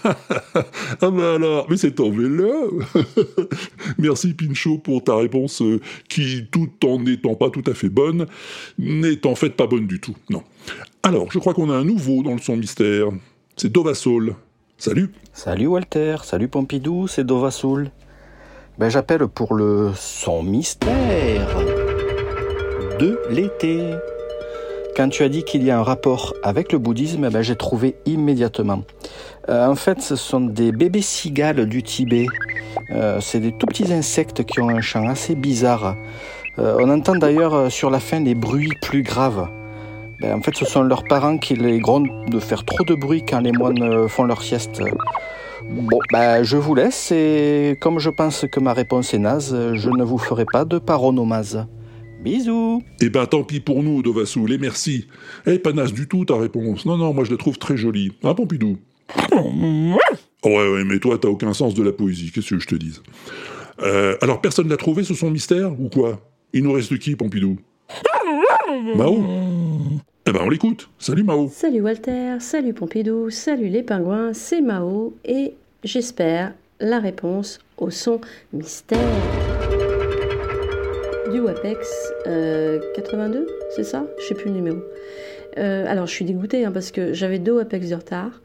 Ah 1.01 1.11
bah 1.11 1.35
alors, 1.35 1.67
mais 1.69 1.77
c'est 1.77 2.01
en 2.01 2.11
vélo 2.11 2.81
Merci 3.99 4.35
Pinchot 4.35 4.79
pour 4.79 5.05
ta 5.05 5.15
réponse 5.15 5.63
euh, 5.63 5.81
qui, 6.09 6.47
tout 6.51 6.71
en 6.85 6.99
n'étant 6.99 7.35
pas 7.37 7.51
tout 7.51 7.63
à 7.67 7.75
fait 7.75 7.91
bonne, 7.91 8.27
n'est 8.79 9.25
en 9.27 9.35
fait 9.37 9.51
pas 9.51 9.67
bonne 9.67 9.87
du 9.87 10.01
tout. 10.01 10.17
Non. 10.31 10.43
Alors, 11.05 11.31
je 11.31 11.39
crois 11.39 11.55
qu'on 11.55 11.71
a 11.71 11.75
un 11.75 11.85
nouveau 11.85 12.23
dans 12.23 12.33
le 12.33 12.41
son 12.41 12.57
mystère. 12.57 13.09
C'est 13.57 13.71
Dovasol. 13.71 14.35
Salut 14.79 15.13
Salut 15.33 15.67
Walter, 15.67 16.17
salut 16.25 16.49
Pompidou, 16.49 17.07
c'est 17.07 17.25
Dova 17.25 17.51
Soul. 17.51 17.91
Ben, 18.79 18.89
j'appelle 18.89 19.27
pour 19.29 19.55
le 19.55 19.93
son 19.95 20.43
mystère 20.43 21.49
de 22.99 23.21
l'été. 23.31 23.95
Quand 24.99 25.11
tu 25.11 25.23
as 25.23 25.29
dit 25.29 25.45
qu'il 25.45 25.63
y 25.63 25.71
a 25.71 25.79
un 25.79 25.85
rapport 25.85 26.35
avec 26.43 26.73
le 26.73 26.79
bouddhisme, 26.81 27.31
ben, 27.31 27.41
j'ai 27.41 27.55
trouvé 27.55 27.95
immédiatement. 28.05 28.83
Euh, 29.49 29.69
en 29.69 29.77
fait, 29.77 30.03
ce 30.03 30.17
sont 30.17 30.41
des 30.41 30.73
bébés 30.73 31.03
cigales 31.03 31.67
du 31.67 31.85
Tibet. 31.85 32.27
Euh, 32.91 33.21
c'est 33.21 33.39
des 33.39 33.53
tout 33.53 33.67
petits 33.69 33.93
insectes 33.93 34.43
qui 34.43 34.61
ont 34.61 34.69
un 34.69 34.81
chant 34.81 35.09
assez 35.09 35.37
bizarre. 35.37 35.95
Euh, 36.59 36.79
on 36.81 36.91
entend 36.91 37.15
d'ailleurs 37.15 37.71
sur 37.71 37.91
la 37.91 38.01
fin 38.01 38.21
des 38.21 38.35
bruits 38.35 38.73
plus 38.83 39.05
graves. 39.05 39.49
Ben, 40.21 40.37
en 40.37 40.43
fait, 40.43 40.57
ce 40.57 40.65
sont 40.65 40.83
leurs 40.83 41.05
parents 41.05 41.39
qui 41.39 41.55
les 41.55 41.79
grondent 41.79 42.11
de 42.29 42.41
faire 42.41 42.65
trop 42.65 42.83
de 42.83 42.97
bruit 42.97 43.25
quand 43.25 43.39
les 43.39 43.53
moines 43.53 44.09
font 44.09 44.25
leur 44.25 44.43
sieste. 44.43 44.83
Bon, 45.63 46.01
ben, 46.13 46.43
je 46.43 46.57
vous 46.57 46.75
laisse 46.75 47.13
et 47.13 47.77
comme 47.81 48.01
je 48.01 48.11
pense 48.11 48.47
que 48.51 48.59
ma 48.59 48.73
réponse 48.73 49.15
est 49.15 49.19
naze, 49.19 49.57
je 49.75 49.91
ne 49.91 50.03
vous 50.03 50.19
ferai 50.19 50.45
pas 50.45 50.65
de 50.65 50.81
paronomase. 50.81 51.69
Bisous. 52.21 52.83
Eh 53.01 53.11
ben 53.11 53.27
tant 53.27 53.45
pis 53.45 53.61
pour 53.61 53.83
nous, 53.83 54.03
Dovassoul, 54.03 54.53
et 54.53 54.59
merci. 54.59 55.07
Eh, 55.47 55.59
pas 55.59 55.73
naze 55.73 55.93
du 55.93 56.09
tout 56.09 56.25
ta 56.25 56.37
réponse. 56.37 56.85
Non, 56.85 56.97
non, 56.97 57.15
moi 57.15 57.25
je 57.25 57.31
la 57.31 57.37
trouve 57.37 57.59
très 57.59 57.77
jolie. 57.77 58.13
Hein, 58.25 58.35
Pompidou 58.35 58.79
Ouais, 60.45 60.71
ouais, 60.73 60.85
mais 60.85 60.99
toi 60.99 61.19
t'as 61.19 61.29
aucun 61.29 61.53
sens 61.53 61.75
de 61.75 61.83
la 61.83 61.93
poésie, 61.93 62.31
qu'est-ce 62.33 62.51
que 62.51 62.59
je 62.61 62.67
te 62.67 62.75
dise? 62.75 63.03
Euh, 63.81 64.17
Alors 64.21 64.41
personne 64.41 64.69
l'a 64.69 64.77
trouvé 64.77 65.05
ce 65.05 65.15
son 65.15 65.31
mystère, 65.31 65.81
ou 65.81 65.89
quoi? 65.89 66.21
Il 66.53 66.65
nous 66.65 66.73
reste 66.73 66.99
qui, 66.99 67.15
Pompidou? 67.17 67.57
Mao? 68.97 69.25
Eh 70.27 70.33
ben 70.33 70.41
on 70.43 70.51
l'écoute. 70.51 70.91
Salut 70.99 71.23
Mao. 71.23 71.49
Salut 71.49 71.81
Walter, 71.81 72.37
salut 72.41 72.75
Pompidou, 72.75 73.31
salut 73.31 73.69
les 73.69 73.83
pingouins, 73.83 74.33
c'est 74.35 74.61
Mao 74.61 75.15
et 75.25 75.55
j'espère 75.85 76.53
la 76.81 76.99
réponse 76.99 77.61
au 77.79 77.91
son 77.91 78.21
mystère 78.53 78.99
du 81.31 81.41
WAPEX 81.41 82.13
euh, 82.27 82.81
82, 82.95 83.47
c'est 83.75 83.85
ça? 83.85 84.07
Je 84.21 84.27
sais 84.27 84.35
plus 84.35 84.47
le 84.49 84.57
numéro. 84.57 84.79
Euh, 85.59 85.85
alors 85.89 86.07
je 86.07 86.13
suis 86.13 86.25
dégoûtée 86.25 86.65
hein, 86.65 86.73
parce 86.73 86.91
que 86.91 87.13
j'avais 87.13 87.39
deux 87.39 87.53
WAPEX 87.53 87.89
de 87.89 87.95
retard 87.95 88.41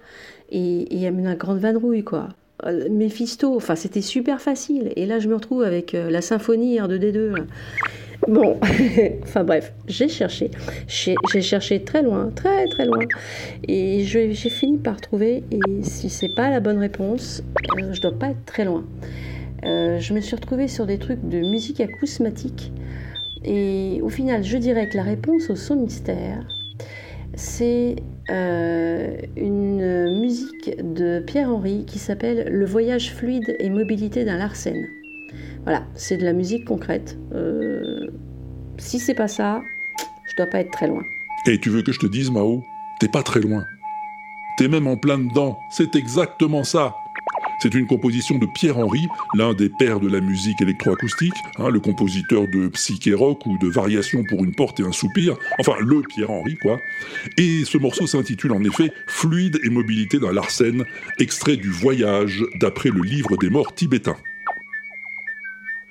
et 0.50 0.88
il 0.94 0.98
y 1.00 1.06
a 1.06 1.10
eu 1.10 1.12
une 1.14 1.34
grande 1.36 1.60
vadrouille 1.60 2.04
quoi. 2.04 2.30
euh, 2.66 2.90
Mephisto, 2.90 3.56
enfin 3.56 3.76
c'était 3.76 4.02
super 4.02 4.42
facile. 4.42 4.92
Et 4.96 5.06
là 5.06 5.20
je 5.20 5.28
me 5.30 5.36
retrouve 5.36 5.64
avec 5.64 5.94
euh, 5.96 6.10
la 6.10 6.22
symphonie 6.22 6.78
R2D2. 6.80 7.36
là. 7.38 7.44
Bon, 8.28 8.58
enfin 9.24 9.44
bref, 9.44 9.74
j'ai 9.88 10.08
cherché. 10.08 10.50
J'ai 10.88 11.42
cherché 11.42 11.84
très 11.84 12.02
loin, 12.04 12.32
très 12.34 12.68
très 12.68 12.86
loin. 12.86 13.00
Et 13.68 14.04
j'ai 14.04 14.34
fini 14.34 14.78
par 14.78 15.02
trouver. 15.02 15.44
Et 15.52 15.60
si 15.84 16.10
c'est 16.10 16.34
pas 16.34 16.50
la 16.50 16.62
bonne 16.62 16.78
réponse, 16.78 17.44
euh, 17.80 17.92
je 17.94 18.02
dois 18.02 18.14
pas 18.18 18.30
être 18.30 18.46
très 18.46 18.64
loin. 18.66 18.86
Euh, 19.66 20.00
je 20.00 20.14
me 20.14 20.20
suis 20.20 20.36
retrouvée 20.36 20.68
sur 20.68 20.86
des 20.86 20.98
trucs 20.98 21.28
de 21.28 21.40
musique 21.40 21.80
acousmatique. 21.80 22.72
Et 23.44 24.00
au 24.02 24.10
final, 24.10 24.44
je 24.44 24.58
dirais 24.58 24.90
que 24.90 24.98
la 24.98 25.04
réponse 25.04 25.50
au 25.50 25.56
son 25.56 25.76
mystère, 25.76 26.46
c'est 27.36 27.96
euh, 28.30 29.18
une 29.36 30.20
musique 30.22 30.72
de 30.94 31.20
Pierre-Henry 31.20 31.86
qui 31.86 32.00
s'appelle 32.00 32.48
Le 32.52 32.66
voyage 32.66 33.14
fluide 33.14 33.56
et 33.60 33.70
mobilité 33.70 34.24
d'un 34.24 34.38
Larsen. 34.38 34.88
Voilà, 35.64 35.84
c'est 35.96 36.18
de 36.18 36.26
la 36.26 36.34
musique 36.34 36.66
concrète. 36.66 37.18
Euh, 37.34 38.12
si 38.78 39.00
c'est 39.00 39.14
pas 39.14 39.28
ça, 39.28 39.62
je 40.26 40.36
dois 40.36 40.46
pas 40.48 40.60
être 40.60 40.72
très 40.72 40.88
loin. 40.88 41.04
Et 41.48 41.60
tu 41.60 41.70
veux 41.70 41.82
que 41.82 41.92
je 41.92 42.00
te 42.00 42.08
dise, 42.08 42.32
Mao 42.32 42.64
T'es 43.00 43.08
pas 43.08 43.24
très 43.24 43.40
loin. 43.40 43.66
T'es 44.58 44.68
même 44.68 44.88
en 44.88 44.98
plein 44.98 45.18
dedans. 45.18 45.60
C'est 45.72 45.96
exactement 45.96 46.64
ça. 46.64 46.96
C'est 47.64 47.76
une 47.76 47.88
composition 47.88 48.38
de 48.40 48.46
Pierre 48.46 48.78
Henry, 48.78 49.08
l'un 49.36 49.54
des 49.54 49.70
pères 49.70 50.02
de 50.02 50.10
la 50.10 50.20
musique 50.20 50.62
électroacoustique, 50.62 51.32
hein, 51.60 51.70
le 51.70 51.80
compositeur 51.80 52.50
de 52.50 52.68
psyché 52.68 53.14
rock 53.14 53.46
ou 53.46 53.58
de 53.58 53.70
variations 53.70 54.26
pour 54.26 54.44
une 54.44 54.54
porte 54.54 54.82
et 54.82 54.84
un 54.84 54.92
soupir, 54.92 55.38
enfin 55.62 55.76
le 55.80 56.02
Pierre 56.02 56.30
Henry 56.30 56.58
quoi. 56.58 56.82
Et 57.38 57.64
ce 57.64 57.78
morceau 57.78 58.06
s'intitule 58.06 58.52
en 58.52 58.62
effet 58.66 58.92
Fluide 59.08 59.62
et 59.64 59.70
mobilité 59.70 60.20
d'un 60.20 60.34
Larsen, 60.34 60.84
extrait 61.20 61.56
du 61.56 61.70
Voyage 61.70 62.44
d'après 62.60 62.90
le 62.90 63.02
livre 63.02 63.38
des 63.38 63.50
morts 63.50 63.74
tibétains. 63.74 64.18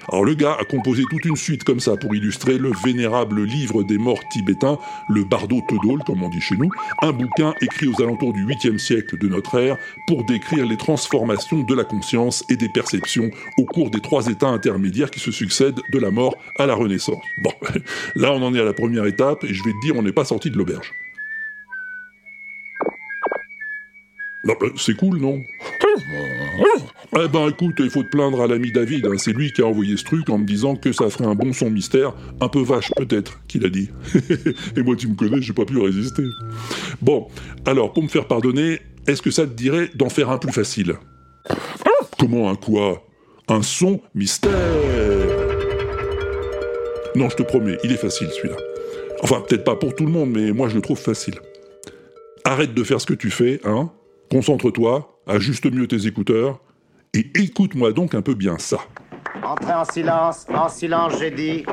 Alors 0.08 0.24
le 0.24 0.34
gars 0.34 0.56
a 0.58 0.64
composé 0.64 1.04
toute 1.08 1.24
une 1.24 1.36
suite 1.36 1.64
comme 1.64 1.80
ça 1.80 1.96
pour 1.96 2.14
illustrer 2.14 2.58
le 2.58 2.72
vénérable 2.84 3.44
livre 3.44 3.82
des 3.82 3.98
morts 3.98 4.22
tibétains, 4.30 4.78
le 5.08 5.24
Bardo 5.24 5.60
Todol 5.68 6.00
comme 6.04 6.22
on 6.22 6.28
dit 6.28 6.40
chez 6.40 6.56
nous, 6.56 6.70
un 7.02 7.12
bouquin 7.12 7.54
écrit 7.60 7.86
aux 7.86 8.02
alentours 8.02 8.32
du 8.32 8.44
8e 8.44 8.78
siècle 8.78 9.18
de 9.18 9.28
notre 9.28 9.58
ère 9.58 9.76
pour 10.06 10.24
décrire 10.24 10.66
les 10.66 10.76
transformations 10.76 11.62
de 11.62 11.74
la 11.74 11.84
conscience 11.84 12.44
et 12.48 12.56
des 12.56 12.68
perceptions 12.68 13.30
au 13.58 13.64
cours 13.64 13.90
des 13.90 14.00
trois 14.00 14.26
états 14.26 14.48
intermédiaires 14.48 15.10
qui 15.10 15.20
se 15.20 15.30
succèdent 15.30 15.80
de 15.92 15.98
la 15.98 16.10
mort 16.10 16.36
à 16.58 16.66
la 16.66 16.74
renaissance. 16.74 17.22
Bon, 17.42 17.52
là 18.16 18.32
on 18.32 18.42
en 18.42 18.54
est 18.54 18.60
à 18.60 18.64
la 18.64 18.72
première 18.72 19.06
étape 19.06 19.44
et 19.44 19.54
je 19.54 19.62
vais 19.62 19.72
te 19.72 19.86
dire 19.86 19.96
on 19.96 20.02
n'est 20.02 20.12
pas 20.12 20.24
sorti 20.24 20.50
de 20.50 20.56
l'auberge. 20.56 20.92
Bah, 24.44 24.54
c'est 24.76 24.96
cool, 24.96 25.18
non? 25.18 25.44
Eh 27.14 27.28
ben 27.28 27.46
écoute, 27.48 27.74
il 27.78 27.90
faut 27.90 28.02
te 28.02 28.08
plaindre 28.08 28.40
à 28.40 28.46
l'ami 28.46 28.72
David, 28.72 29.06
hein, 29.06 29.18
c'est 29.18 29.34
lui 29.34 29.52
qui 29.52 29.60
a 29.60 29.66
envoyé 29.66 29.98
ce 29.98 30.04
truc 30.04 30.30
en 30.30 30.38
me 30.38 30.46
disant 30.46 30.76
que 30.76 30.92
ça 30.92 31.10
ferait 31.10 31.26
un 31.26 31.34
bon 31.34 31.52
son 31.52 31.68
mystère, 31.68 32.14
un 32.40 32.48
peu 32.48 32.62
vache 32.62 32.90
peut-être, 32.96 33.38
qu'il 33.48 33.66
a 33.66 33.68
dit. 33.68 33.90
Et 34.76 34.82
moi 34.82 34.96
tu 34.96 35.08
me 35.08 35.14
connais, 35.14 35.42
j'ai 35.42 35.52
pas 35.52 35.66
pu 35.66 35.78
résister. 35.78 36.22
Bon, 37.02 37.28
alors 37.66 37.92
pour 37.92 38.02
me 38.02 38.08
faire 38.08 38.26
pardonner, 38.26 38.80
est-ce 39.06 39.20
que 39.20 39.30
ça 39.30 39.46
te 39.46 39.52
dirait 39.52 39.90
d'en 39.94 40.08
faire 40.08 40.30
un 40.30 40.38
plus 40.38 40.52
facile? 40.52 40.94
Comment 42.18 42.48
un 42.48 42.54
quoi? 42.54 43.06
Un 43.46 43.60
son 43.60 44.00
mystère 44.14 44.50
Non, 47.14 47.28
je 47.28 47.36
te 47.36 47.42
promets, 47.42 47.76
il 47.84 47.92
est 47.92 47.96
facile 47.96 48.28
celui-là. 48.30 48.56
Enfin, 49.22 49.42
peut-être 49.46 49.64
pas 49.64 49.76
pour 49.76 49.94
tout 49.94 50.06
le 50.06 50.12
monde, 50.12 50.30
mais 50.30 50.50
moi 50.52 50.70
je 50.70 50.76
le 50.76 50.80
trouve 50.80 50.98
facile. 50.98 51.34
Arrête 52.44 52.72
de 52.72 52.82
faire 52.84 53.02
ce 53.02 53.06
que 53.06 53.14
tu 53.14 53.30
fais, 53.30 53.60
hein 53.64 53.90
Concentre-toi, 54.30 55.20
ajuste 55.26 55.70
mieux 55.70 55.86
tes 55.86 56.06
écouteurs, 56.06 56.58
et 57.14 57.26
écoute-moi 57.34 57.92
donc 57.92 58.14
un 58.14 58.22
peu 58.22 58.34
bien 58.34 58.56
ça. 58.58 58.78
Entrez 59.42 59.74
en 59.74 59.84
silence, 59.84 60.46
en 60.54 60.68
silence, 60.68 61.14
j'ai 61.18 61.30
dit. 61.30 61.64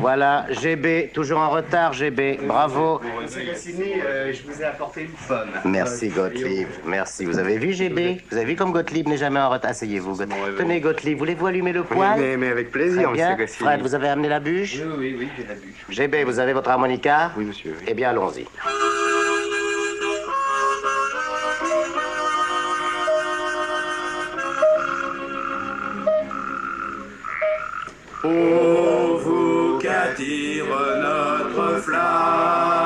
Voilà, 0.00 0.46
GB, 0.50 1.10
toujours 1.12 1.38
en 1.40 1.50
retard, 1.50 1.92
GB. 1.92 2.38
Bravo. 2.46 3.00
je 3.26 4.42
vous 4.46 4.60
ai 4.62 4.64
apporté 4.64 5.02
une 5.02 5.10
pomme. 5.28 5.50
Merci 5.64 6.08
Gottlieb, 6.08 6.68
merci. 6.86 7.24
Vous 7.24 7.38
avez 7.38 7.58
vu 7.58 7.72
GB 7.72 8.22
Vous 8.30 8.36
avez 8.36 8.46
vu 8.46 8.56
comme 8.56 8.72
Gottlieb 8.72 9.08
n'est 9.08 9.16
jamais 9.16 9.40
en 9.40 9.50
retard? 9.50 9.70
Asseyez-vous. 9.72 10.16
Gottlieb. 10.16 10.56
Tenez 10.56 10.80
Gottlieb, 10.80 11.18
voulez-vous 11.18 11.46
allumer 11.46 11.72
le 11.72 11.84
poêle? 11.84 12.18
mais- 12.18 12.36
mais 12.36 12.48
avec 12.48 12.70
plaisir, 12.70 13.10
bien. 13.12 13.30
monsieur 13.30 13.44
Goscinny. 13.46 13.68
Fred, 13.68 13.80
vous 13.82 13.94
avez 13.94 14.08
amené 14.08 14.28
la 14.28 14.40
bûche? 14.40 14.76
Oui, 14.76 14.92
oui, 14.98 15.16
oui, 15.18 15.28
j'ai 15.36 15.46
la 15.46 15.54
bûche. 15.54 15.84
GB, 15.88 16.24
vous 16.24 16.38
avez 16.38 16.52
votre 16.52 16.70
harmonica? 16.70 17.32
Oui, 17.36 17.44
monsieur. 17.44 17.74
Eh 17.86 17.94
bien, 17.94 18.10
allons-y. 18.10 18.46
Ô 28.24 29.18
vous 29.18 29.78
qu'attire 29.78 30.64
notre 31.02 31.82
flamme, 31.82 32.83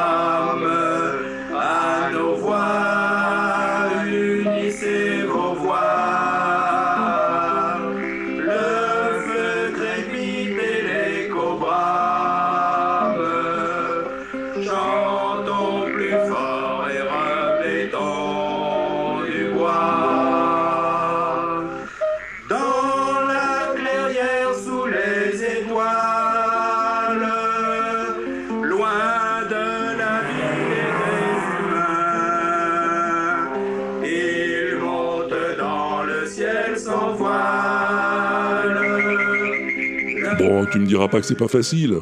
tu 40.70 40.78
me 40.78 40.86
diras 40.86 41.08
pas 41.08 41.20
que 41.20 41.26
c'est 41.26 41.38
pas 41.38 41.48
facile. 41.48 41.98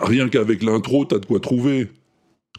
Rien 0.00 0.28
qu'avec 0.28 0.62
l'intro, 0.62 1.04
t'as 1.04 1.18
de 1.18 1.26
quoi 1.26 1.40
trouver. 1.40 1.88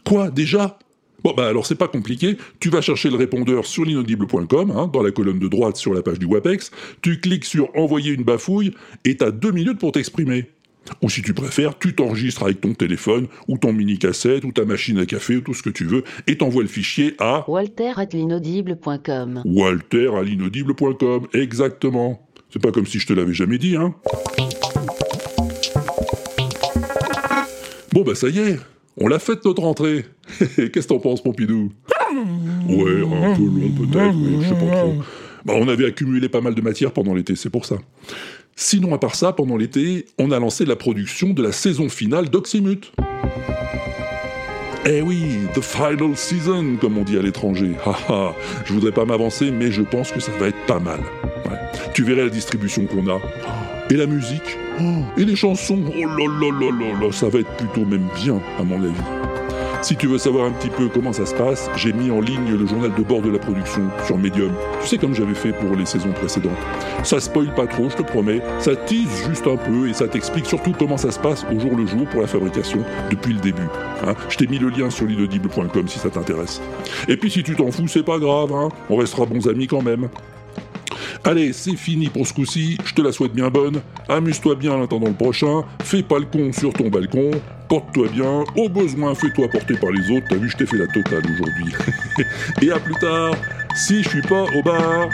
Quoi, 0.04 0.30
déjà? 0.30 0.78
Bon, 1.24 1.32
bah 1.36 1.48
alors 1.48 1.66
c'est 1.66 1.74
pas 1.74 1.88
compliqué, 1.88 2.36
tu 2.60 2.68
vas 2.68 2.80
chercher 2.80 3.10
le 3.10 3.16
répondeur 3.16 3.66
sur 3.66 3.84
l'inaudible.com, 3.84 4.70
hein, 4.70 4.88
dans 4.92 5.02
la 5.02 5.10
colonne 5.10 5.40
de 5.40 5.48
droite 5.48 5.76
sur 5.76 5.92
la 5.92 6.02
page 6.02 6.20
du 6.20 6.26
WAPEX, 6.26 6.70
tu 7.02 7.18
cliques 7.18 7.46
sur 7.46 7.68
Envoyer 7.76 8.12
une 8.12 8.22
bafouille, 8.22 8.74
et 9.04 9.16
t'as 9.16 9.32
deux 9.32 9.50
minutes 9.50 9.78
pour 9.78 9.92
t'exprimer. 9.92 10.44
Ou 11.02 11.10
si 11.10 11.22
tu 11.22 11.34
préfères, 11.34 11.78
tu 11.78 11.94
t'enregistres 11.94 12.44
avec 12.44 12.60
ton 12.60 12.74
téléphone, 12.74 13.26
ou 13.48 13.58
ton 13.58 13.72
mini-cassette, 13.72 14.44
ou 14.44 14.52
ta 14.52 14.64
machine 14.64 14.98
à 14.98 15.06
café, 15.06 15.36
ou 15.36 15.40
tout 15.40 15.54
ce 15.54 15.64
que 15.64 15.70
tu 15.70 15.84
veux, 15.84 16.04
et 16.28 16.38
t'envoies 16.38 16.62
le 16.62 16.68
fichier 16.68 17.14
à 17.18 17.44
Walter 17.50 17.92
at 17.96 18.06
l'inaudible.com. 18.12 19.42
Walter 19.44 20.10
à 20.16 20.22
l'inaudible.com, 20.22 21.26
exactement. 21.34 22.28
C'est 22.50 22.62
pas 22.62 22.70
comme 22.70 22.86
si 22.86 23.00
je 23.00 23.06
te 23.06 23.12
l'avais 23.12 23.34
jamais 23.34 23.58
dit, 23.58 23.74
hein. 23.74 23.94
Bon 27.96 28.02
bah 28.02 28.14
ça 28.14 28.28
y 28.28 28.38
est, 28.40 28.58
on 28.98 29.08
l'a 29.08 29.18
faite 29.18 29.42
notre 29.46 29.62
rentrée. 29.62 30.04
Qu'est-ce 30.38 30.68
que 30.70 30.80
t'en 30.88 30.98
penses, 30.98 31.22
Pompidou 31.22 31.72
Ouais, 32.68 33.00
un 33.00 33.34
peu 33.34 33.42
long 33.42 33.70
peut-être, 33.70 34.14
mais 34.14 34.42
je 34.42 34.48
sais 34.50 34.54
pas 34.54 34.76
trop. 34.76 34.96
Bah, 35.46 35.54
on 35.56 35.66
avait 35.66 35.86
accumulé 35.86 36.28
pas 36.28 36.42
mal 36.42 36.54
de 36.54 36.60
matière 36.60 36.92
pendant 36.92 37.14
l'été, 37.14 37.36
c'est 37.36 37.48
pour 37.48 37.64
ça. 37.64 37.76
Sinon, 38.54 38.92
à 38.92 38.98
part 38.98 39.14
ça, 39.14 39.32
pendant 39.32 39.56
l'été, 39.56 40.04
on 40.18 40.30
a 40.30 40.38
lancé 40.38 40.66
la 40.66 40.76
production 40.76 41.30
de 41.30 41.42
la 41.42 41.52
saison 41.52 41.88
finale 41.88 42.28
d'Oxymute. 42.28 42.92
Eh 44.84 45.00
oui, 45.00 45.38
the 45.54 45.62
final 45.62 46.14
season, 46.18 46.76
comme 46.78 46.98
on 46.98 47.02
dit 47.02 47.16
à 47.16 47.22
l'étranger. 47.22 47.70
Je 48.66 48.74
voudrais 48.74 48.92
pas 48.92 49.06
m'avancer, 49.06 49.50
mais 49.50 49.72
je 49.72 49.80
pense 49.80 50.12
que 50.12 50.20
ça 50.20 50.32
va 50.32 50.48
être 50.48 50.66
pas 50.66 50.80
mal. 50.80 51.00
Tu 51.94 52.04
verrais 52.04 52.24
la 52.24 52.28
distribution 52.28 52.84
qu'on 52.84 53.08
a. 53.08 53.22
Et 53.90 53.94
la 53.94 54.06
musique. 54.06 54.58
Et 55.16 55.24
les 55.24 55.36
chansons. 55.36 55.78
Oh 55.88 55.92
là 56.00 56.26
là 56.40 56.50
là 56.60 56.70
là 56.70 57.00
là, 57.06 57.12
ça 57.12 57.28
va 57.28 57.38
être 57.38 57.56
plutôt 57.56 57.84
même 57.88 58.08
bien, 58.16 58.40
à 58.58 58.62
mon 58.64 58.82
avis. 58.82 58.92
Si 59.82 59.94
tu 59.94 60.08
veux 60.08 60.18
savoir 60.18 60.46
un 60.46 60.50
petit 60.50 60.70
peu 60.70 60.88
comment 60.88 61.12
ça 61.12 61.24
se 61.26 61.34
passe, 61.34 61.70
j'ai 61.76 61.92
mis 61.92 62.10
en 62.10 62.20
ligne 62.20 62.56
le 62.58 62.66
journal 62.66 62.92
de 62.92 63.02
bord 63.02 63.22
de 63.22 63.30
la 63.30 63.38
production 63.38 63.82
sur 64.06 64.18
Medium. 64.18 64.50
Tu 64.82 64.88
sais 64.88 64.98
comme 64.98 65.14
j'avais 65.14 65.34
fait 65.34 65.52
pour 65.52 65.76
les 65.76 65.86
saisons 65.86 66.10
précédentes. 66.12 66.56
Ça 67.04 67.20
spoil 67.20 67.54
pas 67.54 67.66
trop, 67.66 67.88
je 67.88 67.96
te 67.96 68.02
promets. 68.02 68.40
Ça 68.58 68.74
tease 68.74 69.26
juste 69.28 69.46
un 69.46 69.56
peu 69.56 69.88
et 69.88 69.92
ça 69.92 70.08
t'explique 70.08 70.46
surtout 70.46 70.72
comment 70.76 70.96
ça 70.96 71.12
se 71.12 71.20
passe 71.20 71.46
au 71.54 71.60
jour 71.60 71.76
le 71.76 71.86
jour 71.86 72.04
pour 72.06 72.22
la 72.22 72.26
fabrication 72.26 72.80
depuis 73.10 73.34
le 73.34 73.40
début. 73.40 73.68
hein. 74.04 74.14
Je 74.28 74.36
t'ai 74.36 74.46
mis 74.48 74.58
le 74.58 74.70
lien 74.70 74.90
sur 74.90 75.06
l'inaudible.com 75.06 75.86
si 75.88 75.98
ça 76.00 76.10
t'intéresse. 76.10 76.60
Et 77.06 77.16
puis 77.16 77.30
si 77.30 77.42
tu 77.44 77.54
t'en 77.54 77.70
fous, 77.70 77.86
c'est 77.86 78.02
pas 78.04 78.18
grave, 78.18 78.52
hein. 78.52 78.70
on 78.90 78.96
restera 78.96 79.26
bons 79.26 79.46
amis 79.46 79.68
quand 79.68 79.82
même. 79.82 80.08
Allez, 81.24 81.52
c'est 81.52 81.76
fini 81.76 82.08
pour 82.08 82.26
ce 82.26 82.32
coup-ci, 82.32 82.78
je 82.84 82.94
te 82.94 83.02
la 83.02 83.12
souhaite 83.12 83.32
bien 83.32 83.48
bonne, 83.48 83.80
amuse-toi 84.08 84.54
bien 84.54 84.72
en 84.72 84.84
attendant 84.84 85.08
le 85.08 85.14
prochain, 85.14 85.62
fais 85.82 86.02
pas 86.02 86.18
le 86.18 86.26
con 86.26 86.52
sur 86.52 86.72
ton 86.72 86.88
balcon, 86.88 87.30
porte-toi 87.68 88.08
bien, 88.12 88.44
au 88.56 88.68
besoin 88.68 89.14
fais-toi 89.14 89.48
porter 89.48 89.76
par 89.76 89.90
les 89.90 90.10
autres, 90.10 90.26
t'as 90.28 90.36
vu 90.36 90.48
je 90.48 90.56
t'ai 90.56 90.66
fait 90.66 90.78
la 90.78 90.86
totale 90.86 91.22
aujourd'hui. 91.32 91.72
Et 92.62 92.70
à 92.70 92.78
plus 92.78 92.94
tard, 92.94 93.34
si 93.74 94.02
je 94.02 94.08
suis 94.08 94.22
pas 94.22 94.44
au 94.54 94.62
bar... 94.62 95.08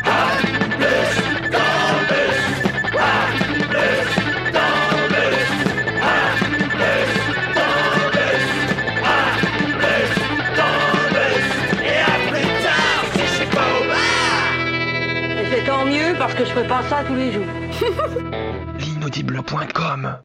que 16.42 16.48
je 16.48 16.54
fais 16.54 16.66
pas 16.66 16.82
ça 16.88 17.04
tous 17.04 17.14
les 17.14 17.32
jours. 17.32 17.44
L'inaudible.com 18.78 20.18